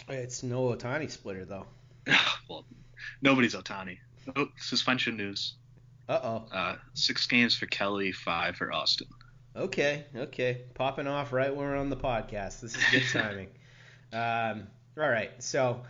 It's 0.08 0.44
no 0.44 0.76
Ohtani 0.76 1.10
splitter 1.10 1.46
though. 1.46 1.66
well, 2.50 2.66
nobody's 3.22 3.56
Ohtani. 3.56 3.98
Oh, 4.36 4.48
suspension 4.58 5.18
news. 5.18 5.56
Uh-oh. 6.08 6.46
Uh 6.52 6.76
Six 6.94 7.26
games 7.28 7.56
for 7.56 7.66
Kelly, 7.66 8.12
five 8.12 8.56
for 8.58 8.72
Austin. 8.72 9.08
Okay, 9.56 10.06
okay. 10.16 10.62
Popping 10.74 11.08
off 11.08 11.32
right 11.32 11.56
when 11.56 11.66
we're 11.66 11.78
on 11.78 11.90
the 11.90 11.96
podcast. 11.98 12.60
This 12.60 12.76
is 12.76 12.84
good 12.92 13.04
timing. 13.12 13.48
um, 14.12 14.68
all 14.98 15.10
right, 15.10 15.32
so 15.42 15.82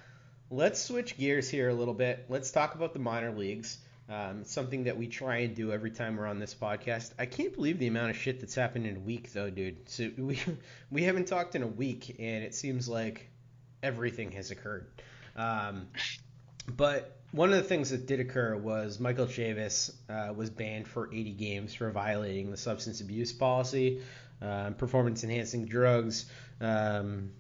let's 0.52 0.80
switch 0.80 1.18
gears 1.18 1.50
here 1.50 1.70
a 1.70 1.74
little 1.74 1.94
bit. 1.94 2.26
Let's 2.30 2.52
talk 2.52 2.76
about 2.76 2.94
the 2.94 3.00
minor 3.00 3.32
leagues. 3.32 3.80
Um, 4.08 4.44
something 4.44 4.84
that 4.84 4.98
we 4.98 5.08
try 5.08 5.38
and 5.38 5.56
do 5.56 5.72
every 5.72 5.90
time 5.90 6.16
we're 6.16 6.28
on 6.28 6.38
this 6.38 6.54
podcast. 6.54 7.12
I 7.18 7.26
can't 7.26 7.54
believe 7.56 7.80
the 7.80 7.88
amount 7.88 8.12
of 8.12 8.18
shit 8.18 8.40
that's 8.40 8.54
happened 8.54 8.86
in 8.86 8.98
a 8.98 9.00
week, 9.00 9.34
though, 9.34 9.50
dude. 9.50 9.90
So 9.90 10.12
we 10.18 10.40
we 10.92 11.04
haven't 11.04 11.26
talked 11.26 11.56
in 11.56 11.64
a 11.64 11.68
week, 11.68 12.16
and 12.20 12.44
it 12.44 12.54
seems 12.54 12.88
like 12.88 13.28
everything 13.82 14.32
has 14.34 14.52
occurred. 14.52 14.86
Um, 15.36 15.88
but 16.76 17.18
one 17.32 17.52
of 17.52 17.58
the 17.58 17.64
things 17.64 17.90
that 17.90 18.08
did 18.08 18.20
occur 18.20 18.56
was 18.56 19.00
Michael 19.00 19.26
Chavis 19.26 19.92
uh, 20.10 20.34
was 20.34 20.50
banned 20.50 20.88
for 20.88 21.14
80 21.14 21.32
games 21.34 21.74
for 21.74 21.92
violating 21.92 22.52
the 22.52 22.58
substance 22.58 23.02
abuse 23.02 23.34
policy, 23.34 24.02
uh, 24.42 24.72
performance 24.72 25.24
enhancing 25.24 25.66
drugs. 25.66 26.26
Um, 26.62 27.32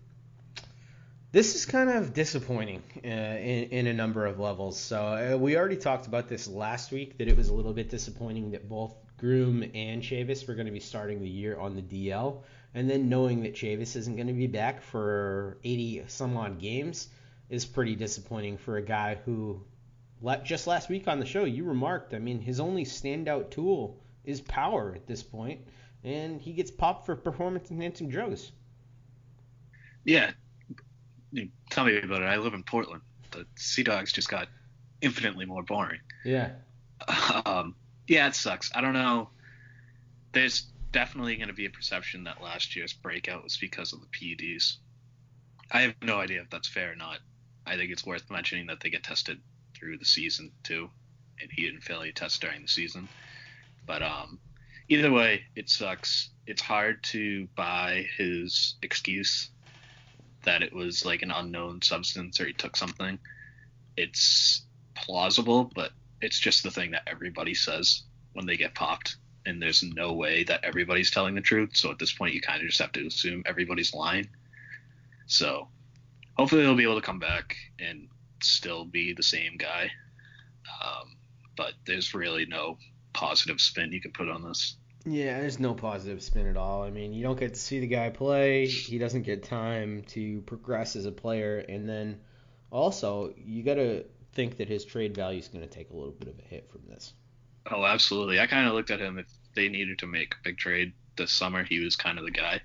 this 1.32 1.56
is 1.56 1.66
kind 1.66 1.90
of 1.90 2.14
disappointing 2.14 2.82
uh, 3.04 3.08
in, 3.08 3.70
in, 3.72 3.88
a 3.88 3.94
number 3.94 4.26
of 4.26 4.40
levels. 4.40 4.80
So 4.80 5.34
uh, 5.34 5.38
we 5.38 5.58
already 5.58 5.76
talked 5.76 6.08
about 6.08 6.30
this 6.30 6.48
last 6.48 6.92
week 6.92 7.18
that 7.18 7.28
it 7.28 7.36
was 7.36 7.50
a 7.50 7.54
little 7.54 7.74
bit 7.74 7.90
disappointing 7.90 8.52
that 8.52 8.70
both 8.70 8.96
Groome 9.18 9.64
and 9.74 10.02
Chavis 10.02 10.48
were 10.48 10.56
going 10.56 10.68
to 10.68 10.72
be 10.72 10.80
starting 10.80 11.22
the 11.22 11.30
year 11.30 11.58
on 11.58 11.76
the 11.76 11.82
DL, 11.82 12.44
and 12.74 12.90
then 12.90 13.10
knowing 13.10 13.44
that 13.44 13.54
Chavis 13.54 13.96
isn't 13.96 14.16
going 14.16 14.28
to 14.28 14.34
be 14.34 14.48
back 14.48 14.82
for 14.82 15.58
80 15.64 16.04
some 16.08 16.38
odd 16.38 16.60
games 16.60 17.08
is 17.50 17.66
pretty 17.66 17.96
disappointing 17.96 18.58
for 18.58 18.78
a 18.78 18.82
guy 18.82 19.18
who 19.26 19.62
just 20.43 20.67
last 20.67 20.89
week 20.89 21.07
on 21.07 21.19
the 21.19 21.26
show, 21.26 21.43
you 21.43 21.63
remarked, 21.65 22.13
I 22.13 22.19
mean, 22.19 22.39
his 22.39 22.59
only 22.59 22.84
standout 22.84 23.51
tool 23.51 23.99
is 24.23 24.41
power 24.41 24.93
at 24.95 25.05
this 25.05 25.21
point, 25.21 25.61
and 26.03 26.41
he 26.41 26.53
gets 26.53 26.71
popped 26.71 27.05
for 27.05 27.15
performance 27.15 27.69
enhancing 27.69 28.09
drugs. 28.09 28.51
Yeah. 30.03 30.32
tell 31.69 31.86
me 31.86 31.99
about 31.99 32.21
it. 32.21 32.26
I 32.26 32.38
live 32.38 32.53
in 32.53 32.63
Portland. 32.63 33.01
The 33.32 33.45
Sea 33.55 33.84
Dogs 33.84 34.11
just 34.11 34.30
got 34.30 34.47
infinitely 35.01 35.45
more 35.45 35.63
boring. 35.63 35.99
Yeah. 36.23 36.51
Um, 37.45 37.76
yeah, 38.07 38.28
it 38.28 38.36
sucks. 38.36 38.71
I 38.73 38.82
don't 38.82 38.93
know. 38.93 39.30
There's 40.32 40.61
definitely 40.91 41.36
going 41.36 41.49
to 41.49 41.53
be 41.53 41.65
a 41.65 41.69
perception 41.69 42.23
that 42.23 42.41
last 42.41 42.76
year's 42.76 42.93
breakout 42.93 43.43
was 43.43 43.57
because 43.57 43.93
of 43.93 43.99
the 43.99 44.07
PEDs. 44.07 44.78
I 45.71 45.82
have 45.82 45.95
no 46.01 46.19
idea 46.19 46.41
if 46.41 46.49
that's 46.49 46.67
fair 46.67 46.93
or 46.93 46.95
not. 46.95 47.19
I 47.65 47.78
think 47.78 47.91
it's 47.91 48.05
worth 48.05 48.32
mentioning 48.32 48.67
that 48.67 48.80
they 48.80 48.89
get 48.89 49.03
tested 49.03 49.39
through 49.86 49.98
the 50.00 50.06
season 50.06 50.52
too, 50.64 50.90
and 51.40 51.52
he 51.52 51.62
didn't 51.62 51.82
fail 51.82 52.02
any 52.02 52.12
tests 52.12 52.40
during 52.40 52.64
the 52.64 52.68
season. 52.68 53.08
But 53.86 54.02
um, 54.02 54.40
either 54.90 55.12
way, 55.12 55.44
it 55.56 55.70
sucks. 55.70 56.30
It's 56.48 56.62
hard 56.62 57.04
to 57.06 57.48
buy 57.56 58.08
his 58.18 58.76
excuse 58.82 59.50
that 60.44 60.64
it 60.64 60.74
was 60.74 61.06
like 61.06 61.22
an 61.22 61.32
unknown 61.32 61.84
substance 61.84 62.40
or 62.40 62.48
he 62.48 62.54
took 62.54 62.76
something. 62.76 63.20
It's 63.96 64.64
plausible, 64.96 65.72
but 65.76 65.92
it's 66.20 66.40
just 66.40 66.64
the 66.64 66.72
thing 66.72 66.92
that 66.92 67.04
everybody 67.06 67.54
says 67.54 68.04
when 68.34 68.48
they 68.48 68.58
get 68.58 68.74
popped. 68.74 69.18
And 69.46 69.62
there's 69.62 69.84
no 69.84 70.14
way 70.14 70.44
that 70.46 70.64
everybody's 70.64 71.12
telling 71.12 71.36
the 71.36 71.42
truth. 71.42 71.78
So 71.78 71.92
at 71.92 72.00
this 72.00 72.12
point, 72.12 72.34
you 72.34 72.42
kind 72.42 72.62
of 72.62 72.68
just 72.68 72.82
have 72.82 72.92
to 72.94 73.06
assume 73.06 73.44
everybody's 73.46 73.94
lying. 73.94 74.28
So 75.28 75.68
hopefully 76.34 76.64
he'll 76.64 76.76
be 76.76 76.84
able 76.84 77.00
to 77.00 77.06
come 77.06 77.20
back 77.20 77.56
and 77.78 78.08
still 78.46 78.86
be 78.86 79.14
the 79.14 79.24
same 79.24 79.58
guy. 79.58 79.91
Um, 80.84 81.18
but 81.56 81.74
there's 81.86 82.14
really 82.14 82.46
no 82.46 82.78
positive 83.14 83.62
spin 83.62 83.91
you 83.91 84.02
can 84.02 84.12
put 84.12 84.30
on 84.30 84.43
this. 84.43 84.76
Yeah, 85.06 85.39
there's 85.39 85.60
no 85.60 85.74
positive 85.76 86.24
spin 86.24 86.48
at 86.48 86.58
all. 86.58 86.84
I 86.84 86.89
mean, 86.89 87.14
you 87.14 87.22
don't 87.22 87.39
get 87.39 87.54
to 87.54 87.60
see 87.60 87.80
the 87.80 87.88
guy 87.88 88.10
play. 88.10 88.66
He 88.66 88.98
doesn't 88.98 89.22
get 89.22 89.43
time 89.43 90.04
to 90.10 90.41
progress 90.41 90.96
as 90.96 91.06
a 91.06 91.12
player, 91.12 91.60
and 91.60 91.88
then 91.88 92.20
also 92.72 93.34
you 93.38 93.64
got 93.64 93.76
to 93.76 94.06
think 94.34 94.58
that 94.58 94.68
his 94.68 94.84
trade 94.84 95.16
value 95.16 95.39
is 95.39 95.48
going 95.48 95.62
to 95.62 95.70
take 95.70 95.91
a 95.91 95.96
little 95.96 96.12
bit 96.12 96.28
of 96.28 96.39
a 96.39 96.41
hit 96.41 96.70
from 96.72 96.82
this. 96.88 97.14
Oh, 97.72 97.86
absolutely. 97.86 98.39
I 98.39 98.48
kind 98.48 98.68
of 98.68 98.74
looked 98.74 98.91
at 98.91 99.00
him 99.00 99.20
if 99.20 99.28
they 99.56 99.70
needed 99.70 100.00
to 100.00 100.08
make 100.08 100.34
a 100.34 100.43
big 100.43 100.58
trade 100.58 100.93
this 101.16 101.32
summer, 101.32 101.64
he 101.64 101.80
was 101.80 101.96
kind 101.96 102.20
of 102.20 102.26
the 102.26 102.32
guy. 102.32 102.62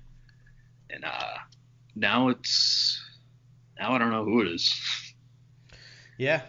And 0.89 1.05
uh, 1.05 1.37
now 1.95 2.29
it's 2.29 3.01
now 3.79 3.93
I 3.93 3.97
don't 3.97 4.11
know 4.11 4.25
who 4.25 4.41
it 4.41 4.47
is. 4.47 4.79
Yeah, 6.21 6.41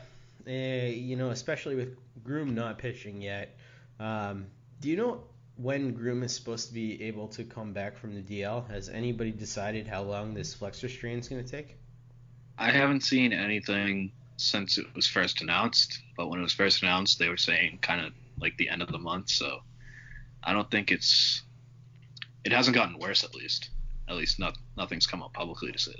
uh, 0.46 0.50
you 0.50 1.16
know, 1.16 1.30
especially 1.30 1.76
with 1.76 1.96
Groome 2.22 2.54
not 2.54 2.76
pitching 2.76 3.22
yet. 3.22 3.56
Um, 3.98 4.48
do 4.82 4.90
you 4.90 4.98
know 4.98 5.22
when 5.56 5.94
Groome 5.94 6.22
is 6.24 6.34
supposed 6.34 6.68
to 6.68 6.74
be 6.74 7.02
able 7.04 7.26
to 7.28 7.42
come 7.42 7.72
back 7.72 7.96
from 7.96 8.14
the 8.14 8.20
DL? 8.20 8.68
Has 8.68 8.90
anybody 8.90 9.30
decided 9.30 9.86
how 9.86 10.02
long 10.02 10.34
this 10.34 10.52
flexor 10.52 10.90
strain 10.90 11.20
is 11.20 11.28
going 11.30 11.42
to 11.42 11.50
take? 11.50 11.78
I 12.58 12.70
haven't 12.70 13.02
seen 13.02 13.32
anything 13.32 14.12
since 14.36 14.76
it 14.76 14.94
was 14.94 15.06
first 15.06 15.40
announced, 15.40 16.02
but 16.18 16.28
when 16.28 16.38
it 16.38 16.42
was 16.42 16.52
first 16.52 16.82
announced, 16.82 17.18
they 17.18 17.30
were 17.30 17.38
saying 17.38 17.78
kind 17.80 18.04
of 18.04 18.12
like 18.38 18.58
the 18.58 18.68
end 18.68 18.82
of 18.82 18.92
the 18.92 18.98
month. 18.98 19.30
So 19.30 19.60
I 20.44 20.52
don't 20.52 20.70
think 20.70 20.92
it's 20.92 21.40
it 22.44 22.52
hasn't 22.52 22.76
gotten 22.76 22.98
worse 22.98 23.24
at 23.24 23.34
least. 23.34 23.70
At 24.06 24.16
least 24.16 24.38
not, 24.38 24.58
nothing's 24.76 25.06
come 25.06 25.22
up 25.22 25.32
publicly 25.32 25.72
to 25.72 25.78
say 25.78 25.94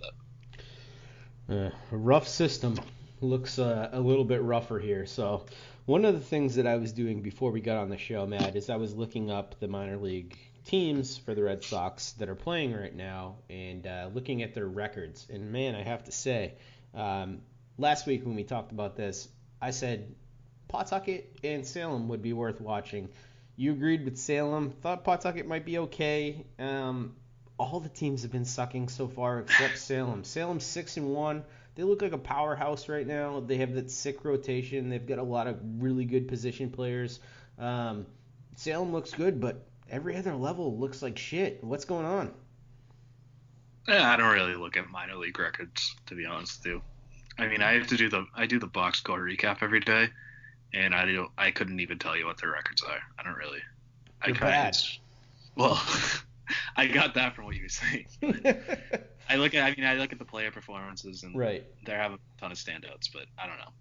that. 1.48 1.56
Uh, 1.56 1.70
a 1.90 1.96
rough 1.96 2.28
system 2.28 2.78
looks 3.22 3.58
uh, 3.58 3.88
a 3.92 4.00
little 4.00 4.24
bit 4.24 4.42
rougher 4.42 4.78
here. 4.78 5.06
So 5.06 5.46
one 5.86 6.04
of 6.04 6.14
the 6.14 6.20
things 6.20 6.56
that 6.56 6.66
I 6.66 6.76
was 6.76 6.92
doing 6.92 7.22
before 7.22 7.50
we 7.50 7.60
got 7.60 7.78
on 7.78 7.88
the 7.88 7.98
show, 7.98 8.26
Matt, 8.26 8.56
is 8.56 8.70
I 8.70 8.76
was 8.76 8.94
looking 8.94 9.30
up 9.30 9.58
the 9.60 9.68
minor 9.68 9.96
league 9.96 10.36
teams 10.64 11.16
for 11.16 11.34
the 11.34 11.42
Red 11.42 11.64
Sox 11.64 12.12
that 12.12 12.28
are 12.28 12.34
playing 12.34 12.72
right 12.74 12.94
now 12.94 13.36
and 13.50 13.86
uh, 13.86 14.08
looking 14.14 14.42
at 14.42 14.54
their 14.54 14.66
records. 14.66 15.26
And 15.30 15.52
man, 15.52 15.74
I 15.74 15.82
have 15.82 16.04
to 16.04 16.12
say, 16.12 16.54
um, 16.94 17.40
last 17.78 18.06
week 18.06 18.24
when 18.24 18.36
we 18.36 18.44
talked 18.44 18.72
about 18.72 18.96
this, 18.96 19.28
I 19.60 19.70
said 19.70 20.14
Pawtucket 20.68 21.38
and 21.44 21.66
Salem 21.66 22.08
would 22.08 22.22
be 22.22 22.32
worth 22.32 22.60
watching. 22.60 23.08
You 23.56 23.72
agreed 23.72 24.04
with 24.04 24.16
Salem. 24.18 24.70
Thought 24.70 25.04
Pawtucket 25.04 25.46
might 25.46 25.64
be 25.64 25.78
okay. 25.78 26.46
Um, 26.58 27.16
all 27.58 27.80
the 27.80 27.88
teams 27.88 28.22
have 28.22 28.32
been 28.32 28.44
sucking 28.44 28.88
so 28.88 29.08
far 29.08 29.40
except 29.40 29.78
Salem. 29.78 30.24
Salem's 30.24 30.64
six 30.64 30.96
and 30.96 31.12
one. 31.12 31.44
They 31.74 31.84
look 31.84 32.02
like 32.02 32.12
a 32.12 32.18
powerhouse 32.18 32.88
right 32.88 33.06
now. 33.06 33.40
They 33.40 33.56
have 33.58 33.74
that 33.74 33.90
sick 33.90 34.24
rotation. 34.24 34.90
They've 34.90 35.06
got 35.06 35.18
a 35.18 35.22
lot 35.22 35.46
of 35.46 35.58
really 35.78 36.04
good 36.04 36.28
position 36.28 36.70
players. 36.70 37.20
Um, 37.58 38.06
Salem 38.56 38.92
looks 38.92 39.12
good, 39.12 39.40
but 39.40 39.64
every 39.90 40.16
other 40.16 40.34
level 40.34 40.76
looks 40.76 41.02
like 41.02 41.16
shit. 41.16 41.64
What's 41.64 41.84
going 41.84 42.04
on? 42.04 42.32
Yeah, 43.88 44.10
I 44.10 44.16
don't 44.16 44.32
really 44.32 44.54
look 44.54 44.76
at 44.76 44.90
minor 44.90 45.16
league 45.16 45.38
records 45.38 45.96
to 46.06 46.14
be 46.14 46.26
honest 46.26 46.62
with 46.62 46.74
you. 46.74 46.82
I 47.38 47.48
mean, 47.48 47.62
I 47.62 47.74
have 47.74 47.88
to 47.88 47.96
do 47.96 48.08
the 48.08 48.26
I 48.34 48.46
do 48.46 48.58
the 48.58 48.66
box 48.66 48.98
score 48.98 49.18
recap 49.18 49.62
every 49.62 49.80
day, 49.80 50.08
and 50.74 50.94
I 50.94 51.06
do 51.06 51.28
I 51.36 51.50
couldn't 51.50 51.80
even 51.80 51.98
tell 51.98 52.16
you 52.16 52.26
what 52.26 52.38
their 52.38 52.50
records 52.50 52.82
are. 52.82 53.00
I 53.18 53.22
don't 53.22 53.36
really. 53.36 53.60
You're 54.26 54.36
I 54.36 54.38
bad. 54.38 54.76
Well, 55.56 55.82
I 56.76 56.86
got 56.86 57.14
that 57.14 57.34
from 57.34 57.46
what 57.46 57.56
you 57.56 57.62
were 57.62 57.68
saying. 57.68 58.06
I 59.28 59.36
look 59.36 59.54
at 59.54 59.62
I 59.64 59.74
mean 59.74 59.86
I 59.86 59.94
look 59.94 60.12
at 60.12 60.18
the 60.18 60.24
player 60.24 60.50
performances 60.50 61.22
and 61.22 61.36
right. 61.36 61.64
they 61.84 61.92
have 61.92 62.12
a 62.12 62.18
ton 62.38 62.52
of 62.52 62.58
standouts, 62.58 63.08
but 63.12 63.26
I 63.38 63.46
don't 63.46 63.58
know. 63.58 63.72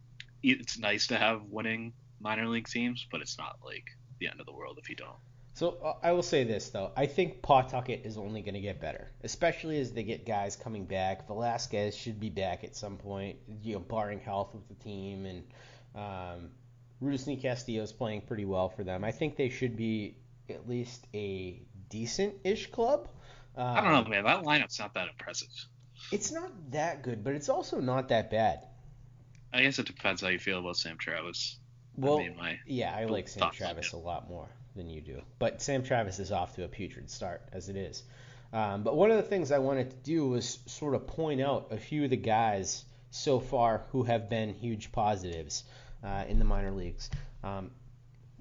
It's 0.44 0.78
nice 0.78 1.08
to 1.08 1.18
have 1.18 1.44
winning 1.50 1.94
minor 2.20 2.48
league 2.48 2.68
teams, 2.68 3.06
but 3.12 3.22
it's 3.22 3.38
not 3.38 3.58
like 3.64 3.86
the 4.20 4.28
end 4.28 4.40
of 4.40 4.46
the 4.46 4.54
world 4.54 4.80
if 4.82 4.90
you 4.90 4.96
don't. 4.96 5.18
So 5.54 5.78
uh, 5.84 5.94
I 6.02 6.12
will 6.12 6.24
say 6.24 6.44
this 6.44 6.70
though, 6.70 6.92
I 6.96 7.06
think 7.06 7.42
Pawtucket 7.42 8.06
is 8.06 8.18
only 8.18 8.42
going 8.42 8.54
to 8.54 8.62
get 8.62 8.80
better, 8.80 9.12
especially 9.24 9.80
as 9.80 9.92
they 9.92 10.04
get 10.04 10.26
guys 10.26 10.56
coming 10.56 10.86
back. 10.86 11.28
Velasquez 11.28 11.96
should 11.96 12.20
be 12.20 12.30
back 12.30 12.64
at 12.64 12.76
some 12.76 12.98
point, 12.98 13.38
you 13.62 13.74
know, 13.74 13.80
barring 13.80 14.20
health 14.20 14.54
with 14.54 14.68
the 14.70 14.84
team, 14.84 15.26
and 15.26 15.44
um, 15.94 16.50
Rusney 17.04 17.42
Castillo 17.42 17.84
is 17.84 17.92
playing 17.92 18.22
pretty 18.22 18.46
well 18.46 18.70
for 18.70 18.84
them. 18.84 19.04
I 19.04 19.12
think 19.12 19.36
they 19.36 19.50
should 19.50 19.76
be 19.76 20.16
at 20.50 20.70
least 20.70 21.06
a 21.14 21.62
decent-ish 21.90 22.72
club. 22.72 23.10
Um, 23.56 23.68
I 23.68 23.82
don't 23.82 23.92
know, 23.92 24.10
man. 24.10 24.24
That 24.24 24.44
lineup's 24.44 24.80
not 24.80 24.94
that 24.94 25.08
impressive. 25.10 25.50
It's 26.12 26.32
not 26.32 26.52
that 26.72 27.04
good, 27.04 27.24
but 27.24 27.34
it's 27.34 27.50
also 27.50 27.80
not 27.80 28.10
that 28.10 28.32
bad. 28.32 28.68
I 29.54 29.64
guess 29.64 29.80
it 29.80 29.86
depends 29.86 30.22
how 30.22 30.30
you 30.30 30.40
feel 30.40 30.60
about 30.60 30.78
Sam 30.78 30.98
Travis. 30.98 31.60
Well, 31.96 32.20
I 32.20 32.24
mean, 32.24 32.38
my 32.38 32.60
yeah, 32.66 32.96
I 32.96 33.06
like 33.06 33.28
Sam 33.28 33.52
Travis 33.52 33.92
a 33.92 33.98
lot 33.98 34.30
more 34.30 34.48
than 34.76 34.90
you 34.90 35.02
do. 35.02 35.22
But 35.40 35.62
Sam 35.62 35.84
Travis 35.84 36.20
is 36.20 36.32
off 36.32 36.56
to 36.56 36.64
a 36.64 36.68
putrid 36.68 37.10
start 37.10 37.42
as 37.52 37.70
it 37.70 37.76
is. 37.76 38.04
Um, 38.54 38.84
but 38.84 38.96
one 38.96 39.12
of 39.12 39.18
the 39.18 39.24
things 39.24 39.52
I 39.52 39.60
wanted 39.60 39.92
to 39.92 39.96
do 39.98 40.28
was 40.28 40.60
sort 40.66 40.96
of 40.96 41.08
point 41.08 41.42
out 41.42 41.68
a 41.72 41.78
few 41.78 42.04
of 42.04 42.10
the 42.10 42.18
guys 42.18 42.86
so 43.10 43.40
far 43.40 43.84
who 43.92 44.04
have 44.04 44.30
been 44.30 44.54
huge 44.54 44.92
positives 44.92 45.64
uh, 46.04 46.26
in 46.28 46.40
the 46.40 46.46
minor 46.46 46.72
leagues. 46.72 47.10
Um, 47.44 47.72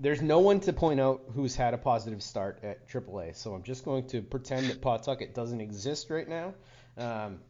there's 0.01 0.23
no 0.23 0.39
one 0.39 0.61
to 0.61 0.73
point 0.73 0.99
out 0.99 1.21
who's 1.35 1.55
had 1.55 1.75
a 1.75 1.79
positive 1.79 2.23
start 2.23 2.61
at 2.63 2.89
AAA, 2.89 3.37
so 3.37 3.53
I'm 3.53 3.63
just 3.63 3.85
going 3.85 4.07
to 4.09 4.23
pretend 4.23 4.69
that 4.69 4.81
Pawtucket 4.81 5.35
doesn't 5.35 5.61
exist 5.61 6.09
right 6.09 6.27
now. 6.27 6.55
Um, 6.97 7.41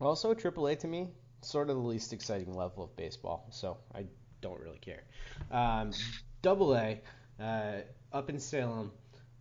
also, 0.00 0.32
AAA 0.32 0.78
to 0.80 0.86
me, 0.86 1.10
sort 1.42 1.68
of 1.68 1.76
the 1.76 1.82
least 1.82 2.14
exciting 2.14 2.54
level 2.54 2.84
of 2.84 2.96
baseball, 2.96 3.46
so 3.50 3.76
I 3.94 4.06
don't 4.40 4.58
really 4.58 4.78
care. 4.78 5.02
Um, 5.50 5.92
Double 6.40 6.74
A, 6.74 6.98
uh, 7.38 7.80
up 8.10 8.30
in 8.30 8.40
Salem, 8.40 8.90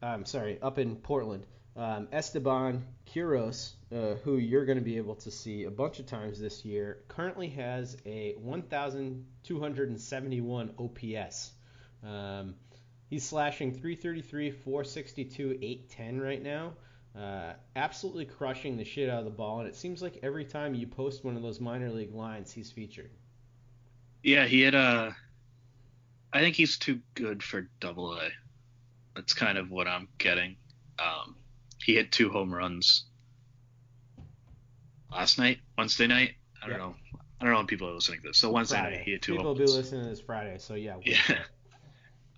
I'm 0.01 0.25
sorry, 0.25 0.61
up 0.61 0.77
in 0.77 0.97
Portland, 0.97 1.47
um, 1.77 2.09
Esteban 2.11 2.85
Quiroz, 3.07 3.71
uh, 3.93 4.15
who 4.23 4.35
you're 4.37 4.65
going 4.65 4.77
to 4.77 4.83
be 4.83 4.97
able 4.97 5.15
to 5.15 5.31
see 5.31 5.63
a 5.63 5.71
bunch 5.71 5.99
of 5.99 6.05
times 6.05 6.37
this 6.39 6.65
year, 6.65 6.99
currently 7.07 7.47
has 7.49 7.95
a 8.05 8.33
1,271 8.39 10.73
OPS. 10.77 11.54
Um, 12.05 12.55
he's 13.09 13.23
slashing 13.27 13.71
333, 13.71 14.51
462, 14.51 15.57
810 15.61 16.19
right 16.21 16.41
now. 16.41 16.73
Uh, 17.17 17.53
absolutely 17.75 18.25
crushing 18.25 18.75
the 18.77 18.83
shit 18.83 19.09
out 19.09 19.19
of 19.19 19.25
the 19.25 19.31
ball, 19.31 19.59
and 19.59 19.67
it 19.69 19.75
seems 19.75 20.01
like 20.01 20.19
every 20.21 20.43
time 20.43 20.75
you 20.75 20.85
post 20.85 21.23
one 21.23 21.37
of 21.37 21.41
those 21.41 21.61
minor 21.61 21.89
league 21.89 22.13
lines, 22.13 22.51
he's 22.51 22.69
featured. 22.71 23.09
Yeah, 24.21 24.45
he 24.45 24.61
had 24.61 24.75
a. 24.75 25.15
I 26.33 26.39
think 26.41 26.55
he's 26.55 26.77
too 26.77 26.99
good 27.13 27.41
for 27.41 27.69
Double 27.79 28.13
A. 28.13 28.29
That's 29.15 29.31
kind 29.33 29.57
of 29.57 29.71
what 29.71 29.87
I'm 29.87 30.09
getting. 30.17 30.57
Um, 30.99 31.37
he 31.81 31.95
hit 31.95 32.11
two 32.11 32.29
home 32.29 32.53
runs 32.53 33.05
last 35.11 35.37
night, 35.39 35.59
Wednesday 35.77 36.07
night. 36.07 36.31
I 36.61 36.67
don't 36.67 36.71
Yeah. 36.79 36.85
know. 36.85 36.95
I 37.39 37.43
don't 37.45 37.51
know 37.53 37.59
when 37.59 37.67
people 37.67 37.87
are 37.89 37.93
listening 37.93 38.21
to 38.21 38.27
this. 38.29 38.37
So 38.37 38.51
Wednesday 38.51 38.77
Friday. 38.77 38.97
night 38.97 39.05
he 39.05 39.11
hit 39.11 39.21
two 39.21 39.33
People 39.33 39.43
home 39.45 39.47
will 39.49 39.55
be 39.55 39.61
runs. 39.61 39.75
listening 39.75 40.03
to 40.03 40.09
this 40.09 40.19
Friday, 40.21 40.57
so 40.57 40.73
yeah. 40.75 40.97
Yeah. 41.05 41.17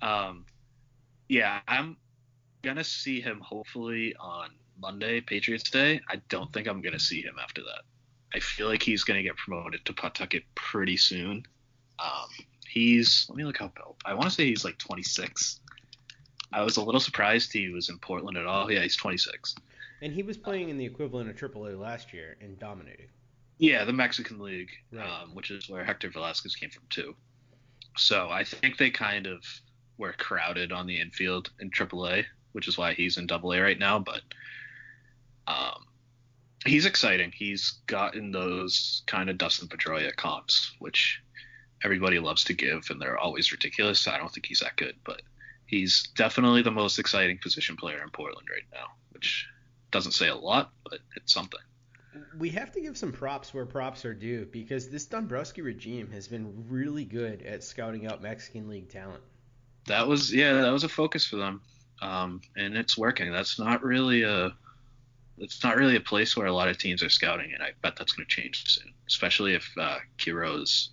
Um, 0.02 0.46
yeah, 1.30 1.60
I'm 1.68 1.98
gonna 2.62 2.84
see 2.84 3.22
him 3.22 3.40
hopefully 3.40 4.16
on 4.20 4.50
Monday, 4.80 5.22
Patriots 5.22 5.70
Day. 5.70 6.02
I 6.10 6.18
don't 6.30 6.52
think 6.54 6.68
I'm 6.68 6.82
gonna 6.82 7.00
see 7.00 7.22
him 7.22 7.36
after 7.42 7.62
that. 7.62 7.82
I 8.34 8.40
feel 8.40 8.68
like 8.68 8.84
he's 8.84 9.04
gonna 9.04 9.24
get 9.24 9.36
promoted 9.38 9.84
to 9.86 9.94
Pawtucket 9.94 10.44
pretty 10.56 10.98
soon. 10.98 11.44
Um, 12.00 12.30
he's 12.68 13.26
let 13.30 13.38
me 13.38 13.44
look 13.44 13.62
up. 13.62 13.78
I 14.06 14.14
want 14.14 14.26
to 14.26 14.32
say 14.32 14.46
he's 14.46 14.64
like 14.66 14.78
26. 14.78 15.60
I 16.54 16.62
was 16.62 16.78
a 16.78 16.82
little 16.84 17.02
surprised 17.02 17.52
he 17.52 17.70
was 17.70 17.90
in 17.90 17.98
Portland 18.00 18.38
at 18.38 18.46
all. 18.46 18.72
Yeah, 18.72 18.82
he's 18.82 18.96
26. 18.96 19.56
And 20.02 20.14
he 20.14 20.22
was 20.24 20.38
playing 20.38 20.70
in 20.70 20.78
the 20.78 20.86
equivalent 20.86 21.30
of 21.30 21.36
AAA 21.36 21.78
last 21.78 22.14
year 22.14 22.38
and 22.40 22.58
dominating. 22.60 23.08
Yeah, 23.58 23.84
the 23.84 23.94
Mexican 23.94 24.38
League, 24.40 24.70
Right. 24.92 25.10
um, 25.10 25.34
which 25.34 25.50
is 25.50 25.68
where 25.68 25.84
Hector 25.84 26.10
Velasquez 26.10 26.56
came 26.56 26.70
from 26.70 26.84
too. 26.90 27.16
So 27.98 28.30
I 28.30 28.44
think 28.44 28.78
they 28.78 28.92
kind 28.92 29.26
of 29.26 29.44
were 29.98 30.14
crowded 30.14 30.72
on 30.72 30.88
the 30.88 31.00
infield 31.00 31.50
in 31.60 31.70
AAA, 31.70 32.26
which 32.52 32.68
is 32.68 32.78
why 32.78 32.94
he's 32.94 33.18
in 33.18 33.30
AA 33.30 33.58
right 33.60 33.80
now. 33.80 34.00
But 34.00 34.22
um, 35.48 35.86
he's 36.66 36.86
exciting. 36.86 37.32
He's 37.36 37.80
gotten 37.88 38.32
those 38.32 39.04
kind 39.08 39.30
of 39.30 39.38
Dustin 39.38 39.68
Pedroia 39.68 40.16
comps, 40.16 40.76
which 40.80 41.22
everybody 41.84 42.20
loves 42.20 42.44
to 42.46 42.54
give, 42.54 42.88
and 42.90 43.02
they're 43.02 43.18
always 43.18 43.52
ridiculous. 43.52 44.08
I 44.08 44.18
don't 44.18 44.32
think 44.32 44.46
he's 44.46 44.60
that 44.60 44.76
good, 44.76 44.96
but 45.06 45.22
he's 45.66 46.10
definitely 46.16 46.62
the 46.62 46.72
most 46.72 47.00
exciting 47.00 47.40
position 47.42 47.76
player 47.78 48.02
in 48.02 48.10
Portland 48.10 48.48
right 48.52 48.66
now, 48.74 48.88
which 49.12 49.48
doesn't 49.92 50.14
say 50.14 50.28
a 50.28 50.36
lot, 50.36 50.72
but 50.84 51.00
it's 51.16 51.34
something. 51.34 51.60
We 52.38 52.50
have 52.50 52.72
to 52.72 52.82
give 52.82 52.98
some 52.98 53.12
props 53.12 53.54
where 53.54 53.66
props 53.66 54.04
are 54.04 54.14
due 54.14 54.48
because 54.52 54.90
this 54.90 55.06
Dombrowski 55.06 55.62
regime 55.62 56.10
has 56.12 56.28
been 56.28 56.66
really 56.68 57.06
good 57.06 57.44
at 57.44 57.64
scouting 57.64 58.08
out 58.08 58.24
Mexican 58.24 58.68
League 58.68 58.90
talent. 58.90 59.22
That 59.88 60.08
was 60.08 60.34
yeah, 60.34 60.54
that 60.62 60.72
was 60.72 60.84
a 60.84 60.90
focus 60.90 61.26
for 61.26 61.38
them, 61.38 61.62
um, 62.02 62.42
and 62.56 62.76
it's 62.76 62.98
working. 62.98 63.32
That's 63.32 63.60
not 63.60 63.84
really 63.84 64.24
a 64.24 64.54
it's 65.38 65.64
not 65.64 65.78
really 65.78 65.96
a 65.96 66.02
place 66.02 66.36
where 66.36 66.48
a 66.48 66.54
lot 66.54 66.68
of 66.68 66.78
teams 66.78 67.04
are 67.04 67.10
scouting, 67.10 67.54
and 67.54 67.62
I 67.62 67.72
bet 67.82 67.96
that's 67.96 68.14
going 68.14 68.26
to 68.28 68.36
change 68.36 68.66
soon, 68.68 68.94
especially 69.08 69.54
if 69.54 69.72
uh, 69.80 69.98
Quiroz 70.18 70.90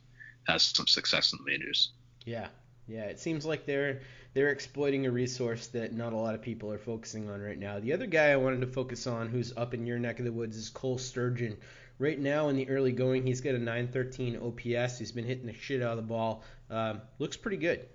has 0.47 0.63
some 0.63 0.87
success 0.87 1.33
in 1.33 1.39
the 1.39 1.51
majors. 1.51 1.93
Yeah, 2.25 2.49
yeah. 2.87 3.05
It 3.05 3.21
seems 3.21 3.47
like 3.47 3.67
they're 3.67 4.01
they're 4.35 4.51
exploiting 4.51 5.07
a 5.07 5.11
resource 5.11 5.69
that 5.69 5.93
not 5.93 6.13
a 6.13 6.17
lot 6.17 6.35
of 6.35 6.43
people 6.43 6.71
are 6.73 6.79
focusing 6.79 7.31
on 7.31 7.41
right 7.41 7.59
now. 7.59 7.81
The 7.81 7.93
other 7.93 8.07
guy 8.07 8.33
I 8.33 8.37
wanted 8.37 8.61
to 8.61 8.67
focus 8.67 9.07
on, 9.07 9.29
who's 9.29 9.57
up 9.57 9.75
in 9.75 9.87
your 9.87 9.99
neck 9.99 10.19
of 10.19 10.25
the 10.25 10.33
woods, 10.33 10.57
is 10.57 10.69
Cole 10.69 10.99
Sturgeon. 10.99 11.57
Right 12.01 12.19
now 12.19 12.49
in 12.49 12.57
the 12.57 12.69
early 12.69 12.91
going, 12.91 13.25
he's 13.25 13.41
got 13.41 13.55
a 13.55 13.59
913 13.59 14.37
OPS. 14.37 14.99
He's 14.99 15.13
been 15.13 15.25
hitting 15.25 15.47
the 15.47 15.55
shit 15.55 15.81
out 15.81 15.93
of 15.93 15.97
the 15.99 16.03
ball. 16.03 16.43
Um, 16.69 17.01
looks 17.21 17.37
pretty 17.37 17.57
good. 17.57 17.87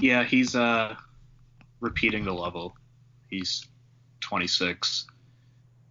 Yeah, 0.00 0.24
he's 0.24 0.54
uh, 0.54 0.96
repeating 1.80 2.24
the 2.24 2.32
level. 2.32 2.76
He's 3.28 3.66
26. 4.20 5.06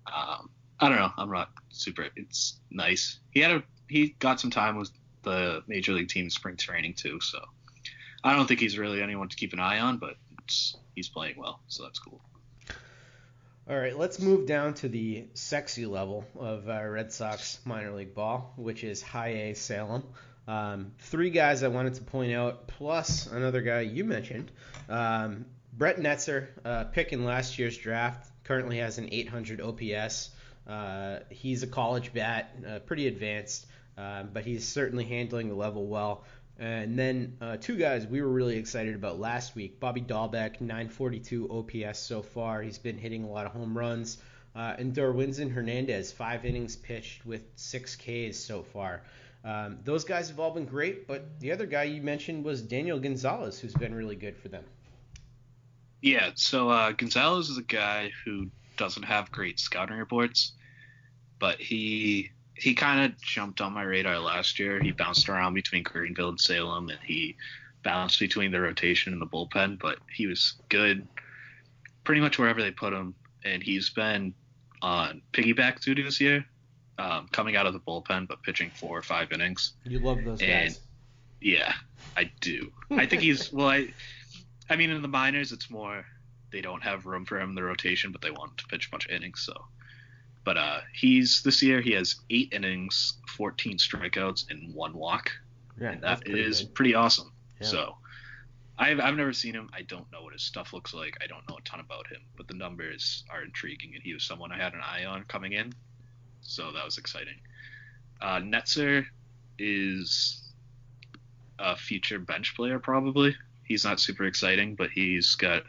Um, 0.08 0.50
I 0.80 0.90
don't 0.90 0.98
know. 0.98 1.12
I'm 1.18 1.32
not 1.32 1.50
super. 1.70 2.08
It's 2.16 2.60
nice. 2.70 3.20
He 3.32 3.40
had 3.40 3.52
a 3.52 3.64
he 3.88 4.16
got 4.20 4.40
some 4.40 4.50
time 4.50 4.78
with 4.78 4.92
the 5.24 5.64
major 5.68 5.94
league 5.94 6.10
team 6.10 6.30
spring 6.30 6.58
training 6.58 6.96
too. 6.96 7.20
So 7.22 7.40
I 8.24 8.36
don't 8.36 8.48
think 8.48 8.60
he's 8.60 8.78
really 8.78 9.02
anyone 9.02 9.30
to 9.30 9.36
keep 9.36 9.54
an 9.54 9.60
eye 9.60 9.80
on, 9.80 9.98
but 9.98 10.16
he's 10.96 11.10
playing 11.10 11.36
well, 11.38 11.62
so 11.68 11.84
that's 11.84 12.00
cool. 12.00 12.22
All 13.70 13.78
right, 13.78 13.98
let's 13.98 14.20
move 14.20 14.46
down 14.46 14.74
to 14.76 14.90
the 14.90 15.26
sexy 15.36 15.86
level 15.86 16.26
of 16.38 16.68
uh, 16.68 16.84
Red 16.84 17.14
Sox 17.14 17.60
minor 17.64 17.92
league 17.94 18.14
ball, 18.14 18.54
which 18.58 18.84
is 18.84 19.02
High 19.02 19.30
A 19.30 19.54
Salem. 19.54 20.04
Um, 20.48 20.92
three 21.00 21.30
guys 21.30 21.64
I 21.64 21.70
wanted 21.70 21.94
to 21.96 22.02
point 22.02 22.34
out, 22.34 22.68
plus 22.68 23.28
another 23.28 23.62
guy 23.62 23.82
you 23.82 24.04
mentioned. 24.04 24.52
Um, 24.90 25.46
Brett 25.76 25.98
Netzer, 25.98 26.48
uh, 26.64 26.84
pick 26.86 27.14
in 27.14 27.26
last 27.26 27.58
year's 27.58 27.78
draft, 27.78 28.30
currently 28.44 28.78
has 28.78 28.98
an 28.98 29.10
800 29.12 29.62
OPS. 29.62 30.32
Uh, 30.68 31.20
he's 31.30 31.64
a 31.64 31.68
college 31.68 32.14
bat, 32.14 32.56
uh, 32.68 32.80
pretty 32.80 33.08
advanced, 33.08 33.66
um, 33.98 34.30
but 34.34 34.46
he's 34.46 34.68
certainly 34.68 35.06
handling 35.06 35.50
the 35.50 35.56
level 35.56 35.88
well. 35.88 36.24
And 36.60 36.98
then 37.00 37.38
uh, 37.42 37.58
two 37.58 37.76
guys 37.76 38.06
we 38.06 38.22
were 38.22 38.30
really 38.30 38.58
excited 38.58 38.96
about 38.96 39.20
last 39.20 39.56
week. 39.56 39.80
Bobby 39.80 40.02
Dalbec, 40.02 40.62
942 40.62 41.50
OPS 41.50 42.00
so 42.00 42.22
far. 42.22 42.62
He's 42.62 42.78
been 42.78 42.98
hitting 42.98 43.24
a 43.24 43.30
lot 43.30 43.46
of 43.46 43.54
home 43.54 43.78
runs. 43.78 44.20
Uh, 44.56 44.76
and 44.78 44.94
Darwinzon 44.94 45.52
Hernandez, 45.52 46.12
five 46.12 46.46
innings 46.46 46.76
pitched 46.76 47.26
with 47.26 47.42
six 47.56 47.96
Ks 47.96 48.38
so 48.38 48.62
far. 48.62 49.02
Um, 49.44 49.80
those 49.84 50.06
guys 50.06 50.30
have 50.30 50.40
all 50.40 50.52
been 50.52 50.66
great, 50.66 51.08
but 51.08 51.40
the 51.40 51.52
other 51.52 51.66
guy 51.66 51.84
you 51.84 52.02
mentioned 52.02 52.46
was 52.46 52.62
Daniel 52.62 53.00
Gonzalez, 53.00 53.60
who's 53.60 53.74
been 53.74 53.94
really 53.94 54.16
good 54.16 54.38
for 54.38 54.48
them. 54.48 54.64
Yeah, 56.02 56.32
so 56.36 56.70
uh, 56.70 56.92
Gonzalez 56.92 57.50
is 57.50 57.58
a 57.58 57.64
guy 57.64 58.12
who 58.26 58.50
doesn't 58.78 59.04
have 59.04 59.32
great 59.32 59.60
scouting 59.60 59.98
reports, 59.98 60.54
but 61.40 61.60
he 61.60 62.32
he 62.56 62.74
kind 62.74 63.04
of 63.04 63.20
jumped 63.22 63.62
on 63.62 63.74
my 63.74 63.84
radar 63.84 64.20
last 64.20 64.60
year. 64.60 64.80
He 64.82 64.92
bounced 64.92 65.28
around 65.28 65.54
between 65.54 65.84
Greenville 65.84 66.30
and 66.30 66.40
Salem, 66.40 66.90
and 66.90 67.00
he 67.04 67.36
bounced 67.84 68.20
between 68.20 68.52
the 68.52 68.62
rotation 68.62 69.12
and 69.14 69.22
the 69.22 69.26
bullpen, 69.26 69.80
but 69.80 69.98
he 70.10 70.28
was 70.28 70.54
good 70.70 71.08
pretty 72.04 72.22
much 72.22 72.38
wherever 72.38 72.62
they 72.62 72.72
put 72.72 72.94
him. 72.94 73.16
And 73.46 73.62
he's 73.62 73.90
been 73.90 74.34
on 74.82 75.22
piggyback 75.34 75.82
duty 75.82 76.04
this 76.04 76.22
year, 76.22 76.46
um, 76.98 77.28
coming 77.32 77.56
out 77.56 77.66
of 77.66 77.74
the 77.74 77.80
bullpen, 77.80 78.28
but 78.28 78.42
pitching 78.44 78.70
four 78.76 78.98
or 78.98 79.02
five 79.02 79.32
innings. 79.32 79.74
You 79.84 80.00
love 80.00 80.24
those 80.24 80.42
And- 80.42 80.50
guys. 80.70 80.80
Yeah, 81.42 81.74
I 82.16 82.32
do. 82.40 82.72
I 82.90 83.06
think 83.06 83.22
he's 83.22 83.52
well. 83.52 83.68
I, 83.68 83.94
I 84.70 84.78
mean, 84.78 84.92
in 84.92 85.02
the 85.02 85.10
minors, 85.10 85.52
it's 85.52 85.70
more 85.70 86.06
they 86.52 86.62
don't 86.62 86.82
have 86.84 87.06
room 87.06 87.26
for 87.26 87.38
him 87.38 87.50
in 87.50 87.56
the 87.56 87.64
rotation, 87.64 88.14
but 88.14 88.22
they 88.22 88.32
want 88.32 88.52
him 88.52 88.58
to 88.60 88.66
pitch 88.68 88.88
a 88.88 88.90
bunch 88.92 89.06
of 89.08 89.12
innings. 89.12 89.42
So, 89.42 89.66
but 90.46 90.58
uh, 90.58 90.80
he's 90.94 91.42
this 91.44 91.62
year 91.62 91.82
he 91.82 91.92
has 91.94 92.16
eight 92.30 92.54
innings, 92.54 93.16
14 93.36 93.78
strikeouts, 93.78 94.50
and 94.52 94.74
one 94.74 94.94
walk. 94.94 95.32
Yeah, 95.82 95.92
and 95.92 96.02
that 96.04 96.22
pretty 96.22 96.40
is 96.40 96.62
good. 96.62 96.76
pretty 96.76 96.96
awesome. 96.96 97.30
Yeah. 97.60 97.68
So, 97.68 97.98
I've 98.78 99.02
I've 99.02 99.16
never 99.18 99.34
seen 99.34 99.54
him. 99.54 99.70
I 99.74 99.82
don't 99.82 100.10
know 100.14 100.24
what 100.24 100.32
his 100.32 100.44
stuff 100.44 100.72
looks 100.72 100.94
like. 100.94 101.18
I 101.22 101.28
don't 101.28 101.48
know 101.50 101.58
a 101.58 101.62
ton 101.64 101.82
about 101.82 102.08
him, 102.08 102.22
but 102.38 102.48
the 102.48 102.54
numbers 102.54 103.26
are 103.30 103.44
intriguing, 103.44 103.96
and 103.96 104.02
he 104.04 104.14
was 104.14 104.24
someone 104.24 104.54
I 104.54 104.58
had 104.58 104.74
an 104.74 104.82
eye 104.82 105.04
on 105.04 105.24
coming 105.24 105.52
in. 105.52 105.74
So 106.44 106.72
that 106.72 106.86
was 106.86 106.98
exciting. 106.98 107.36
Uh, 108.22 108.40
Netzer 108.40 109.06
is 109.58 110.52
a 111.60 111.76
future 111.76 112.20
bench 112.20 112.56
player 112.56 112.80
probably. 112.80 113.36
He's 113.64 113.86
not 113.86 114.00
super 114.00 114.26
exciting, 114.26 114.76
but 114.76 114.90
he's 114.92 115.36
got 115.36 115.64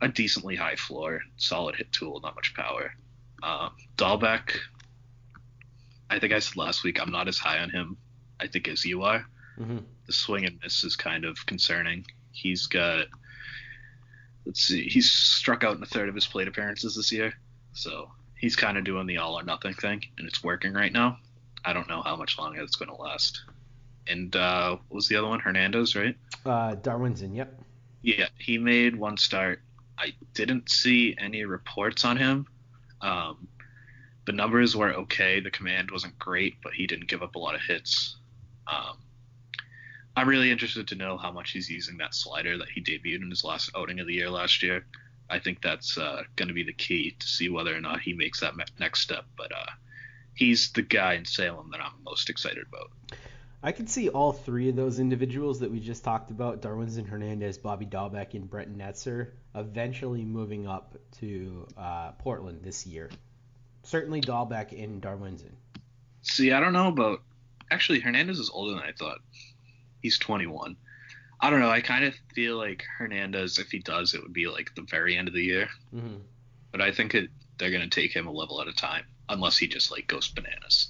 a 0.00 0.08
decently 0.08 0.56
high 0.56 0.76
floor, 0.76 1.20
solid 1.36 1.76
hit 1.76 1.90
tool, 1.92 2.20
not 2.20 2.34
much 2.34 2.54
power. 2.54 2.92
Um, 3.42 3.70
Dalbec, 3.96 4.56
I 6.08 6.18
think 6.18 6.32
I 6.32 6.38
said 6.38 6.56
last 6.56 6.84
week 6.84 7.00
I'm 7.00 7.10
not 7.10 7.28
as 7.28 7.38
high 7.38 7.58
on 7.58 7.70
him. 7.70 7.96
I 8.38 8.46
think 8.46 8.68
as 8.68 8.84
you 8.84 9.02
are. 9.02 9.24
Mhm. 9.58 9.84
The 10.06 10.12
swing 10.12 10.46
and 10.46 10.58
miss 10.62 10.84
is 10.84 10.96
kind 10.96 11.24
of 11.24 11.44
concerning. 11.46 12.06
He's 12.32 12.66
got, 12.66 13.06
let's 14.46 14.62
see, 14.62 14.88
he's 14.88 15.10
struck 15.10 15.64
out 15.64 15.76
in 15.76 15.82
a 15.82 15.86
third 15.86 16.08
of 16.08 16.14
his 16.14 16.26
plate 16.26 16.48
appearances 16.48 16.96
this 16.96 17.12
year, 17.12 17.34
so 17.72 18.10
he's 18.40 18.56
kind 18.56 18.78
of 18.78 18.84
doing 18.84 19.06
the 19.06 19.18
all 19.18 19.38
or 19.38 19.42
nothing 19.42 19.74
thing, 19.74 20.02
and 20.18 20.26
it's 20.26 20.42
working 20.42 20.72
right 20.72 20.92
now. 20.92 21.18
I 21.62 21.74
don't 21.74 21.88
know 21.88 22.00
how 22.02 22.16
much 22.16 22.38
longer 22.38 22.62
it's 22.62 22.76
going 22.76 22.88
to 22.88 22.96
last. 22.96 23.42
And 24.08 24.34
uh, 24.34 24.78
what 24.88 24.96
was 24.96 25.08
the 25.08 25.16
other 25.16 25.28
one? 25.28 25.40
Hernandez, 25.40 25.94
right? 25.94 26.16
Uh, 26.44 26.74
in, 27.22 27.34
yep. 27.34 27.54
Yeah, 28.02 28.28
he 28.38 28.56
made 28.56 28.96
one 28.96 29.18
start. 29.18 29.60
I 29.98 30.14
didn't 30.32 30.70
see 30.70 31.14
any 31.18 31.44
reports 31.44 32.06
on 32.06 32.16
him. 32.16 32.46
Um, 33.02 33.46
the 34.24 34.32
numbers 34.32 34.74
were 34.74 34.92
okay. 34.94 35.40
The 35.40 35.50
command 35.50 35.90
wasn't 35.90 36.18
great, 36.18 36.54
but 36.62 36.72
he 36.72 36.86
didn't 36.86 37.08
give 37.08 37.22
up 37.22 37.34
a 37.34 37.38
lot 37.38 37.54
of 37.54 37.60
hits. 37.60 38.16
Um, 38.66 38.96
I'm 40.16 40.28
really 40.28 40.50
interested 40.50 40.88
to 40.88 40.94
know 40.94 41.18
how 41.18 41.30
much 41.30 41.50
he's 41.50 41.68
using 41.68 41.98
that 41.98 42.14
slider 42.14 42.56
that 42.56 42.68
he 42.70 42.80
debuted 42.80 43.22
in 43.22 43.30
his 43.30 43.44
last 43.44 43.70
outing 43.76 44.00
of 44.00 44.06
the 44.06 44.14
year 44.14 44.30
last 44.30 44.62
year. 44.62 44.86
I 45.30 45.38
think 45.38 45.62
that's 45.62 45.96
uh, 45.96 46.22
going 46.36 46.48
to 46.48 46.54
be 46.54 46.64
the 46.64 46.72
key 46.72 47.16
to 47.18 47.26
see 47.26 47.48
whether 47.48 47.74
or 47.74 47.80
not 47.80 48.00
he 48.00 48.12
makes 48.12 48.40
that 48.40 48.54
next 48.78 49.00
step. 49.00 49.24
But 49.36 49.52
uh, 49.52 49.70
he's 50.34 50.72
the 50.72 50.82
guy 50.82 51.14
in 51.14 51.24
Salem 51.24 51.70
that 51.72 51.80
I'm 51.80 51.92
most 52.04 52.28
excited 52.28 52.64
about. 52.66 52.90
I 53.62 53.72
could 53.72 53.90
see 53.90 54.08
all 54.08 54.32
three 54.32 54.70
of 54.70 54.76
those 54.76 54.98
individuals 54.98 55.60
that 55.60 55.70
we 55.70 55.80
just 55.80 56.02
talked 56.02 56.30
about, 56.30 56.62
Darwinzon 56.62 57.06
Hernandez, 57.06 57.58
Bobby 57.58 57.84
Dalbec, 57.84 58.32
and 58.32 58.48
Brett 58.48 58.72
Netzer, 58.72 59.32
eventually 59.54 60.24
moving 60.24 60.66
up 60.66 60.96
to 61.18 61.66
uh, 61.76 62.12
Portland 62.12 62.60
this 62.62 62.86
year. 62.86 63.10
Certainly 63.82 64.22
Dalbec 64.22 64.72
and 64.82 65.02
Darwinzon. 65.02 65.52
See, 66.22 66.52
I 66.52 66.60
don't 66.60 66.72
know 66.72 66.88
about. 66.88 67.22
Actually, 67.70 68.00
Hernandez 68.00 68.38
is 68.38 68.50
older 68.50 68.74
than 68.74 68.82
I 68.82 68.92
thought. 68.92 69.18
He's 70.00 70.18
21. 70.18 70.76
I 71.42 71.50
don't 71.50 71.60
know. 71.60 71.70
I 71.70 71.80
kind 71.80 72.04
of 72.04 72.14
feel 72.34 72.56
like 72.56 72.84
Hernandez, 72.98 73.58
if 73.58 73.70
he 73.70 73.78
does, 73.78 74.14
it 74.14 74.22
would 74.22 74.32
be 74.32 74.46
like 74.46 74.74
the 74.74 74.82
very 74.82 75.16
end 75.16 75.28
of 75.28 75.34
the 75.34 75.42
year. 75.42 75.68
Mm-hmm. 75.94 76.16
But 76.70 76.82
I 76.82 76.92
think 76.92 77.14
it, 77.14 77.30
they're 77.58 77.70
going 77.70 77.88
to 77.88 77.88
take 77.88 78.14
him 78.14 78.26
a 78.26 78.32
level 78.32 78.60
at 78.60 78.68
a 78.68 78.72
time, 78.72 79.04
unless 79.28 79.56
he 79.56 79.66
just 79.66 79.90
like 79.90 80.06
goes 80.06 80.28
bananas. 80.28 80.88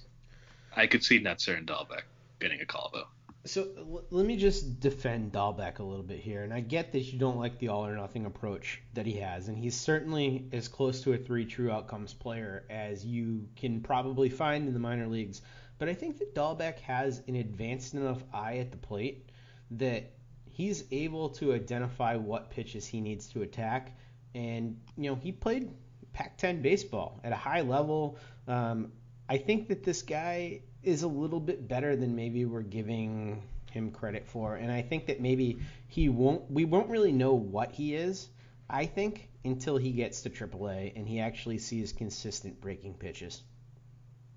I 0.74 0.86
could 0.86 1.04
see 1.04 1.20
Netzer 1.20 1.56
and 1.56 1.66
Dalbec 1.66 2.02
getting 2.40 2.60
a 2.60 2.66
call 2.66 2.90
though. 2.92 3.06
So 3.44 3.68
l- 3.78 4.04
let 4.10 4.26
me 4.26 4.36
just 4.36 4.80
defend 4.80 5.32
Dalbec 5.32 5.78
a 5.78 5.82
little 5.82 6.02
bit 6.02 6.20
here, 6.20 6.42
and 6.42 6.52
I 6.52 6.60
get 6.60 6.92
that 6.92 7.00
you 7.00 7.18
don't 7.18 7.38
like 7.38 7.58
the 7.58 7.68
all 7.68 7.86
or 7.86 7.96
nothing 7.96 8.26
approach 8.26 8.82
that 8.94 9.06
he 9.06 9.14
has, 9.14 9.48
and 9.48 9.56
he's 9.56 9.74
certainly 9.74 10.46
as 10.52 10.68
close 10.68 11.00
to 11.02 11.14
a 11.14 11.16
three 11.16 11.46
true 11.46 11.70
outcomes 11.70 12.12
player 12.12 12.64
as 12.68 13.04
you 13.04 13.48
can 13.56 13.80
probably 13.80 14.28
find 14.28 14.66
in 14.66 14.74
the 14.74 14.80
minor 14.80 15.06
leagues. 15.06 15.40
But 15.78 15.88
I 15.88 15.94
think 15.94 16.18
that 16.18 16.34
Dalbec 16.34 16.80
has 16.80 17.22
an 17.26 17.36
advanced 17.36 17.94
enough 17.94 18.22
eye 18.34 18.58
at 18.58 18.70
the 18.70 18.76
plate 18.76 19.30
that 19.72 20.12
he's 20.52 20.84
able 20.90 21.30
to 21.30 21.54
identify 21.54 22.16
what 22.16 22.50
pitches 22.50 22.86
he 22.86 23.00
needs 23.00 23.28
to 23.28 23.42
attack, 23.42 23.96
and 24.34 24.78
you 24.96 25.10
know 25.10 25.16
he 25.16 25.32
played 25.32 25.70
Pac-10 26.12 26.62
baseball 26.62 27.20
at 27.24 27.32
a 27.32 27.36
high 27.36 27.60
level. 27.60 28.18
Um, 28.48 28.92
I 29.28 29.38
think 29.38 29.68
that 29.68 29.84
this 29.84 30.02
guy 30.02 30.62
is 30.82 31.02
a 31.02 31.08
little 31.08 31.40
bit 31.40 31.68
better 31.68 31.94
than 31.96 32.16
maybe 32.16 32.44
we're 32.44 32.62
giving 32.62 33.42
him 33.70 33.90
credit 33.92 34.26
for, 34.26 34.56
and 34.56 34.70
I 34.72 34.82
think 34.82 35.06
that 35.06 35.20
maybe 35.20 35.60
he 35.88 36.08
won't. 36.08 36.50
We 36.50 36.64
won't 36.64 36.88
really 36.88 37.12
know 37.12 37.34
what 37.34 37.70
he 37.72 37.94
is. 37.94 38.28
I 38.68 38.86
think 38.86 39.28
until 39.44 39.76
he 39.76 39.90
gets 39.90 40.22
to 40.22 40.30
AAA 40.30 40.92
and 40.96 41.08
he 41.08 41.18
actually 41.18 41.58
sees 41.58 41.92
consistent 41.92 42.60
breaking 42.60 42.94
pitches. 42.94 43.42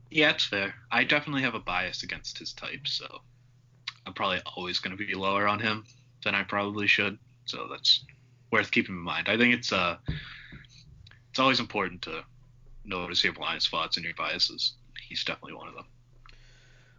Yeah, 0.10 0.32
it's 0.32 0.46
fair. 0.46 0.74
I 0.92 1.04
definitely 1.04 1.42
have 1.42 1.56
a 1.56 1.60
bias 1.60 2.04
against 2.04 2.38
his 2.38 2.54
type, 2.54 2.88
so 2.88 3.22
I'm 4.06 4.14
probably 4.14 4.42
always 4.56 4.80
going 4.80 4.96
to 4.96 5.06
be 5.06 5.14
lower 5.14 5.48
on 5.48 5.60
him 5.60 5.86
than 6.24 6.36
I 6.36 6.44
probably 6.44 6.88
should. 6.88 7.18
So 7.46 7.68
that's 7.70 8.06
worth 8.52 8.72
keeping 8.72 8.96
in 8.96 9.02
mind. 9.02 9.28
I 9.28 9.38
think 9.38 9.54
it's 9.54 9.72
uh, 9.72 9.98
it's 11.30 11.40
always 11.40 11.60
important 11.60 12.04
to 12.04 12.24
notice 12.86 13.24
your 13.24 13.34
blind 13.34 13.62
spots 13.62 13.98
and 13.98 14.06
your 14.06 14.16
biases. 14.16 14.74
He's 15.08 15.24
definitely 15.24 15.56
one 15.56 15.68
of 15.68 15.76
them. 15.76 15.86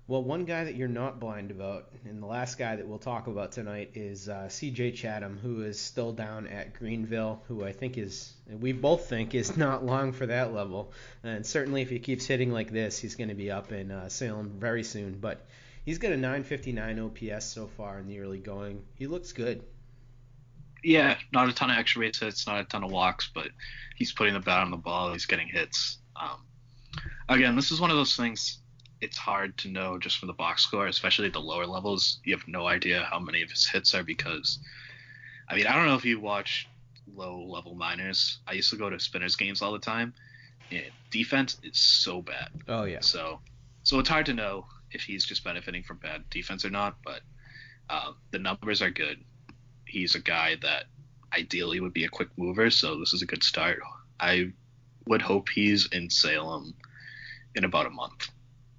Well, 0.07 0.22
one 0.22 0.45
guy 0.45 0.64
that 0.64 0.75
you're 0.75 0.87
not 0.87 1.18
blind 1.18 1.51
about, 1.51 1.89
and 2.05 2.22
the 2.22 2.27
last 2.27 2.59
guy 2.59 2.77
that 2.77 2.87
we'll 2.87 2.99
talk 2.99 3.27
about 3.27 3.53
tonight 3.53 3.93
is 3.95 4.29
uh, 4.29 4.51
C.J. 4.51 4.93
Chatham, 4.93 5.39
who 5.39 5.62
is 5.62 5.81
still 5.81 6.12
down 6.12 6.47
at 6.47 6.75
Greenville, 6.75 7.43
who 7.49 7.64
I 7.64 7.72
think 7.72 7.97
is, 7.97 8.35
we 8.47 8.72
both 8.72 9.09
think 9.09 9.35
is 9.35 9.57
not 9.57 9.83
long 9.83 10.12
for 10.12 10.27
that 10.27 10.53
level. 10.53 10.93
And 11.22 11.47
certainly, 11.47 11.81
if 11.81 11.89
he 11.89 12.01
keeps 12.01 12.27
hitting 12.27 12.53
like 12.53 12.70
this, 12.70 12.99
he's 12.99 13.14
going 13.14 13.31
to 13.31 13.35
be 13.35 13.51
up 13.51 13.72
in 13.72 13.91
uh, 13.91 14.11
Salem 14.11 14.51
very 14.59 14.85
soon. 14.85 15.16
But 15.18 15.47
he's 15.85 15.99
got 15.99 16.12
a 16.12 16.16
959 16.16 16.99
OPS 16.99 17.45
so 17.45 17.66
far 17.66 17.99
in 17.99 18.07
the 18.07 18.20
early 18.20 18.39
going. 18.39 18.82
He 18.95 19.07
looks 19.07 19.32
good. 19.32 19.62
Yeah, 20.82 21.16
not 21.32 21.49
a 21.49 21.53
ton 21.53 21.70
of 21.70 21.78
extra 21.78 22.01
base 22.01 22.18
hits, 22.18 22.47
not 22.47 22.61
a 22.61 22.64
ton 22.64 22.85
of 22.85 22.91
walks, 22.91 23.30
but 23.35 23.49
he's 23.97 24.12
putting 24.12 24.35
the 24.35 24.41
bat 24.41 24.61
on 24.61 24.70
the 24.70 24.76
ball. 24.76 25.12
He's 25.12 25.24
getting 25.24 25.49
hits. 25.49 25.99
Um, 26.14 26.45
again, 27.28 27.57
this 27.57 27.70
is 27.70 27.80
one 27.80 27.91
of 27.91 27.97
those 27.97 28.16
things 28.16 28.59
it's 29.05 29.18
hard 29.18 29.57
to 29.59 29.68
know 29.68 29.99
just 29.99 30.18
from 30.18 30.28
the 30.28 30.35
box 30.35 30.62
score, 30.62 30.87
especially 30.87 31.26
at 31.26 31.32
the 31.35 31.41
lower 31.41 31.66
levels. 31.66 32.20
You 32.24 32.35
have 32.37 32.49
no 32.49 32.66
idea 32.66 33.07
how 33.11 33.18
many 33.18 33.43
of 33.43 33.51
his 33.51 33.66
hits 33.66 33.95
are 33.95 34.03
because, 34.03 34.59
I 35.49 35.55
mean, 35.55 35.66
I 35.66 35.74
don't 35.74 35.87
know 35.87 35.95
if 35.95 36.05
you 36.05 36.18
watch 36.18 36.66
low 37.14 37.43
level 37.45 37.74
minors. 37.74 38.39
I 38.47 38.53
used 38.53 38.70
to 38.70 38.76
go 38.76 38.89
to 38.89 38.99
spinners 38.99 39.37
games 39.37 39.61
all 39.61 39.72
the 39.72 39.78
time, 39.78 40.14
and 40.70 40.85
defense 41.11 41.59
is 41.62 41.78
so 41.78 42.22
bad. 42.22 42.49
Oh 42.66 42.85
yeah. 42.85 43.01
So, 43.01 43.41
so 43.82 43.99
it's 43.99 44.09
hard 44.09 44.26
to 44.26 44.35
know 44.35 44.66
if 44.95 45.03
he's 45.03 45.25
just 45.25 45.45
benefiting 45.45 45.83
from 45.83 45.99
bad 45.99 46.29
defense 46.31 46.65
or 46.65 46.71
not. 46.71 46.97
But 47.05 47.21
um, 47.91 48.17
the 48.31 48.39
numbers 48.39 48.83
are 48.83 48.91
good. 48.91 49.23
He's 49.87 50.15
a 50.15 50.21
guy 50.21 50.57
that 50.63 50.85
ideally 51.33 51.81
would 51.81 51.93
be 51.93 52.05
a 52.05 52.09
quick 52.09 52.29
mover, 52.37 52.71
so 52.71 52.99
this 52.99 53.13
is 53.13 53.23
a 53.23 53.27
good 53.27 53.43
start. 53.43 53.81
I 54.19 54.53
would 55.07 55.23
hope 55.23 55.49
he's 55.49 55.89
in 55.93 56.11
Salem 56.11 56.75
in 57.55 57.65
about 57.65 57.87
a 57.87 57.91
month. 57.91 58.29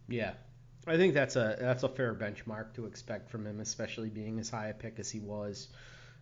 Yeah, 0.08 0.34
I 0.88 0.98
think 0.98 1.14
that's 1.14 1.36
a 1.36 1.58
that's 1.60 1.84
a 1.84 1.90
fair 1.90 2.14
benchmark 2.14 2.74
to 2.76 2.86
expect 2.86 3.30
from 3.30 3.46
him, 3.46 3.60
especially 3.60 4.10
being 4.10 4.40
as 4.40 4.50
high 4.50 4.68
a 4.68 4.74
pick 4.74 5.00
as 5.00 5.10
he 5.10 5.20
was. 5.20 5.68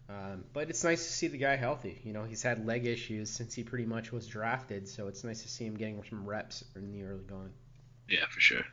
Um, 0.09 0.43
but 0.51 0.69
it's 0.69 0.83
nice 0.83 1.05
to 1.05 1.11
see 1.11 1.27
the 1.27 1.37
guy 1.37 1.55
healthy. 1.55 2.01
You 2.03 2.11
know, 2.11 2.25
he's 2.25 2.43
had 2.43 2.65
leg 2.65 2.85
issues 2.85 3.29
since 3.29 3.53
he 3.53 3.63
pretty 3.63 3.85
much 3.85 4.11
was 4.11 4.27
drafted, 4.27 4.87
so 4.87 5.07
it's 5.07 5.23
nice 5.23 5.41
to 5.43 5.49
see 5.49 5.65
him 5.65 5.75
getting 5.75 6.03
some 6.09 6.25
reps 6.25 6.63
in 6.75 6.91
the 6.91 7.03
early 7.03 7.23
going. 7.23 7.51
Yeah, 8.09 8.25
for 8.29 8.41
sure. 8.41 8.63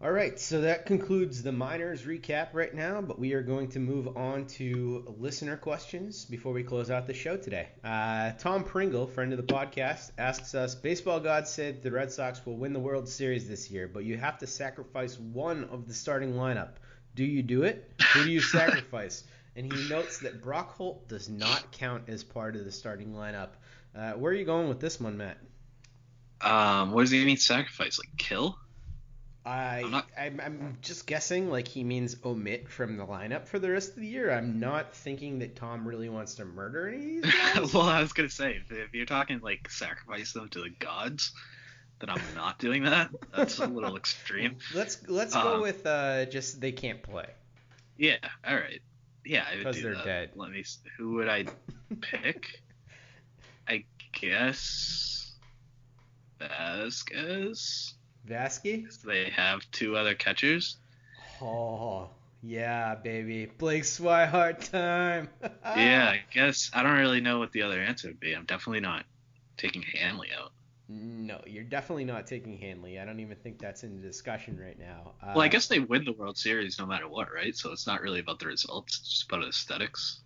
All 0.00 0.12
right, 0.12 0.38
so 0.38 0.60
that 0.60 0.86
concludes 0.86 1.42
the 1.42 1.50
miners 1.50 2.04
recap 2.04 2.50
right 2.52 2.72
now, 2.72 3.00
but 3.00 3.18
we 3.18 3.32
are 3.32 3.42
going 3.42 3.66
to 3.70 3.80
move 3.80 4.16
on 4.16 4.46
to 4.46 5.04
listener 5.18 5.56
questions 5.56 6.24
before 6.24 6.52
we 6.52 6.62
close 6.62 6.88
out 6.88 7.08
the 7.08 7.14
show 7.14 7.36
today. 7.36 7.66
Uh, 7.82 8.30
Tom 8.38 8.62
Pringle, 8.62 9.08
friend 9.08 9.32
of 9.32 9.44
the 9.44 9.52
podcast, 9.52 10.12
asks 10.16 10.54
us 10.54 10.76
Baseball 10.76 11.18
God 11.18 11.48
said 11.48 11.82
the 11.82 11.90
Red 11.90 12.12
Sox 12.12 12.46
will 12.46 12.56
win 12.56 12.74
the 12.74 12.78
World 12.78 13.08
Series 13.08 13.48
this 13.48 13.72
year, 13.72 13.88
but 13.88 14.04
you 14.04 14.16
have 14.16 14.38
to 14.38 14.46
sacrifice 14.46 15.18
one 15.18 15.64
of 15.64 15.88
the 15.88 15.94
starting 15.94 16.34
lineup. 16.34 16.74
Do 17.16 17.24
you 17.24 17.42
do 17.42 17.64
it? 17.64 17.90
Who 18.14 18.22
do 18.22 18.30
you 18.30 18.40
sacrifice? 18.40 19.24
And 19.56 19.72
he 19.72 19.88
notes 19.88 20.20
that 20.20 20.40
Brock 20.40 20.76
Holt 20.76 21.08
does 21.08 21.28
not 21.28 21.72
count 21.72 22.04
as 22.08 22.22
part 22.22 22.54
of 22.54 22.64
the 22.64 22.70
starting 22.70 23.14
lineup. 23.14 23.48
Uh, 23.96 24.12
where 24.12 24.30
are 24.30 24.36
you 24.36 24.44
going 24.44 24.68
with 24.68 24.78
this 24.78 25.00
one, 25.00 25.16
Matt? 25.16 25.38
Um, 26.40 26.92
what 26.92 27.00
does 27.00 27.10
he 27.10 27.24
mean 27.24 27.36
sacrifice? 27.36 27.98
Like 27.98 28.16
kill? 28.16 28.56
I 29.48 29.80
I'm, 29.82 29.90
not... 29.90 30.06
I'm, 30.18 30.40
I'm 30.44 30.78
just 30.82 31.06
guessing 31.06 31.50
like 31.50 31.66
he 31.66 31.82
means 31.82 32.16
omit 32.22 32.68
from 32.68 32.98
the 32.98 33.06
lineup 33.06 33.46
for 33.46 33.58
the 33.58 33.70
rest 33.70 33.90
of 33.90 33.96
the 33.96 34.06
year. 34.06 34.30
I'm 34.30 34.60
not 34.60 34.94
thinking 34.94 35.38
that 35.38 35.56
Tom 35.56 35.88
really 35.88 36.10
wants 36.10 36.34
to 36.34 36.44
murder 36.44 36.88
any. 36.88 37.20
well, 37.72 37.84
I 37.84 38.02
was 38.02 38.12
gonna 38.12 38.28
say 38.28 38.56
if, 38.56 38.70
if, 38.70 38.94
you're 38.94 39.06
talking 39.06 39.40
like 39.40 39.70
sacrifice 39.70 40.34
them 40.34 40.50
to 40.50 40.60
the 40.60 40.68
gods, 40.68 41.32
then 41.98 42.10
I'm 42.10 42.20
not 42.34 42.58
doing 42.58 42.84
that. 42.84 43.10
That's 43.34 43.58
a 43.58 43.66
little 43.66 43.96
extreme. 43.96 44.56
Let's 44.74 45.08
let's 45.08 45.34
um, 45.34 45.42
go 45.42 45.62
with 45.62 45.86
uh, 45.86 46.26
just 46.26 46.60
they 46.60 46.72
can't 46.72 47.02
play. 47.02 47.28
Yeah. 47.96 48.16
All 48.46 48.54
right. 48.54 48.82
Yeah, 49.24 49.44
I 49.50 49.56
would 49.56 49.64
because 49.64 49.82
they're 49.82 49.94
that. 49.94 50.04
dead. 50.04 50.30
Let 50.34 50.50
me. 50.50 50.62
Who 50.98 51.14
would 51.14 51.28
I 51.28 51.46
pick? 52.02 52.60
I 53.68 53.84
guess 54.12 55.32
Vasquez. 56.38 57.94
Vasquez? 58.28 58.98
They 58.98 59.30
have 59.30 59.60
two 59.72 59.96
other 59.96 60.14
catchers. 60.14 60.76
Oh, 61.40 62.10
yeah, 62.42 62.94
baby. 62.94 63.46
Blake 63.46 63.84
Swihart 63.84 64.70
time. 64.70 65.28
yeah, 65.64 66.10
I 66.10 66.22
guess 66.32 66.70
I 66.72 66.82
don't 66.82 66.98
really 66.98 67.20
know 67.20 67.38
what 67.38 67.52
the 67.52 67.62
other 67.62 67.80
answer 67.80 68.08
would 68.08 68.20
be. 68.20 68.34
I'm 68.34 68.44
definitely 68.44 68.80
not 68.80 69.04
taking 69.56 69.82
Hanley 69.82 70.28
out. 70.38 70.52
No, 70.90 71.40
you're 71.46 71.64
definitely 71.64 72.06
not 72.06 72.26
taking 72.26 72.56
Hanley. 72.56 72.98
I 72.98 73.04
don't 73.04 73.20
even 73.20 73.36
think 73.36 73.58
that's 73.58 73.84
in 73.84 74.00
the 74.00 74.06
discussion 74.06 74.58
right 74.58 74.78
now. 74.78 75.12
Uh, 75.22 75.32
well, 75.34 75.44
I 75.44 75.48
guess 75.48 75.68
they 75.68 75.80
win 75.80 76.04
the 76.04 76.12
World 76.12 76.38
Series 76.38 76.78
no 76.78 76.86
matter 76.86 77.06
what, 77.06 77.32
right? 77.32 77.54
So 77.54 77.72
it's 77.72 77.86
not 77.86 78.00
really 78.00 78.20
about 78.20 78.38
the 78.38 78.46
results; 78.46 78.98
it's 78.98 79.10
just 79.10 79.30
about 79.30 79.46
aesthetics. 79.46 80.20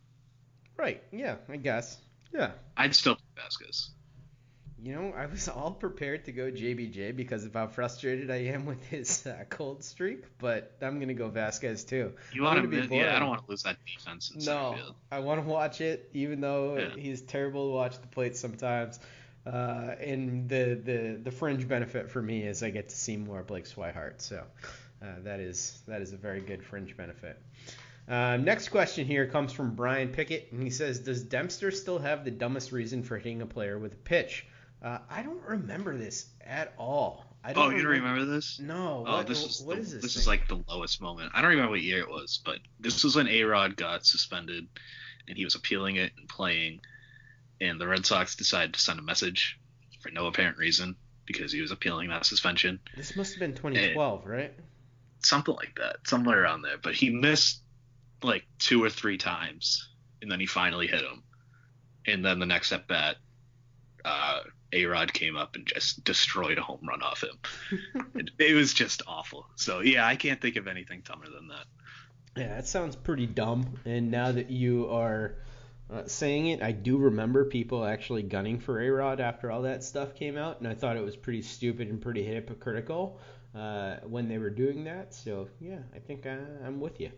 Right. 0.76 1.03
Yeah, 1.11 1.36
I 1.48 1.57
guess. 1.57 1.98
Yeah. 2.32 2.53
I'd 2.76 2.94
still 2.94 3.16
pick 3.16 3.24
Vasquez. 3.42 3.90
You 4.83 4.95
know, 4.95 5.14
I 5.16 5.26
was 5.26 5.49
all 5.49 5.70
prepared 5.70 6.24
to 6.24 6.33
go 6.33 6.51
JBJ 6.51 7.14
because 7.16 7.45
of 7.45 7.55
how 7.55 7.68
frustrated 7.68 8.30
I 8.30 8.39
am 8.47 8.66
with 8.66 8.85
his 8.87 9.26
uh, 9.26 9.45
cold 9.49 9.85
streak, 9.85 10.24
but 10.39 10.76
I'm 10.83 10.99
gonna 10.99 11.14
go 11.14 11.28
Vasquez 11.28 11.85
too. 11.85 12.12
You 12.33 12.43
want 12.43 12.61
to 12.62 12.68
be? 12.68 12.97
Yeah, 12.97 13.16
I 13.16 13.20
don't 13.20 13.28
want 13.28 13.45
to 13.45 13.51
lose 13.51 13.62
that 13.62 13.76
defense. 13.87 14.33
no, 14.45 14.76
I 15.11 15.20
want 15.20 15.43
to 15.43 15.49
watch 15.49 15.80
it, 15.80 16.11
even 16.14 16.41
though 16.41 16.78
yeah. 16.78 16.97
he's 16.97 17.22
terrible 17.22 17.68
to 17.68 17.74
watch 17.74 18.01
the 18.01 18.09
plate 18.09 18.37
sometimes. 18.37 18.99
Uh, 19.47 19.97
and 20.01 20.49
the, 20.49 20.80
the 20.85 21.20
the 21.22 21.30
fringe 21.30 21.66
benefit 21.66 22.11
for 22.11 22.22
me 22.22 22.43
is 22.43 22.62
I 22.62 22.70
get 22.70 22.89
to 22.89 22.97
see 22.97 23.16
more 23.16 23.43
Blake 23.43 23.64
Swihart, 23.64 24.20
so 24.20 24.45
uh, 25.03 25.07
that 25.22 25.41
is 25.41 25.83
that 25.87 26.01
is 26.01 26.12
a 26.12 26.16
very 26.16 26.41
good 26.41 26.64
fringe 26.64 26.97
benefit. 26.97 27.41
Uh, 28.09 28.37
next 28.37 28.70
question 28.70 29.07
here 29.07 29.26
comes 29.26 29.53
from 29.53 29.74
Brian 29.74 30.09
Pickett, 30.09 30.51
and 30.51 30.61
he 30.62 30.70
says, 30.70 30.99
"Does 31.01 31.22
Dempster 31.22 31.70
still 31.70 32.01
have 32.01 32.24
the 32.24 32.33
dumbest 32.33 32.72
reason 32.72 33.05
for 33.05 33.16
hitting 33.16 33.43
a 33.43 33.47
player 33.47 33.78
with 33.78 33.95
a 33.95 33.97
pitch?" 33.97 34.47
Uh, 34.83 34.99
I 35.09 35.22
don't 35.22 35.43
remember 35.43 35.97
this 35.97 36.26
at 36.45 36.74
all. 36.76 37.24
I 37.45 37.53
don't 37.53 37.64
oh, 37.64 37.70
you 37.70 37.83
don't 37.83 37.93
remember 37.93 38.24
this? 38.24 38.59
No. 38.59 39.05
Oh, 39.07 39.16
what, 39.18 39.26
this 39.26 39.45
is 39.45 39.62
what 39.62 39.76
the, 39.76 39.83
is 39.83 39.93
this? 39.93 40.03
This 40.03 40.14
thing? 40.14 40.20
is 40.20 40.26
like 40.26 40.49
the 40.49 40.62
lowest 40.68 41.01
moment. 41.01 41.33
I 41.35 41.41
don't 41.41 41.51
remember 41.51 41.72
what 41.72 41.83
year 41.83 42.01
it 42.01 42.09
was, 42.09 42.41
but 42.45 42.59
this 42.80 43.03
was 43.05 43.16
when 43.16 43.28
A 43.28 43.43
Rod 43.45 43.76
got 43.76 44.05
suspended, 44.05 44.66
and 45.28 45.37
he 45.37 45.45
was 45.45 45.55
appealing 45.55 45.97
it 45.97 46.12
and 46.18 46.28
playing, 46.28 46.80
and 47.61 47.80
the 47.80 47.87
Red 47.87 48.07
Sox 48.07 48.35
decided 48.37 48.74
to 48.74 48.80
send 48.80 48.99
a 48.99 49.03
message 49.03 49.59
for 50.01 50.11
no 50.11 50.26
apparent 50.26 50.59
reason 50.59 50.97
because 51.26 51.53
he 51.53 51.61
was 51.61 51.70
appealing 51.70 52.11
that 52.11 52.26
suspension. 52.26 52.80
This 52.97 53.16
must 53.16 53.33
have 53.33 53.41
been 53.41 53.55
2012, 53.55 54.22
and 54.22 54.30
right? 54.30 54.55
Something 55.24 55.55
like 55.55 55.76
that, 55.76 55.97
somewhere 56.07 56.43
around 56.43 56.62
there. 56.62 56.78
But 56.83 56.95
he 56.95 57.11
missed 57.11 57.61
like 58.22 58.45
two 58.59 58.83
or 58.83 58.91
three 58.91 59.18
times, 59.18 59.89
and 60.20 60.30
then 60.30 60.41
he 60.41 60.47
finally 60.47 60.89
hit 60.89 61.03
him, 61.03 61.22
and 62.07 62.24
then 62.24 62.41
the 62.41 62.47
next 62.47 62.72
at 62.72 62.89
bat. 62.89 63.16
Uh, 64.05 64.41
a 64.72 64.86
Rod 64.86 65.12
came 65.12 65.36
up 65.36 65.54
and 65.54 65.66
just 65.66 66.04
destroyed 66.04 66.58
a 66.58 66.62
home 66.62 66.80
run 66.86 67.02
off 67.02 67.22
him. 67.22 68.04
it, 68.14 68.30
it, 68.38 68.54
was 68.54 68.72
just 68.72 69.02
awful. 69.06 69.46
So 69.56 69.80
yeah, 69.80 70.06
I 70.06 70.16
can't 70.16 70.40
think 70.40 70.56
of 70.56 70.66
anything 70.66 71.02
dumber 71.04 71.26
than 71.28 71.48
that. 71.48 71.66
Yeah, 72.36 72.56
that 72.56 72.66
sounds 72.66 72.96
pretty 72.96 73.26
dumb. 73.26 73.78
And 73.84 74.10
now 74.10 74.32
that 74.32 74.50
you 74.50 74.88
are 74.90 75.36
uh, 75.92 76.06
saying 76.06 76.46
it, 76.46 76.62
I 76.62 76.72
do 76.72 76.96
remember 76.96 77.44
people 77.44 77.84
actually 77.84 78.22
gunning 78.22 78.58
for 78.58 78.80
A 78.80 78.88
Rod 78.88 79.20
after 79.20 79.50
all 79.50 79.62
that 79.62 79.84
stuff 79.84 80.14
came 80.14 80.38
out, 80.38 80.58
and 80.60 80.66
I 80.66 80.74
thought 80.74 80.96
it 80.96 81.04
was 81.04 81.16
pretty 81.16 81.42
stupid 81.42 81.88
and 81.88 82.00
pretty 82.00 82.24
hypocritical 82.24 83.20
uh, 83.54 83.96
when 84.04 84.28
they 84.28 84.38
were 84.38 84.50
doing 84.50 84.84
that. 84.84 85.14
So 85.14 85.48
yeah, 85.60 85.80
I 85.94 85.98
think 85.98 86.26
I, 86.26 86.30
uh, 86.30 86.66
I'm 86.66 86.80
with 86.80 87.00
you. 87.00 87.10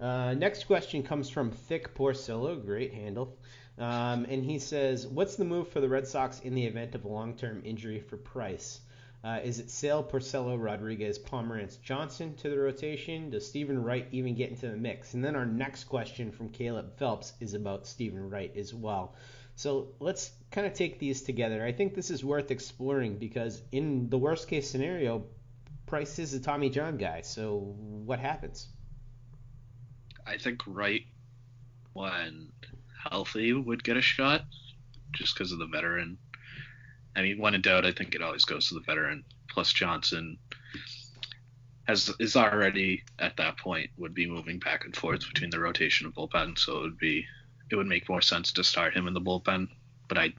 Uh, 0.00 0.34
next 0.34 0.64
question 0.64 1.02
comes 1.02 1.30
from 1.30 1.50
Thick 1.50 1.94
Porcello, 1.94 2.62
great 2.62 2.92
handle. 2.92 3.38
Um, 3.78 4.26
and 4.28 4.44
he 4.44 4.58
says, 4.58 5.06
What's 5.06 5.36
the 5.36 5.44
move 5.44 5.68
for 5.68 5.80
the 5.80 5.88
Red 5.88 6.06
Sox 6.06 6.40
in 6.40 6.54
the 6.54 6.64
event 6.64 6.94
of 6.94 7.04
a 7.04 7.08
long 7.08 7.34
term 7.34 7.62
injury 7.64 8.00
for 8.00 8.16
Price? 8.16 8.80
Uh, 9.24 9.40
is 9.42 9.58
it 9.58 9.70
Sale, 9.70 10.04
Porcello, 10.04 10.62
Rodriguez, 10.62 11.18
Pomeranz, 11.18 11.80
Johnson 11.80 12.36
to 12.36 12.50
the 12.50 12.58
rotation? 12.58 13.30
Does 13.30 13.46
Steven 13.48 13.82
Wright 13.82 14.06
even 14.12 14.34
get 14.34 14.50
into 14.50 14.68
the 14.68 14.76
mix? 14.76 15.14
And 15.14 15.24
then 15.24 15.34
our 15.34 15.46
next 15.46 15.84
question 15.84 16.30
from 16.30 16.50
Caleb 16.50 16.98
Phelps 16.98 17.32
is 17.40 17.54
about 17.54 17.86
Steven 17.86 18.28
Wright 18.28 18.54
as 18.54 18.74
well. 18.74 19.16
So 19.56 19.94
let's 19.98 20.30
kind 20.50 20.66
of 20.66 20.74
take 20.74 20.98
these 20.98 21.22
together. 21.22 21.64
I 21.64 21.72
think 21.72 21.94
this 21.94 22.10
is 22.10 22.22
worth 22.22 22.50
exploring 22.50 23.16
because 23.16 23.62
in 23.72 24.10
the 24.10 24.18
worst 24.18 24.46
case 24.46 24.68
scenario, 24.68 25.24
Price 25.86 26.18
is 26.18 26.34
a 26.34 26.40
Tommy 26.40 26.68
John 26.68 26.98
guy. 26.98 27.22
So 27.22 27.58
what 27.58 28.18
happens? 28.18 28.68
I 30.26 30.36
think 30.36 30.60
Wright, 30.66 31.06
when 31.94 32.52
healthy, 33.10 33.52
would 33.52 33.84
get 33.84 33.96
a 33.96 34.02
shot 34.02 34.42
just 35.12 35.34
because 35.34 35.52
of 35.52 35.58
the 35.58 35.66
veteran. 35.66 36.18
I 37.16 37.22
mean, 37.22 37.38
when 37.38 37.54
in 37.54 37.62
doubt, 37.62 37.86
I 37.86 37.92
think 37.92 38.14
it 38.14 38.22
always 38.22 38.44
goes 38.44 38.68
to 38.68 38.74
the 38.74 38.80
veteran. 38.80 39.24
Plus 39.48 39.72
Johnson 39.72 40.38
has 41.86 42.10
is 42.18 42.34
already 42.34 43.02
at 43.18 43.36
that 43.36 43.58
point 43.58 43.90
would 43.98 44.14
be 44.14 44.28
moving 44.28 44.58
back 44.58 44.84
and 44.84 44.96
forth 44.96 45.20
between 45.32 45.50
the 45.50 45.60
rotation 45.60 46.06
and 46.06 46.14
bullpen, 46.14 46.58
so 46.58 46.78
it 46.78 46.82
would 46.82 46.98
be 46.98 47.26
it 47.70 47.76
would 47.76 47.86
make 47.86 48.08
more 48.08 48.22
sense 48.22 48.52
to 48.52 48.64
start 48.64 48.94
him 48.94 49.06
in 49.06 49.14
the 49.14 49.20
bullpen. 49.20 49.68
But 50.08 50.18
I 50.18 50.34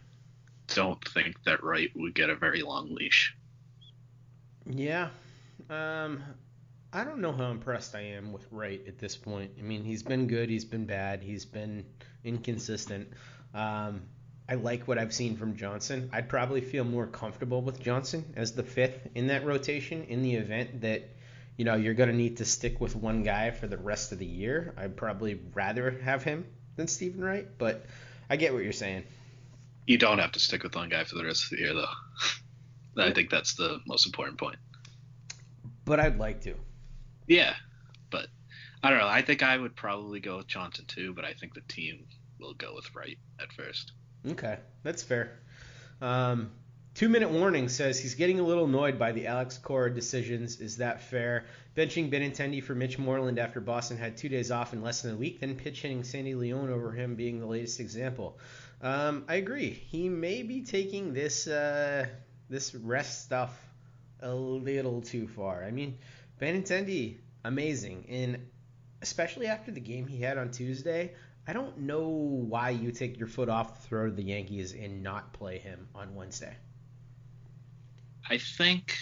don't 0.68 1.03
think 1.09 1.36
that 1.45 1.63
Wright 1.63 1.91
would 1.95 2.16
get 2.16 2.30
a 2.30 2.36
very 2.36 2.61
long 2.61 2.93
leash. 2.93 3.36
Yeah, 4.66 5.09
um, 5.70 6.24
I 6.95 7.03
don't 7.03 7.19
know 7.19 7.33
how 7.33 7.51
impressed 7.51 7.93
I 7.93 7.99
am 7.99 8.31
with 8.31 8.47
Wright 8.51 8.81
at 8.87 8.97
this 8.99 9.17
point. 9.17 9.51
I 9.59 9.63
mean, 9.63 9.83
he's 9.83 10.01
been 10.01 10.27
good, 10.27 10.49
he's 10.49 10.63
been 10.63 10.85
bad, 10.85 11.21
he's 11.21 11.43
been 11.43 11.85
inconsistent. 12.23 13.09
Um, 13.53 14.03
I 14.47 14.55
like 14.55 14.87
what 14.87 14.97
I've 14.97 15.13
seen 15.13 15.35
from 15.35 15.57
Johnson. 15.57 16.09
I'd 16.13 16.29
probably 16.29 16.61
feel 16.61 16.85
more 16.85 17.05
comfortable 17.05 17.61
with 17.61 17.81
Johnson 17.81 18.23
as 18.37 18.53
the 18.53 18.63
fifth 18.63 19.09
in 19.13 19.27
that 19.27 19.43
rotation 19.43 20.05
in 20.05 20.21
the 20.21 20.35
event 20.35 20.81
that 20.81 21.09
you 21.57 21.65
know 21.65 21.75
you're 21.75 21.95
going 21.95 22.07
to 22.07 22.15
need 22.15 22.37
to 22.37 22.45
stick 22.45 22.79
with 22.79 22.95
one 22.95 23.23
guy 23.23 23.51
for 23.51 23.67
the 23.67 23.77
rest 23.77 24.13
of 24.13 24.19
the 24.19 24.25
year. 24.25 24.73
I'd 24.77 24.95
probably 24.95 25.37
rather 25.53 25.99
have 26.01 26.23
him 26.23 26.45
than 26.77 26.87
Steven 26.87 27.21
Wright, 27.21 27.45
but 27.57 27.87
I 28.29 28.37
get 28.37 28.53
what 28.53 28.63
you're 28.63 28.71
saying. 28.71 29.03
You 29.85 29.97
don't 29.97 30.19
have 30.19 30.31
to 30.31 30.39
stick 30.39 30.63
with 30.63 30.77
one 30.77 30.87
guy 30.87 31.03
for 31.03 31.15
the 31.15 31.25
rest 31.25 31.43
of 31.43 31.57
the 31.57 31.57
year, 31.57 31.73
though. 31.73 33.03
I 33.03 33.11
think 33.11 33.31
that's 33.31 33.55
the 33.55 33.81
most 33.85 34.05
important 34.05 34.37
point. 34.37 34.59
But 35.83 35.99
I'd 35.99 36.17
like 36.19 36.39
to. 36.43 36.55
Yeah, 37.28 37.53
but 38.09 38.28
I 38.84 38.89
don't 38.89 38.99
know. 38.99 39.07
I 39.07 39.21
think 39.21 39.43
I 39.43 39.57
would 39.57 39.76
probably 39.76 40.19
go 40.19 40.38
with 40.38 40.47
Johnson 40.47 40.86
too, 40.86 41.13
but 41.13 41.26
I 41.26 41.34
think 41.34 41.53
the 41.53 41.61
team 41.61 42.05
will 42.39 42.53
go 42.53 42.73
with 42.76 42.93
Wright 42.95 43.17
at 43.39 43.51
first. 43.51 43.91
Okay, 44.28 44.57
that's 44.84 45.03
fair. 45.03 45.39
Um, 46.01 46.51
two 46.93 47.09
minute 47.09 47.30
warning 47.30 47.69
says 47.69 47.99
he's 47.99 48.15
getting 48.15 48.39
a 48.39 48.43
little 48.43 48.65
annoyed 48.65 48.97
by 48.97 49.11
the 49.11 49.28
Alex 49.28 49.57
Cora 49.57 49.93
decisions. 49.93 50.59
Is 50.59 50.78
that 50.78 51.01
fair? 51.01 51.45
Benching 51.76 52.11
Benintendi 52.11 52.63
for 52.63 52.73
Mitch 52.73 52.97
Moreland 52.97 53.38
after 53.38 53.59
Boston 53.59 53.97
had 53.97 54.17
two 54.17 54.30
days 54.30 54.49
off 54.49 54.73
in 54.73 54.82
less 54.82 55.01
than 55.01 55.13
a 55.13 55.17
week, 55.17 55.39
then 55.39 55.55
pitch 55.55 55.82
hitting 55.82 56.03
Sandy 56.03 56.36
Leon 56.36 56.69
over 56.69 56.91
him 56.91 57.15
being 57.15 57.39
the 57.39 57.45
latest 57.45 57.80
example. 57.80 58.39
Um, 58.82 59.26
I 59.28 59.36
agree. 59.36 59.71
He 59.71 60.09
may 60.09 60.43
be 60.43 60.61
taking 60.61 61.13
this 61.13 61.47
uh, 61.47 62.07
this 62.49 62.76
rest 62.76 63.26
stuff 63.26 63.57
a 64.21 64.34
little 64.34 65.01
too 65.01 65.28
far. 65.28 65.63
I 65.63 65.71
mean, 65.71 65.97
Benintendi, 66.39 67.17
amazing, 67.43 68.05
and 68.09 68.47
especially 69.01 69.47
after 69.47 69.71
the 69.71 69.79
game 69.79 70.07
he 70.07 70.21
had 70.21 70.38
on 70.38 70.51
Tuesday, 70.51 71.13
I 71.47 71.53
don't 71.53 71.79
know 71.79 72.07
why 72.07 72.71
you 72.71 72.91
take 72.91 73.17
your 73.17 73.27
foot 73.27 73.49
off 73.49 73.81
the 73.81 73.88
throat 73.88 74.09
of 74.09 74.15
the 74.15 74.23
Yankees 74.23 74.73
and 74.73 75.03
not 75.03 75.31
play 75.33 75.59
him 75.59 75.88
on 75.93 76.15
Wednesday. 76.15 76.55
I 78.27 78.39
think, 78.39 78.97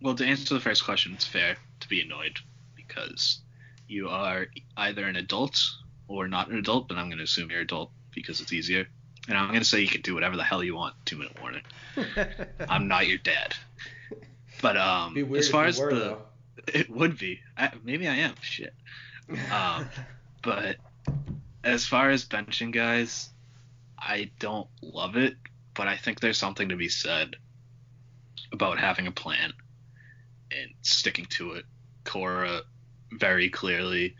well, 0.00 0.14
to 0.14 0.24
answer 0.24 0.54
the 0.54 0.60
first 0.60 0.84
question, 0.84 1.12
it's 1.14 1.24
fair 1.24 1.56
to 1.80 1.88
be 1.88 2.00
annoyed 2.00 2.38
because 2.76 3.40
you 3.88 4.08
are 4.08 4.46
either 4.76 5.04
an 5.04 5.16
adult 5.16 5.60
or 6.06 6.28
not 6.28 6.48
an 6.48 6.58
adult, 6.58 6.88
but 6.88 6.96
I'm 6.96 7.08
going 7.08 7.18
to 7.18 7.24
assume 7.24 7.50
you're 7.50 7.60
adult 7.60 7.90
because 8.14 8.40
it's 8.40 8.52
easier. 8.52 8.86
And 9.28 9.36
I'm 9.36 9.48
going 9.48 9.60
to 9.60 9.64
say 9.64 9.80
you 9.80 9.88
can 9.88 10.00
do 10.02 10.14
whatever 10.14 10.36
the 10.36 10.44
hell 10.44 10.62
you 10.62 10.74
want. 10.74 10.94
Two 11.04 11.16
minute 11.16 11.36
warning. 11.40 11.62
I'm 12.68 12.88
not 12.88 13.08
your 13.08 13.18
dad. 13.18 13.54
But 14.60 14.76
um, 14.76 15.16
as 15.36 15.48
far 15.48 15.64
as 15.64 15.78
were, 15.78 15.92
the, 15.92 16.00
though. 16.00 16.22
it 16.68 16.90
would 16.90 17.18
be. 17.18 17.40
I, 17.56 17.72
maybe 17.84 18.08
I 18.08 18.16
am. 18.16 18.34
Shit. 18.40 18.74
Um, 19.52 19.88
but 20.42 20.76
as 21.64 21.86
far 21.86 22.10
as 22.10 22.24
benching 22.24 22.72
guys, 22.72 23.30
I 23.98 24.30
don't 24.38 24.68
love 24.82 25.16
it, 25.16 25.36
but 25.74 25.88
I 25.88 25.96
think 25.96 26.20
there's 26.20 26.38
something 26.38 26.70
to 26.70 26.76
be 26.76 26.88
said 26.88 27.36
about 28.52 28.78
having 28.78 29.06
a 29.06 29.12
plan 29.12 29.52
and 30.50 30.70
sticking 30.82 31.26
to 31.26 31.52
it. 31.52 31.64
Cora 32.04 32.62
very 33.12 33.50
clearly 33.50 34.14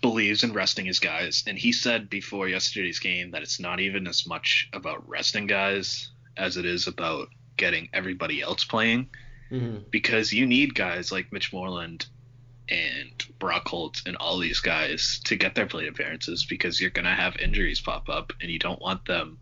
believes 0.00 0.44
in 0.44 0.52
resting 0.52 0.86
his 0.86 0.98
guys, 0.98 1.44
and 1.46 1.58
he 1.58 1.72
said 1.72 2.08
before 2.08 2.48
yesterday's 2.48 2.98
game 2.98 3.32
that 3.32 3.42
it's 3.42 3.60
not 3.60 3.80
even 3.80 4.06
as 4.06 4.26
much 4.26 4.68
about 4.72 5.08
resting 5.08 5.46
guys 5.46 6.10
as 6.36 6.56
it 6.56 6.64
is 6.64 6.86
about 6.86 7.28
getting 7.56 7.88
everybody 7.92 8.42
else 8.42 8.64
playing 8.64 9.08
Mm-hmm. 9.54 9.76
because 9.90 10.32
you 10.32 10.46
need 10.46 10.74
guys 10.74 11.12
like 11.12 11.32
Mitch 11.32 11.52
Moreland 11.52 12.06
and 12.68 13.24
Brock 13.38 13.68
Holt 13.68 14.02
and 14.04 14.16
all 14.16 14.38
these 14.38 14.58
guys 14.58 15.20
to 15.26 15.36
get 15.36 15.54
their 15.54 15.66
plate 15.66 15.88
appearances 15.88 16.44
because 16.44 16.80
you're 16.80 16.90
going 16.90 17.04
to 17.04 17.12
have 17.12 17.36
injuries 17.36 17.80
pop 17.80 18.08
up 18.08 18.32
and 18.40 18.50
you 18.50 18.58
don't 18.58 18.80
want 18.80 19.04
them 19.04 19.38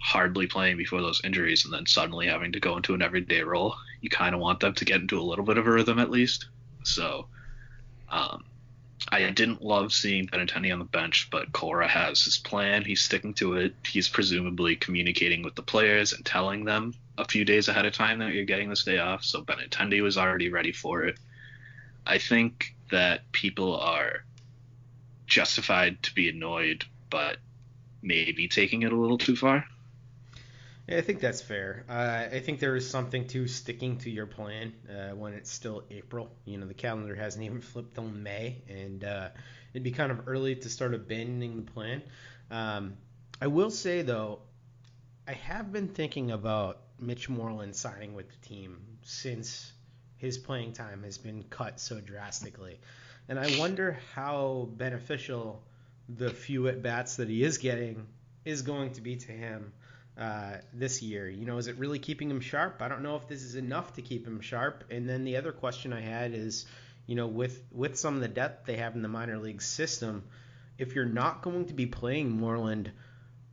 hardly 0.00 0.48
playing 0.48 0.76
before 0.76 1.02
those 1.02 1.20
injuries 1.22 1.64
and 1.64 1.72
then 1.72 1.86
suddenly 1.86 2.26
having 2.26 2.50
to 2.52 2.58
go 2.58 2.76
into 2.76 2.94
an 2.94 3.02
everyday 3.02 3.42
role. 3.42 3.76
You 4.00 4.10
kind 4.10 4.34
of 4.34 4.40
want 4.40 4.58
them 4.58 4.74
to 4.74 4.84
get 4.84 5.00
into 5.00 5.20
a 5.20 5.22
little 5.22 5.44
bit 5.44 5.58
of 5.58 5.68
a 5.68 5.70
rhythm 5.70 6.00
at 6.00 6.10
least. 6.10 6.48
So 6.82 7.26
um, 8.08 8.44
I 9.10 9.30
didn't 9.30 9.62
love 9.62 9.92
seeing 9.92 10.26
Benintendi 10.26 10.72
on 10.72 10.78
the 10.78 10.84
bench, 10.84 11.28
but 11.30 11.52
Cora 11.52 11.88
has 11.88 12.22
his 12.22 12.36
plan. 12.36 12.84
He's 12.84 13.02
sticking 13.02 13.34
to 13.34 13.54
it. 13.54 13.74
He's 13.86 14.08
presumably 14.08 14.76
communicating 14.76 15.42
with 15.42 15.54
the 15.54 15.62
players 15.62 16.12
and 16.12 16.24
telling 16.24 16.64
them 16.64 16.94
a 17.16 17.24
few 17.24 17.44
days 17.44 17.68
ahead 17.68 17.86
of 17.86 17.94
time 17.94 18.18
that 18.18 18.34
you're 18.34 18.44
getting 18.44 18.68
this 18.68 18.84
day 18.84 18.98
off. 18.98 19.24
So 19.24 19.42
Benintendi 19.42 20.02
was 20.02 20.18
already 20.18 20.50
ready 20.50 20.72
for 20.72 21.04
it. 21.04 21.18
I 22.06 22.18
think 22.18 22.74
that 22.90 23.30
people 23.32 23.76
are 23.76 24.24
justified 25.26 26.02
to 26.04 26.14
be 26.14 26.28
annoyed, 26.28 26.84
but 27.10 27.36
maybe 28.02 28.48
taking 28.48 28.82
it 28.82 28.92
a 28.92 28.96
little 28.96 29.18
too 29.18 29.36
far. 29.36 29.64
Yeah, 30.88 30.96
I 30.96 31.00
think 31.02 31.20
that's 31.20 31.42
fair. 31.42 31.84
Uh, 31.86 32.28
I 32.32 32.40
think 32.40 32.60
there 32.60 32.74
is 32.74 32.88
something 32.88 33.26
to 33.28 33.46
sticking 33.46 33.98
to 33.98 34.10
your 34.10 34.26
plan 34.26 34.72
uh, 34.88 35.14
when 35.14 35.34
it's 35.34 35.50
still 35.50 35.84
April. 35.90 36.30
You 36.46 36.56
know, 36.56 36.66
the 36.66 36.72
calendar 36.72 37.14
hasn't 37.14 37.44
even 37.44 37.60
flipped 37.60 37.94
till 37.94 38.04
May, 38.04 38.62
and 38.68 39.04
uh, 39.04 39.28
it'd 39.74 39.82
be 39.82 39.90
kind 39.90 40.10
of 40.10 40.26
early 40.26 40.56
to 40.56 40.70
start 40.70 40.94
abandoning 40.94 41.56
the 41.56 41.70
plan. 41.70 42.02
Um, 42.50 42.96
I 43.40 43.48
will 43.48 43.70
say 43.70 44.00
though, 44.00 44.40
I 45.26 45.32
have 45.32 45.72
been 45.72 45.88
thinking 45.88 46.30
about 46.30 46.80
Mitch 46.98 47.28
Moreland 47.28 47.76
signing 47.76 48.14
with 48.14 48.30
the 48.30 48.48
team 48.48 48.78
since 49.02 49.72
his 50.16 50.38
playing 50.38 50.72
time 50.72 51.02
has 51.02 51.18
been 51.18 51.42
cut 51.50 51.80
so 51.80 52.00
drastically, 52.00 52.80
and 53.28 53.38
I 53.38 53.58
wonder 53.58 53.98
how 54.14 54.70
beneficial 54.72 55.62
the 56.08 56.30
few 56.30 56.66
at 56.68 56.82
bats 56.82 57.16
that 57.16 57.28
he 57.28 57.44
is 57.44 57.58
getting 57.58 58.06
is 58.46 58.62
going 58.62 58.92
to 58.92 59.02
be 59.02 59.16
to 59.16 59.32
him 59.32 59.74
uh, 60.18 60.56
this 60.72 61.00
year. 61.00 61.28
You 61.28 61.46
know, 61.46 61.58
is 61.58 61.68
it 61.68 61.76
really 61.78 61.98
keeping 61.98 62.30
him 62.30 62.40
sharp? 62.40 62.82
I 62.82 62.88
don't 62.88 63.02
know 63.02 63.16
if 63.16 63.28
this 63.28 63.42
is 63.42 63.54
enough 63.54 63.94
to 63.94 64.02
keep 64.02 64.26
him 64.26 64.40
sharp. 64.40 64.84
And 64.90 65.08
then 65.08 65.24
the 65.24 65.36
other 65.36 65.52
question 65.52 65.92
I 65.92 66.00
had 66.00 66.34
is, 66.34 66.66
you 67.06 67.14
know, 67.14 67.28
with 67.28 67.62
with 67.70 67.96
some 67.96 68.16
of 68.16 68.20
the 68.20 68.28
depth 68.28 68.66
they 68.66 68.76
have 68.76 68.96
in 68.96 69.02
the 69.02 69.08
minor 69.08 69.38
league 69.38 69.62
system, 69.62 70.24
if 70.76 70.94
you're 70.94 71.04
not 71.04 71.42
going 71.42 71.66
to 71.66 71.74
be 71.74 71.86
playing 71.86 72.30
Moreland 72.30 72.90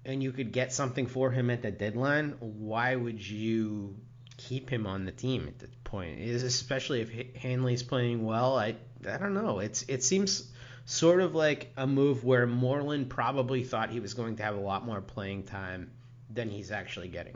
and 0.03 0.21
you 0.21 0.31
could 0.31 0.51
get 0.51 0.73
something 0.73 1.07
for 1.07 1.31
him 1.31 1.49
at 1.49 1.61
the 1.61 1.71
deadline, 1.71 2.35
why 2.39 2.95
would 2.95 3.25
you 3.25 3.95
keep 4.37 4.69
him 4.69 4.85
on 4.85 5.05
the 5.05 5.11
team 5.11 5.47
at 5.47 5.59
this 5.59 5.71
point? 5.83 6.19
Is 6.19 6.43
especially 6.43 7.01
if 7.01 7.35
Hanley's 7.35 7.83
playing 7.83 8.25
well. 8.25 8.57
I 8.57 8.75
I 9.07 9.17
don't 9.17 9.35
know. 9.35 9.59
It's 9.59 9.83
it 9.87 10.03
seems 10.03 10.51
sort 10.85 11.21
of 11.21 11.35
like 11.35 11.71
a 11.77 11.85
move 11.85 12.23
where 12.23 12.47
Moreland 12.47 13.09
probably 13.09 13.63
thought 13.63 13.91
he 13.91 13.99
was 13.99 14.15
going 14.15 14.37
to 14.37 14.43
have 14.43 14.55
a 14.55 14.59
lot 14.59 14.85
more 14.85 15.01
playing 15.01 15.43
time 15.43 15.91
than 16.35 16.49
he's 16.49 16.71
actually 16.71 17.07
getting. 17.07 17.35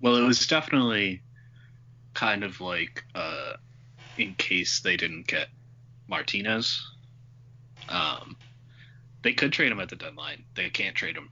Well, 0.00 0.16
it 0.16 0.26
was 0.26 0.46
definitely 0.46 1.22
kind 2.14 2.44
of 2.44 2.60
like 2.60 3.04
uh, 3.14 3.54
in 4.18 4.34
case 4.34 4.80
they 4.80 4.96
didn't 4.96 5.26
get 5.26 5.48
Martinez. 6.08 6.82
Um, 7.88 8.36
they 9.22 9.32
could 9.32 9.52
trade 9.52 9.72
him 9.72 9.80
at 9.80 9.88
the 9.88 9.96
deadline. 9.96 10.44
They 10.54 10.68
can't 10.68 10.94
trade 10.94 11.16
him 11.16 11.30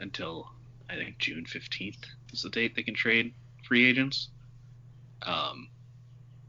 until 0.00 0.50
I 0.90 0.96
think 0.96 1.18
June 1.18 1.46
fifteenth 1.46 2.04
is 2.32 2.42
the 2.42 2.50
date 2.50 2.74
they 2.74 2.82
can 2.82 2.94
trade 2.94 3.32
free 3.64 3.88
agents. 3.88 4.28
Um, 5.22 5.68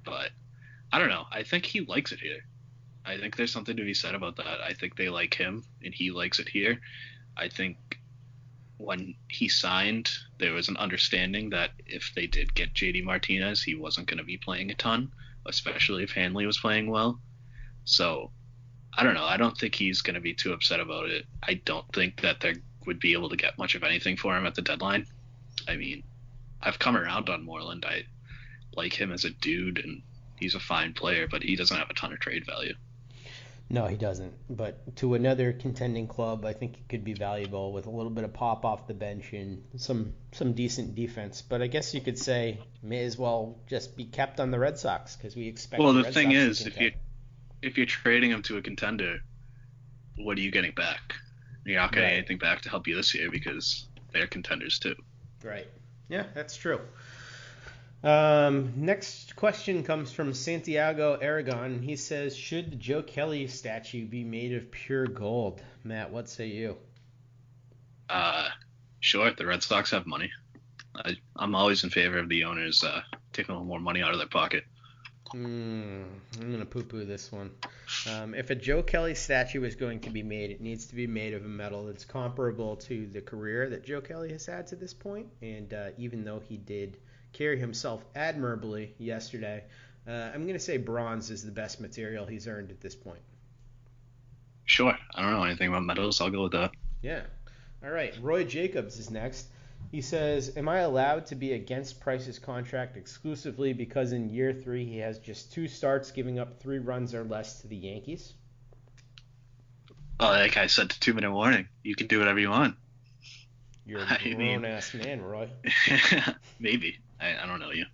but 0.03 0.31
I 0.91 0.99
don't 0.99 1.09
know. 1.09 1.25
I 1.31 1.43
think 1.43 1.65
he 1.65 1.81
likes 1.81 2.11
it 2.11 2.19
here. 2.19 2.39
I 3.05 3.17
think 3.17 3.35
there's 3.35 3.51
something 3.51 3.77
to 3.77 3.83
be 3.83 3.93
said 3.93 4.15
about 4.15 4.37
that. 4.37 4.61
I 4.61 4.73
think 4.73 4.95
they 4.95 5.09
like 5.09 5.33
him 5.33 5.63
and 5.83 5.93
he 5.93 6.11
likes 6.11 6.39
it 6.39 6.49
here. 6.49 6.79
I 7.37 7.47
think 7.47 7.98
when 8.79 9.13
he 9.27 9.49
signed, 9.49 10.09
there 10.37 10.53
was 10.53 10.69
an 10.69 10.77
understanding 10.77 11.49
that 11.49 11.71
if 11.85 12.13
they 12.15 12.25
did 12.25 12.55
get 12.55 12.73
JD 12.73 13.03
Martinez, 13.03 13.61
he 13.61 13.75
wasn't 13.75 14.07
going 14.07 14.19
to 14.19 14.23
be 14.23 14.37
playing 14.37 14.71
a 14.71 14.75
ton, 14.75 15.11
especially 15.45 16.03
if 16.03 16.11
Hanley 16.11 16.45
was 16.45 16.57
playing 16.57 16.89
well. 16.89 17.19
So 17.83 18.31
I 18.97 19.03
don't 19.03 19.15
know. 19.15 19.25
I 19.25 19.35
don't 19.35 19.57
think 19.57 19.75
he's 19.75 20.01
going 20.01 20.13
to 20.13 20.21
be 20.21 20.33
too 20.33 20.53
upset 20.53 20.79
about 20.79 21.09
it. 21.09 21.25
I 21.43 21.55
don't 21.65 21.85
think 21.93 22.21
that 22.21 22.39
they 22.39 22.55
would 22.85 23.01
be 23.01 23.11
able 23.11 23.27
to 23.29 23.35
get 23.35 23.57
much 23.57 23.75
of 23.75 23.83
anything 23.83 24.15
for 24.15 24.35
him 24.35 24.45
at 24.45 24.55
the 24.55 24.61
deadline. 24.61 25.05
I 25.67 25.75
mean, 25.75 26.03
I've 26.61 26.79
come 26.79 26.95
around 26.95 27.29
on 27.29 27.43
Moreland. 27.43 27.85
I 27.85 28.05
like 28.77 28.93
him 28.93 29.11
as 29.11 29.25
a 29.25 29.29
dude, 29.29 29.79
and 29.79 30.01
he's 30.37 30.55
a 30.55 30.59
fine 30.59 30.93
player, 30.93 31.27
but 31.27 31.43
he 31.43 31.57
doesn't 31.57 31.77
have 31.77 31.89
a 31.89 31.93
ton 31.93 32.13
of 32.13 32.19
trade 32.21 32.45
value. 32.45 32.75
No, 33.71 33.85
he 33.85 33.95
doesn't. 33.97 34.33
But 34.49 34.95
to 34.97 35.13
another 35.13 35.53
contending 35.53 36.07
club, 36.07 36.43
I 36.43 36.53
think 36.53 36.77
he 36.77 36.83
could 36.89 37.03
be 37.03 37.13
valuable 37.13 37.71
with 37.71 37.85
a 37.85 37.89
little 37.91 38.09
bit 38.09 38.23
of 38.23 38.33
pop 38.33 38.65
off 38.65 38.87
the 38.87 38.95
bench 38.95 39.31
and 39.33 39.63
some 39.77 40.13
some 40.31 40.53
decent 40.53 40.95
defense. 40.95 41.43
But 41.43 41.61
I 41.61 41.67
guess 41.67 41.93
you 41.93 42.01
could 42.01 42.17
say 42.17 42.59
may 42.81 43.03
as 43.03 43.17
well 43.17 43.59
just 43.67 43.95
be 43.95 44.05
kept 44.05 44.39
on 44.39 44.49
the 44.49 44.57
Red 44.57 44.79
Sox 44.79 45.15
because 45.15 45.35
we 45.35 45.47
expect. 45.47 45.83
Well, 45.83 45.93
the, 45.93 46.03
Red 46.03 46.13
thing 46.13 46.31
is, 46.31 46.65
if 46.65 46.79
you 46.79 46.91
if 47.61 47.77
you're 47.77 47.85
trading 47.85 48.31
him 48.31 48.41
to 48.43 48.57
a 48.57 48.61
contender, 48.61 49.19
what 50.17 50.37
are 50.37 50.41
you 50.41 50.51
getting 50.51 50.71
back? 50.71 51.13
You're 51.65 51.79
not 51.79 51.91
getting 51.91 52.09
Right. 52.09 52.17
anything 52.17 52.39
back 52.39 52.61
to 52.61 52.69
help 52.69 52.87
you 52.87 52.95
this 52.95 53.13
year 53.13 53.29
because 53.29 53.87
they're 54.11 54.27
contenders 54.27 54.79
too. 54.79 54.95
Right. 55.43 55.67
Yeah, 56.07 56.23
that's 56.33 56.57
true. 56.57 56.81
Um, 58.01 58.73
next 58.77 59.35
question 59.35 59.83
comes 59.83 60.11
from 60.11 60.33
Santiago 60.33 61.15
Aragon. 61.15 61.81
He 61.81 61.97
says, 61.97 62.35
"Should 62.35 62.71
the 62.71 62.75
Joe 62.77 63.03
Kelly 63.03 63.47
statue 63.47 64.05
be 64.05 64.23
made 64.23 64.53
of 64.53 64.71
pure 64.71 65.05
gold?" 65.05 65.61
Matt, 65.83 66.11
what 66.11 66.29
say 66.29 66.47
you? 66.47 66.77
Uh, 68.09 68.49
sure, 69.01 69.31
the 69.31 69.45
Red 69.45 69.63
Sox 69.63 69.91
have 69.91 70.07
money. 70.07 70.31
I, 70.95 71.17
I'm 71.35 71.55
always 71.55 71.83
in 71.83 71.89
favor 71.89 72.17
of 72.17 72.29
the 72.29 72.45
owners 72.45 72.83
uh, 72.83 73.01
taking 73.33 73.53
a 73.53 73.57
little 73.57 73.67
more 73.67 73.79
money 73.79 74.01
out 74.01 74.11
of 74.11 74.17
their 74.17 74.27
pocket. 74.27 74.63
Hmm, 75.31 76.03
I'm 76.39 76.51
gonna 76.51 76.65
poo-poo 76.65 77.05
this 77.05 77.31
one. 77.31 77.51
Um, 78.09 78.33
if 78.33 78.49
a 78.49 78.55
Joe 78.55 78.81
Kelly 78.81 79.13
statue 79.13 79.63
is 79.63 79.75
going 79.75 79.99
to 80.01 80.09
be 80.09 80.23
made, 80.23 80.49
it 80.51 80.61
needs 80.61 80.87
to 80.87 80.95
be 80.95 81.05
made 81.05 81.33
of 81.33 81.45
a 81.45 81.47
metal 81.47 81.85
that's 81.85 82.05
comparable 82.05 82.77
to 82.77 83.07
the 83.07 83.21
career 83.21 83.69
that 83.69 83.85
Joe 83.85 84.01
Kelly 84.01 84.31
has 84.31 84.45
had 84.45 84.67
to 84.67 84.75
this 84.75 84.93
point. 84.93 85.27
And 85.41 85.73
uh, 85.73 85.89
even 85.97 86.23
though 86.23 86.39
he 86.39 86.57
did 86.57 86.97
carry 87.33 87.59
himself 87.59 88.03
admirably 88.15 88.93
yesterday, 88.97 89.63
uh, 90.07 90.11
I'm 90.33 90.45
gonna 90.47 90.59
say 90.59 90.77
bronze 90.77 91.29
is 91.29 91.43
the 91.43 91.51
best 91.51 91.79
material 91.79 92.25
he's 92.25 92.47
earned 92.47 92.71
at 92.71 92.81
this 92.81 92.95
point. 92.95 93.21
Sure, 94.65 94.95
I 95.15 95.21
don't 95.21 95.31
know 95.31 95.43
anything 95.43 95.69
about 95.69 95.83
medals. 95.83 96.21
I'll 96.21 96.29
go 96.29 96.43
with 96.43 96.51
that. 96.53 96.71
Yeah. 97.01 97.21
All 97.83 97.89
right. 97.89 98.13
Roy 98.21 98.43
Jacobs 98.43 98.99
is 98.99 99.09
next. 99.09 99.47
He 99.91 100.01
says, 100.01 100.55
"Am 100.57 100.67
I 100.69 100.79
allowed 100.79 101.27
to 101.27 101.35
be 101.35 101.53
against 101.53 102.01
Price's 102.01 102.37
contract 102.37 102.97
exclusively 102.97 103.73
because 103.73 104.11
in 104.11 104.29
year 104.29 104.53
three 104.53 104.85
he 104.85 104.97
has 104.97 105.17
just 105.19 105.53
two 105.53 105.67
starts, 105.67 106.11
giving 106.11 106.37
up 106.37 106.59
three 106.59 106.79
runs 106.79 107.15
or 107.15 107.23
less 107.23 107.61
to 107.61 107.67
the 107.67 107.77
Yankees?" 107.77 108.33
Well, 110.19 110.31
like 110.31 110.57
I 110.57 110.67
said, 110.67 110.89
two 110.89 111.13
minute 111.13 111.31
warning. 111.31 111.67
You 111.81 111.95
can 111.95 112.07
do 112.07 112.19
whatever 112.19 112.39
you 112.39 112.49
want. 112.49 112.75
You're 113.85 114.01
a 114.01 114.05
I 114.21 114.23
mean- 114.35 114.59
grown 114.59 114.65
ass 114.65 114.93
man, 114.93 115.21
Roy. 115.21 115.49
Maybe. 116.59 116.99
I, 117.19 117.43
I 117.43 117.45
don't 117.45 117.59
know 117.59 117.71
you. 117.71 117.85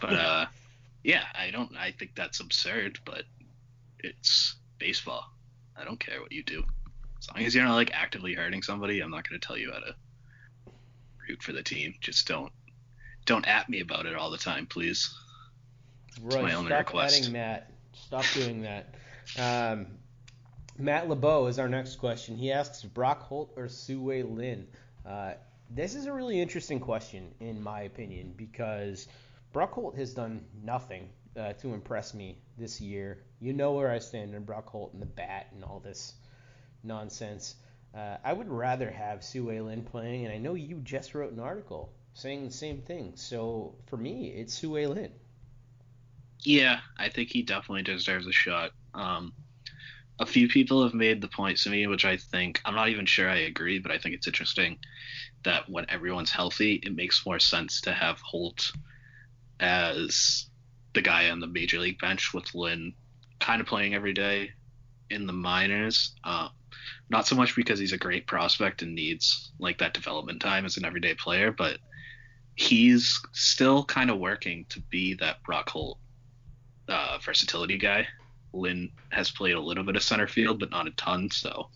But 0.00 0.14
uh, 0.14 0.46
yeah, 1.02 1.24
I 1.34 1.50
don't. 1.50 1.76
I 1.76 1.92
think 1.92 2.14
that's 2.14 2.40
absurd. 2.40 2.98
But 3.04 3.24
it's 4.00 4.56
baseball. 4.78 5.24
I 5.76 5.84
don't 5.84 6.00
care 6.00 6.20
what 6.20 6.32
you 6.32 6.42
do. 6.42 6.64
As 7.18 7.28
long 7.32 7.44
as 7.44 7.54
you're 7.54 7.64
not 7.64 7.76
like 7.76 7.92
actively 7.94 8.34
hurting 8.34 8.62
somebody, 8.62 9.00
I'm 9.00 9.10
not 9.10 9.28
going 9.28 9.40
to 9.40 9.46
tell 9.46 9.56
you 9.56 9.72
how 9.72 9.78
to 9.78 9.94
root 11.28 11.42
for 11.42 11.52
the 11.52 11.62
team. 11.62 11.94
Just 12.00 12.26
don't 12.26 12.52
don't 13.24 13.46
at 13.46 13.68
me 13.68 13.80
about 13.80 14.06
it 14.06 14.14
all 14.16 14.30
the 14.30 14.38
time, 14.38 14.66
please. 14.66 15.14
Roy, 16.20 16.42
my 16.42 16.54
only 16.54 16.72
request. 16.72 16.72
stop 16.72 16.86
request. 16.88 17.18
adding 17.18 17.32
Matt. 17.32 17.70
Stop 17.94 18.24
doing 18.34 18.62
that. 18.62 18.94
Um, 19.38 19.86
Matt 20.78 21.08
LeBeau 21.08 21.46
is 21.46 21.58
our 21.58 21.68
next 21.68 21.96
question. 21.96 22.36
He 22.36 22.50
asks 22.50 22.82
Brock 22.82 23.22
Holt 23.22 23.52
or 23.56 23.68
Sue 23.68 24.02
Lin. 24.22 24.66
Uh, 25.06 25.34
this 25.74 25.94
is 25.94 26.06
a 26.06 26.12
really 26.12 26.40
interesting 26.40 26.80
question, 26.80 27.34
in 27.40 27.62
my 27.62 27.82
opinion, 27.82 28.34
because 28.36 29.08
Brock 29.52 29.72
Holt 29.72 29.96
has 29.96 30.12
done 30.12 30.44
nothing 30.62 31.08
uh, 31.36 31.54
to 31.54 31.72
impress 31.72 32.14
me 32.14 32.38
this 32.58 32.80
year. 32.80 33.22
You 33.40 33.52
know 33.52 33.72
where 33.72 33.90
I 33.90 33.98
stand 33.98 34.34
on 34.34 34.44
Brock 34.44 34.68
Holt 34.68 34.92
and 34.92 35.00
the 35.00 35.06
bat 35.06 35.48
and 35.54 35.64
all 35.64 35.80
this 35.80 36.14
nonsense. 36.82 37.56
Uh, 37.94 38.16
I 38.24 38.32
would 38.32 38.48
rather 38.48 38.90
have 38.90 39.24
Sue 39.24 39.50
Lin 39.50 39.82
playing, 39.82 40.24
and 40.24 40.34
I 40.34 40.38
know 40.38 40.54
you 40.54 40.76
just 40.78 41.14
wrote 41.14 41.32
an 41.32 41.40
article 41.40 41.92
saying 42.14 42.44
the 42.44 42.52
same 42.52 42.82
thing. 42.82 43.12
So 43.16 43.74
for 43.86 43.96
me, 43.96 44.28
it's 44.28 44.54
Sue 44.54 44.72
Lin. 44.72 45.12
Yeah, 46.40 46.80
I 46.98 47.08
think 47.08 47.30
he 47.30 47.42
definitely 47.42 47.82
deserves 47.82 48.26
a 48.26 48.32
shot. 48.32 48.72
Um, 48.94 49.32
a 50.18 50.26
few 50.26 50.48
people 50.48 50.82
have 50.82 50.94
made 50.94 51.20
the 51.20 51.28
point 51.28 51.58
to 51.58 51.70
me, 51.70 51.86
which 51.86 52.04
I 52.04 52.16
think 52.16 52.60
I'm 52.64 52.74
not 52.74 52.88
even 52.88 53.06
sure 53.06 53.28
I 53.28 53.38
agree, 53.38 53.78
but 53.78 53.92
I 53.92 53.98
think 53.98 54.14
it's 54.14 54.26
interesting 54.26 54.78
that 55.44 55.68
when 55.68 55.88
everyone's 55.88 56.30
healthy, 56.30 56.74
it 56.74 56.94
makes 56.94 57.26
more 57.26 57.38
sense 57.38 57.80
to 57.82 57.92
have 57.92 58.20
Holt 58.20 58.72
as 59.60 60.46
the 60.94 61.02
guy 61.02 61.30
on 61.30 61.40
the 61.40 61.46
major 61.46 61.78
league 61.78 61.98
bench 61.98 62.34
with 62.34 62.54
Lin 62.54 62.92
kind 63.40 63.60
of 63.60 63.66
playing 63.66 63.94
every 63.94 64.12
day 64.12 64.50
in 65.10 65.26
the 65.26 65.32
minors. 65.32 66.14
Uh, 66.24 66.48
not 67.10 67.26
so 67.26 67.36
much 67.36 67.56
because 67.56 67.78
he's 67.78 67.92
a 67.92 67.98
great 67.98 68.26
prospect 68.26 68.82
and 68.82 68.94
needs 68.94 69.52
like 69.58 69.78
that 69.78 69.94
development 69.94 70.40
time 70.40 70.64
as 70.64 70.76
an 70.76 70.84
everyday 70.84 71.14
player, 71.14 71.52
but 71.52 71.78
he's 72.54 73.20
still 73.32 73.84
kind 73.84 74.10
of 74.10 74.18
working 74.18 74.64
to 74.68 74.80
be 74.80 75.14
that 75.14 75.42
Brock 75.42 75.68
Holt 75.70 75.98
uh, 76.88 77.18
versatility 77.22 77.78
guy. 77.78 78.06
Lin 78.52 78.90
has 79.10 79.30
played 79.30 79.54
a 79.54 79.60
little 79.60 79.84
bit 79.84 79.96
of 79.96 80.02
center 80.02 80.26
field, 80.26 80.60
but 80.60 80.70
not 80.70 80.86
a 80.86 80.90
ton. 80.92 81.30
So 81.30 81.68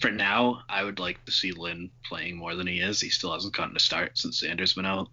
for 0.00 0.10
now, 0.10 0.62
I 0.68 0.82
would 0.82 0.98
like 0.98 1.24
to 1.24 1.32
see 1.32 1.52
Lin 1.52 1.90
playing 2.04 2.36
more 2.36 2.54
than 2.54 2.66
he 2.66 2.80
is. 2.80 3.00
He 3.00 3.10
still 3.10 3.32
hasn't 3.32 3.56
gotten 3.56 3.76
a 3.76 3.80
start 3.80 4.18
since 4.18 4.42
Xander's 4.42 4.74
been 4.74 4.86
out. 4.86 5.08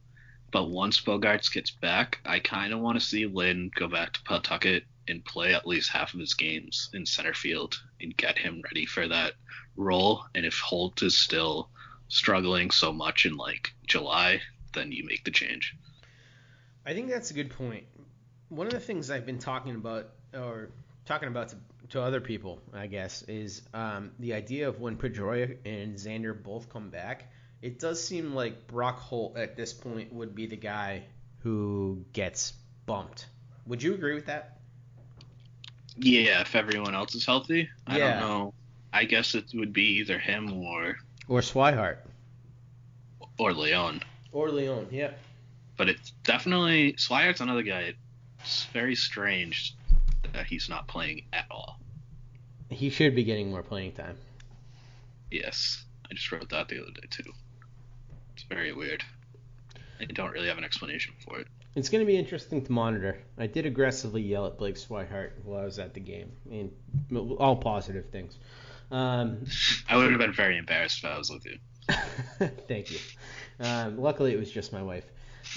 But 0.51 0.69
once 0.69 0.99
Bogaerts 0.99 1.51
gets 1.53 1.71
back, 1.71 2.19
I 2.25 2.39
kind 2.39 2.73
of 2.73 2.79
want 2.79 2.99
to 2.99 3.05
see 3.05 3.25
Lin 3.25 3.71
go 3.73 3.87
back 3.87 4.13
to 4.13 4.23
Pawtucket 4.23 4.83
and 5.07 5.23
play 5.23 5.53
at 5.53 5.67
least 5.67 5.89
half 5.89 6.13
of 6.13 6.19
his 6.19 6.33
games 6.33 6.89
in 6.93 7.05
center 7.05 7.33
field 7.33 7.81
and 8.01 8.15
get 8.15 8.37
him 8.37 8.61
ready 8.65 8.85
for 8.85 9.07
that 9.07 9.33
role. 9.75 10.25
And 10.35 10.45
if 10.45 10.59
Holt 10.59 11.01
is 11.03 11.17
still 11.17 11.69
struggling 12.09 12.71
so 12.71 12.91
much 12.91 13.25
in 13.25 13.37
like 13.37 13.73
July, 13.87 14.41
then 14.73 14.91
you 14.91 15.05
make 15.05 15.23
the 15.23 15.31
change. 15.31 15.75
I 16.85 16.93
think 16.93 17.09
that's 17.09 17.31
a 17.31 17.33
good 17.33 17.49
point. 17.49 17.85
One 18.49 18.67
of 18.67 18.73
the 18.73 18.79
things 18.79 19.09
I've 19.09 19.25
been 19.25 19.39
talking 19.39 19.75
about, 19.75 20.09
or 20.33 20.69
talking 21.05 21.29
about 21.29 21.49
to, 21.49 21.55
to 21.91 22.01
other 22.01 22.19
people, 22.21 22.61
I 22.73 22.87
guess, 22.87 23.21
is 23.23 23.61
um, 23.73 24.11
the 24.19 24.33
idea 24.33 24.67
of 24.67 24.79
when 24.79 24.97
Pedroia 24.97 25.57
and 25.65 25.95
Xander 25.95 26.41
both 26.41 26.69
come 26.69 26.89
back. 26.89 27.31
It 27.61 27.79
does 27.79 28.03
seem 28.03 28.33
like 28.33 28.67
Brock 28.67 28.99
Holt 28.99 29.37
at 29.37 29.55
this 29.55 29.71
point 29.73 30.11
would 30.13 30.33
be 30.33 30.47
the 30.47 30.55
guy 30.57 31.03
who 31.43 32.03
gets 32.13 32.53
bumped. 32.85 33.27
Would 33.67 33.83
you 33.83 33.93
agree 33.93 34.15
with 34.15 34.25
that? 34.27 34.57
Yeah, 35.97 36.41
if 36.41 36.55
everyone 36.55 36.95
else 36.95 37.13
is 37.15 37.25
healthy, 37.25 37.69
I 37.85 37.97
Yeah. 37.97 38.19
don't 38.19 38.29
know. 38.29 38.53
I 38.93 39.05
guess 39.05 39.35
it 39.35 39.45
would 39.53 39.73
be 39.73 39.99
either 39.99 40.17
him 40.17 40.51
or 40.53 40.97
Or 41.27 41.41
Swihart. 41.41 41.97
or 43.37 43.53
Leon. 43.53 44.01
Or 44.31 44.49
Leon, 44.49 44.87
yeah. 44.91 45.11
But 45.77 45.89
it's 45.89 46.11
definitely 46.23 46.93
Swihart's 46.93 47.41
another 47.41 47.63
guy. 47.63 47.93
It's 48.39 48.65
very 48.67 48.95
strange 48.95 49.75
that 50.33 50.45
he's 50.45 50.69
not 50.69 50.87
playing 50.87 51.23
at 51.33 51.45
all. 51.51 51.79
He 52.69 52.89
should 52.89 53.15
be 53.15 53.23
getting 53.23 53.51
more 53.51 53.63
playing 53.63 53.93
time. 53.93 54.17
Yes, 55.29 55.83
I 56.09 56.13
just 56.13 56.31
wrote 56.31 56.49
that 56.49 56.69
the 56.69 56.81
other 56.81 56.91
day 56.91 57.07
too. 57.09 57.31
It's 58.33 58.43
very 58.43 58.73
weird. 58.73 59.03
I 59.99 60.05
don't 60.05 60.31
really 60.31 60.47
have 60.47 60.57
an 60.57 60.63
explanation 60.63 61.13
for 61.25 61.39
it. 61.39 61.47
It's 61.75 61.89
going 61.89 62.01
to 62.01 62.05
be 62.05 62.17
interesting 62.17 62.63
to 62.65 62.71
monitor. 62.71 63.19
I 63.37 63.47
did 63.47 63.65
aggressively 63.65 64.21
yell 64.21 64.45
at 64.45 64.57
Blake 64.57 64.75
Swihart 64.75 65.31
while 65.43 65.61
I 65.61 65.65
was 65.65 65.79
at 65.79 65.93
the 65.93 65.99
game, 65.99 66.31
and 66.49 66.71
all 67.37 67.55
positive 67.55 68.09
things. 68.09 68.37
Um, 68.91 69.45
I 69.89 69.95
would 69.95 70.09
have 70.11 70.19
been 70.19 70.33
very 70.33 70.57
embarrassed 70.57 71.03
if 71.03 71.09
I 71.09 71.17
was 71.17 71.29
with 71.29 71.45
you. 71.45 71.57
Thank 72.67 72.91
you. 72.91 72.99
Um, 73.59 73.99
luckily, 73.99 74.33
it 74.33 74.39
was 74.39 74.51
just 74.51 74.73
my 74.73 74.81
wife. 74.81 75.05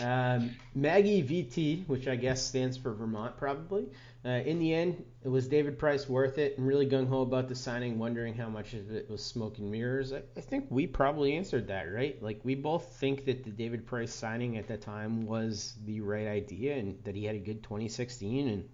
Um, 0.00 0.54
Maggie 0.74 1.22
VT, 1.22 1.88
which 1.88 2.06
I 2.06 2.16
guess 2.16 2.42
stands 2.42 2.76
for 2.76 2.92
Vermont, 2.92 3.36
probably. 3.36 3.86
Uh, 4.24 4.40
in 4.46 4.58
the 4.58 4.72
end, 4.72 5.04
it 5.22 5.28
was 5.28 5.46
David 5.46 5.78
Price 5.78 6.08
worth 6.08 6.38
it? 6.38 6.56
And 6.56 6.66
really 6.66 6.86
gung 6.86 7.06
ho 7.06 7.20
about 7.20 7.46
the 7.46 7.54
signing, 7.54 7.98
wondering 7.98 8.32
how 8.32 8.48
much 8.48 8.72
of 8.72 8.90
it 8.90 9.10
was 9.10 9.22
smoke 9.22 9.58
and 9.58 9.70
mirrors. 9.70 10.14
I, 10.14 10.22
I 10.34 10.40
think 10.40 10.66
we 10.70 10.86
probably 10.86 11.36
answered 11.36 11.68
that, 11.68 11.92
right? 11.92 12.20
Like 12.22 12.40
we 12.42 12.54
both 12.54 12.94
think 12.94 13.26
that 13.26 13.44
the 13.44 13.50
David 13.50 13.86
Price 13.86 14.14
signing 14.14 14.56
at 14.56 14.66
the 14.66 14.78
time 14.78 15.26
was 15.26 15.74
the 15.84 16.00
right 16.00 16.26
idea, 16.26 16.74
and 16.76 17.02
that 17.04 17.14
he 17.14 17.24
had 17.24 17.36
a 17.36 17.38
good 17.38 17.62
2016, 17.62 18.48
and 18.48 18.68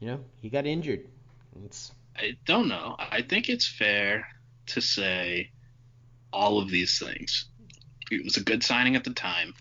you 0.00 0.08
know 0.08 0.20
he 0.40 0.48
got 0.48 0.66
injured. 0.66 1.06
It's 1.64 1.92
I 2.16 2.36
don't 2.44 2.66
know. 2.66 2.96
I 2.98 3.22
think 3.22 3.48
it's 3.48 3.68
fair 3.68 4.26
to 4.66 4.80
say 4.80 5.50
all 6.32 6.58
of 6.58 6.70
these 6.70 6.98
things. 6.98 7.46
It 8.10 8.24
was 8.24 8.36
a 8.36 8.42
good 8.42 8.64
signing 8.64 8.96
at 8.96 9.04
the 9.04 9.14
time. 9.14 9.54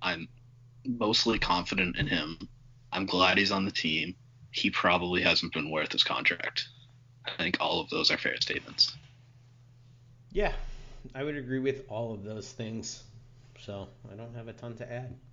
I'm 0.00 0.28
mostly 0.84 1.40
confident 1.40 1.96
in 1.96 2.06
him. 2.06 2.38
I'm 2.96 3.04
glad 3.04 3.36
he's 3.36 3.52
on 3.52 3.66
the 3.66 3.70
team. 3.70 4.14
He 4.50 4.70
probably 4.70 5.20
hasn't 5.20 5.52
been 5.52 5.70
worth 5.70 5.92
his 5.92 6.02
contract. 6.02 6.66
I 7.26 7.30
think 7.36 7.58
all 7.60 7.80
of 7.80 7.90
those 7.90 8.10
are 8.10 8.16
fair 8.16 8.40
statements. 8.40 8.96
Yeah, 10.32 10.52
I 11.14 11.22
would 11.22 11.36
agree 11.36 11.58
with 11.58 11.84
all 11.90 12.14
of 12.14 12.24
those 12.24 12.50
things. 12.50 13.04
So 13.60 13.88
I 14.10 14.14
don't 14.14 14.34
have 14.34 14.48
a 14.48 14.54
ton 14.54 14.76
to 14.76 14.90
add. 14.90 15.14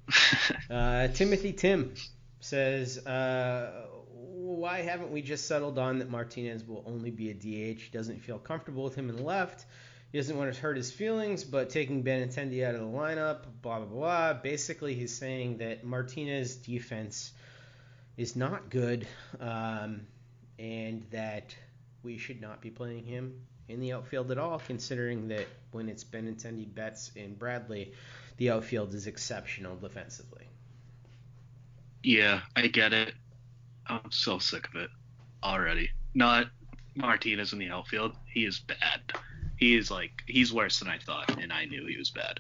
Uh, 0.70 1.08
Timothy 1.10 1.54
Tim 1.54 1.94
says, 2.40 2.98
uh, 3.06 3.86
why 4.12 4.82
haven't 4.82 5.12
we 5.12 5.22
just 5.22 5.48
settled 5.48 5.78
on 5.78 6.00
that 6.00 6.10
Martinez 6.10 6.66
will 6.66 6.84
only 6.86 7.12
be 7.12 7.30
a 7.30 7.34
DH? 7.34 7.82
He 7.82 7.90
doesn't 7.92 8.20
feel 8.20 8.40
comfortable 8.40 8.84
with 8.84 8.96
him 8.96 9.10
in 9.10 9.16
the 9.16 9.24
left. 9.24 9.66
He 10.12 10.18
doesn't 10.18 10.36
want 10.36 10.54
to 10.54 10.60
hurt 10.60 10.76
his 10.76 10.92
feelings, 10.92 11.44
but 11.44 11.70
taking 11.70 12.04
Benintendi 12.04 12.66
out 12.66 12.76
of 12.76 12.82
the 12.82 12.88
lineup, 12.88 13.44
blah, 13.62 13.80
blah, 13.80 13.86
blah. 13.86 14.34
Basically, 14.34 14.96
he's 14.96 15.16
saying 15.16 15.58
that 15.58 15.86
Martinez 15.86 16.56
defense 16.56 17.32
is 18.18 18.36
not 18.36 18.70
good 18.70 19.08
um, 19.40 20.02
and 20.60 21.04
that 21.12 21.56
we 22.04 22.18
should 22.18 22.42
not 22.42 22.62
be 22.62 22.70
playing 22.70 23.06
him 23.06 23.34
in 23.70 23.80
the 23.80 23.94
outfield 23.94 24.32
at 24.32 24.38
all, 24.38 24.60
considering 24.60 25.28
that 25.30 25.48
when 25.72 25.90
it's 25.90 26.04
Benintendi, 26.04 26.74
Betts, 26.74 27.12
and 27.16 27.38
Bradley, 27.40 27.94
the 28.38 28.52
outfield 28.52 28.94
is 28.94 29.08
exceptional 29.08 29.76
defensively. 29.78 30.46
Yeah, 32.04 32.42
I 32.56 32.68
get 32.68 32.94
it. 32.94 33.14
I'm 33.88 34.12
so 34.12 34.38
sick 34.40 34.68
of 34.68 34.76
it 34.76 34.90
already. 35.42 35.90
Not 36.14 36.48
Martinez 36.96 37.54
in 37.54 37.60
the 37.60 37.70
outfield. 37.70 38.16
He 38.26 38.46
is 38.46 38.60
bad. 38.60 39.02
He 39.58 39.76
is 39.76 39.90
like 39.90 40.12
he's 40.28 40.54
worse 40.54 40.80
than 40.80 40.90
I 40.90 40.98
thought, 40.98 41.40
and 41.42 41.52
I 41.52 41.66
knew 41.66 41.86
he 41.86 41.98
was 41.98 42.10
bad. 42.10 42.40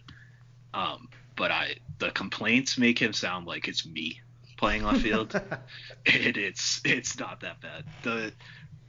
Um, 0.74 1.07
but 1.36 1.51
I 1.51 1.76
the 1.99 2.11
complaints 2.11 2.78
make 2.78 2.99
him 2.99 3.13
sound 3.13 3.47
like 3.47 3.67
it's 3.67 3.86
me 3.86 4.19
playing 4.64 4.84
left 4.84 5.01
field. 5.01 5.34
and 6.05 6.38
it's 6.38 6.80
it's 6.86 7.20
not 7.20 7.41
that 7.41 7.59
bad. 7.59 7.84
The 8.03 8.32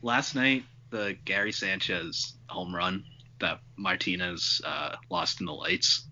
last 0.03 0.37
night 0.37 0.62
the 0.91 1.16
Gary 1.25 1.51
Sanchez 1.51 2.35
home 2.49 2.72
run 2.72 3.05
that 3.41 3.59
Martinez 3.77 4.62
uh, 4.64 4.95
lost 5.11 5.41
in 5.41 5.47
the 5.47 5.53
lights. 5.53 6.07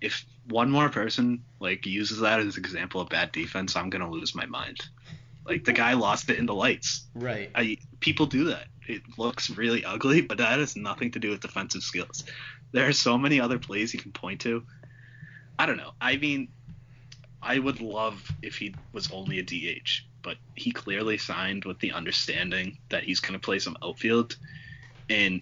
If 0.00 0.26
one 0.48 0.72
more 0.72 0.88
person 0.88 1.44
like 1.60 1.86
uses 1.86 2.18
that 2.18 2.40
as 2.40 2.56
an 2.56 2.64
example 2.64 3.00
of 3.00 3.08
bad 3.08 3.30
defense, 3.30 3.76
I'm 3.76 3.90
gonna 3.90 4.10
lose 4.10 4.34
my 4.34 4.46
mind. 4.46 4.80
Like 5.46 5.64
the 5.64 5.72
guy 5.72 5.92
lost 5.92 6.28
it 6.28 6.40
in 6.40 6.46
the 6.46 6.54
lights. 6.54 7.06
Right. 7.14 7.48
I 7.54 7.78
people 8.00 8.26
do 8.26 8.46
that. 8.46 8.66
It 8.88 9.02
looks 9.16 9.50
really 9.50 9.84
ugly, 9.84 10.20
but 10.20 10.38
that 10.38 10.58
has 10.58 10.74
nothing 10.74 11.12
to 11.12 11.20
do 11.20 11.30
with 11.30 11.40
defensive 11.40 11.82
skills. 11.82 12.24
There 12.72 12.88
are 12.88 12.92
so 12.92 13.16
many 13.16 13.40
other 13.40 13.60
plays 13.60 13.94
you 13.94 14.00
can 14.00 14.10
point 14.10 14.40
to. 14.40 14.64
I 15.58 15.66
don't 15.66 15.76
know. 15.76 15.92
I 16.00 16.16
mean, 16.16 16.48
I 17.46 17.60
would 17.60 17.80
love 17.80 18.28
if 18.42 18.58
he 18.58 18.74
was 18.92 19.10
only 19.12 19.38
a 19.38 19.42
DH, 19.42 20.04
but 20.22 20.36
he 20.56 20.72
clearly 20.72 21.16
signed 21.16 21.64
with 21.64 21.78
the 21.78 21.92
understanding 21.92 22.76
that 22.88 23.04
he's 23.04 23.20
going 23.20 23.34
to 23.34 23.38
play 23.38 23.60
some 23.60 23.76
outfield. 23.82 24.36
And 25.08 25.40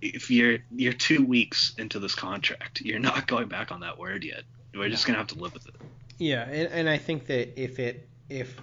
if 0.00 0.30
you're 0.30 0.58
you're 0.74 0.94
two 0.94 1.24
weeks 1.24 1.74
into 1.78 1.98
this 1.98 2.14
contract, 2.14 2.80
you're 2.80 2.98
not 2.98 3.26
going 3.26 3.48
back 3.48 3.70
on 3.70 3.80
that 3.80 3.98
word 3.98 4.24
yet. 4.24 4.44
We're 4.74 4.88
just 4.88 5.06
gonna 5.06 5.18
have 5.18 5.28
to 5.28 5.38
live 5.38 5.54
with 5.54 5.66
it. 5.68 5.74
Yeah, 6.18 6.42
and, 6.42 6.72
and 6.72 6.88
I 6.88 6.98
think 6.98 7.26
that 7.26 7.60
if 7.60 7.78
it 7.78 8.08
if 8.28 8.56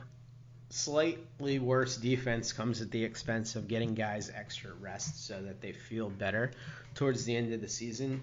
slightly 0.70 1.60
worse 1.60 1.98
defense 1.98 2.54
comes 2.54 2.82
at 2.82 2.92
the 2.92 3.04
expense 3.04 3.56
of 3.56 3.68
getting 3.68 3.94
guys 3.94 4.32
extra 4.34 4.72
rest 4.80 5.28
so 5.28 5.42
that 5.42 5.62
they 5.62 5.72
feel 5.72 6.10
better 6.10 6.52
towards 6.96 7.26
the 7.26 7.36
end 7.36 7.54
of 7.54 7.62
the 7.62 7.68
season, 7.68 8.22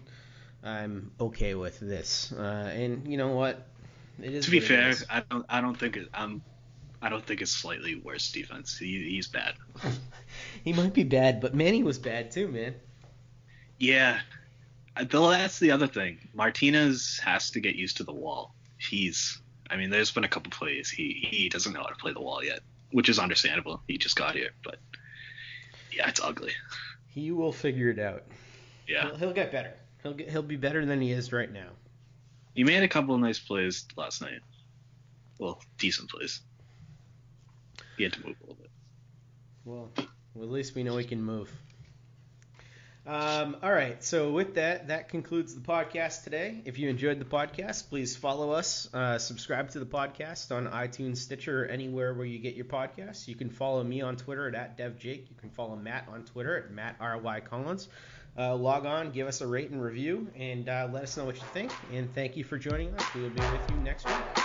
I'm 0.62 1.10
okay 1.20 1.54
with 1.54 1.80
this. 1.80 2.32
Uh, 2.32 2.72
and 2.74 3.06
you 3.06 3.16
know 3.16 3.28
what? 3.28 3.66
It 4.22 4.34
is 4.34 4.44
to 4.44 4.50
be 4.50 4.60
fair. 4.60 4.94
I 5.08 5.22
don't 5.30 5.46
I 5.48 5.60
don't 5.60 5.78
think 5.78 5.96
it, 5.96 6.08
I'm 6.14 6.42
I 7.02 7.08
don't 7.08 7.24
think 7.24 7.40
it's 7.40 7.50
slightly 7.52 7.94
worse 7.94 8.30
defense. 8.30 8.76
He, 8.76 9.10
he's 9.10 9.26
bad. 9.26 9.54
he 10.64 10.72
might 10.72 10.92
be 10.92 11.04
bad, 11.04 11.40
but 11.40 11.54
Manny 11.54 11.82
was 11.82 11.98
bad 11.98 12.30
too, 12.30 12.48
man. 12.48 12.74
Yeah, 13.78 14.20
uh, 14.96 15.00
I- 15.00 15.04
Bill. 15.04 15.28
That's 15.28 15.58
the 15.58 15.70
other 15.70 15.86
thing. 15.86 16.18
Martinez 16.34 17.20
has 17.24 17.50
to 17.52 17.60
get 17.60 17.76
used 17.76 17.96
to 17.98 18.04
the 18.04 18.12
wall. 18.12 18.54
He's. 18.78 19.40
I 19.70 19.76
mean, 19.76 19.90
there's 19.90 20.10
been 20.10 20.24
a 20.24 20.28
couple 20.28 20.50
plays 20.50 20.90
he 20.90 21.26
he 21.30 21.48
doesn't 21.48 21.72
know 21.72 21.80
how 21.80 21.86
to 21.86 21.94
play 21.94 22.12
the 22.12 22.20
wall 22.20 22.44
yet, 22.44 22.60
which 22.90 23.08
is 23.08 23.18
understandable. 23.18 23.80
He 23.86 23.96
just 23.98 24.16
got 24.16 24.34
here, 24.34 24.50
but 24.64 24.76
yeah, 25.92 26.08
it's 26.08 26.20
ugly. 26.20 26.52
He 27.08 27.30
will 27.30 27.52
figure 27.52 27.88
it 27.90 27.98
out. 27.98 28.24
Yeah, 28.86 29.06
He'll, 29.06 29.16
he'll 29.16 29.32
get 29.32 29.52
better. 29.52 29.72
He'll 30.02 30.14
get, 30.14 30.28
he'll 30.28 30.42
be 30.42 30.56
better 30.56 30.84
than 30.84 31.00
he 31.00 31.12
is 31.12 31.32
right 31.32 31.50
now. 31.50 31.68
He 32.54 32.64
made 32.64 32.82
a 32.82 32.88
couple 32.88 33.14
of 33.14 33.20
nice 33.20 33.38
plays 33.38 33.86
last 33.96 34.22
night. 34.22 34.40
Well, 35.38 35.60
decent 35.78 36.10
plays. 36.10 36.40
He 37.96 38.04
had 38.04 38.12
to 38.14 38.26
move 38.26 38.36
a 38.40 38.42
little 38.42 38.56
bit. 38.56 38.70
Well, 39.64 39.90
well, 40.34 40.44
at 40.44 40.50
least 40.50 40.74
we 40.74 40.82
know 40.82 40.96
he 40.96 41.04
can 41.04 41.22
move. 41.22 41.50
Um, 43.06 43.56
all 43.62 43.72
right. 43.72 44.02
So 44.04 44.30
with 44.30 44.54
that, 44.54 44.88
that 44.88 45.08
concludes 45.08 45.54
the 45.54 45.60
podcast 45.60 46.24
today. 46.24 46.60
If 46.64 46.78
you 46.78 46.88
enjoyed 46.90 47.18
the 47.18 47.24
podcast, 47.24 47.88
please 47.88 48.14
follow 48.14 48.52
us, 48.52 48.88
uh, 48.92 49.18
subscribe 49.18 49.70
to 49.70 49.80
the 49.80 49.86
podcast 49.86 50.54
on 50.54 50.66
iTunes, 50.68 51.16
Stitcher, 51.16 51.64
or 51.64 51.66
anywhere 51.66 52.14
where 52.14 52.26
you 52.26 52.38
get 52.38 52.54
your 52.54 52.66
podcasts. 52.66 53.26
You 53.26 53.34
can 53.34 53.50
follow 53.50 53.82
me 53.82 54.02
on 54.02 54.16
Twitter 54.16 54.54
at, 54.54 54.78
DevJake. 54.78 55.28
You 55.28 55.36
can 55.40 55.50
follow 55.50 55.76
Matt 55.76 56.08
on 56.12 56.24
Twitter 56.24 56.56
at 56.56 56.70
Matt 56.70 56.96
RY 57.00 57.40
Collins. 57.40 57.88
Uh, 58.38 58.54
log 58.54 58.86
on, 58.86 59.10
give 59.10 59.26
us 59.26 59.40
a 59.40 59.46
rate 59.46 59.70
and 59.70 59.82
review, 59.82 60.28
and 60.36 60.68
uh, 60.68 60.88
let 60.92 61.02
us 61.02 61.16
know 61.16 61.24
what 61.24 61.36
you 61.36 61.46
think. 61.52 61.72
And 61.92 62.14
thank 62.14 62.36
you 62.36 62.44
for 62.44 62.58
joining 62.58 62.94
us. 62.94 63.14
We 63.14 63.22
will 63.22 63.30
be 63.30 63.40
with 63.40 63.70
you 63.70 63.76
next 63.78 64.06
week. 64.06 64.39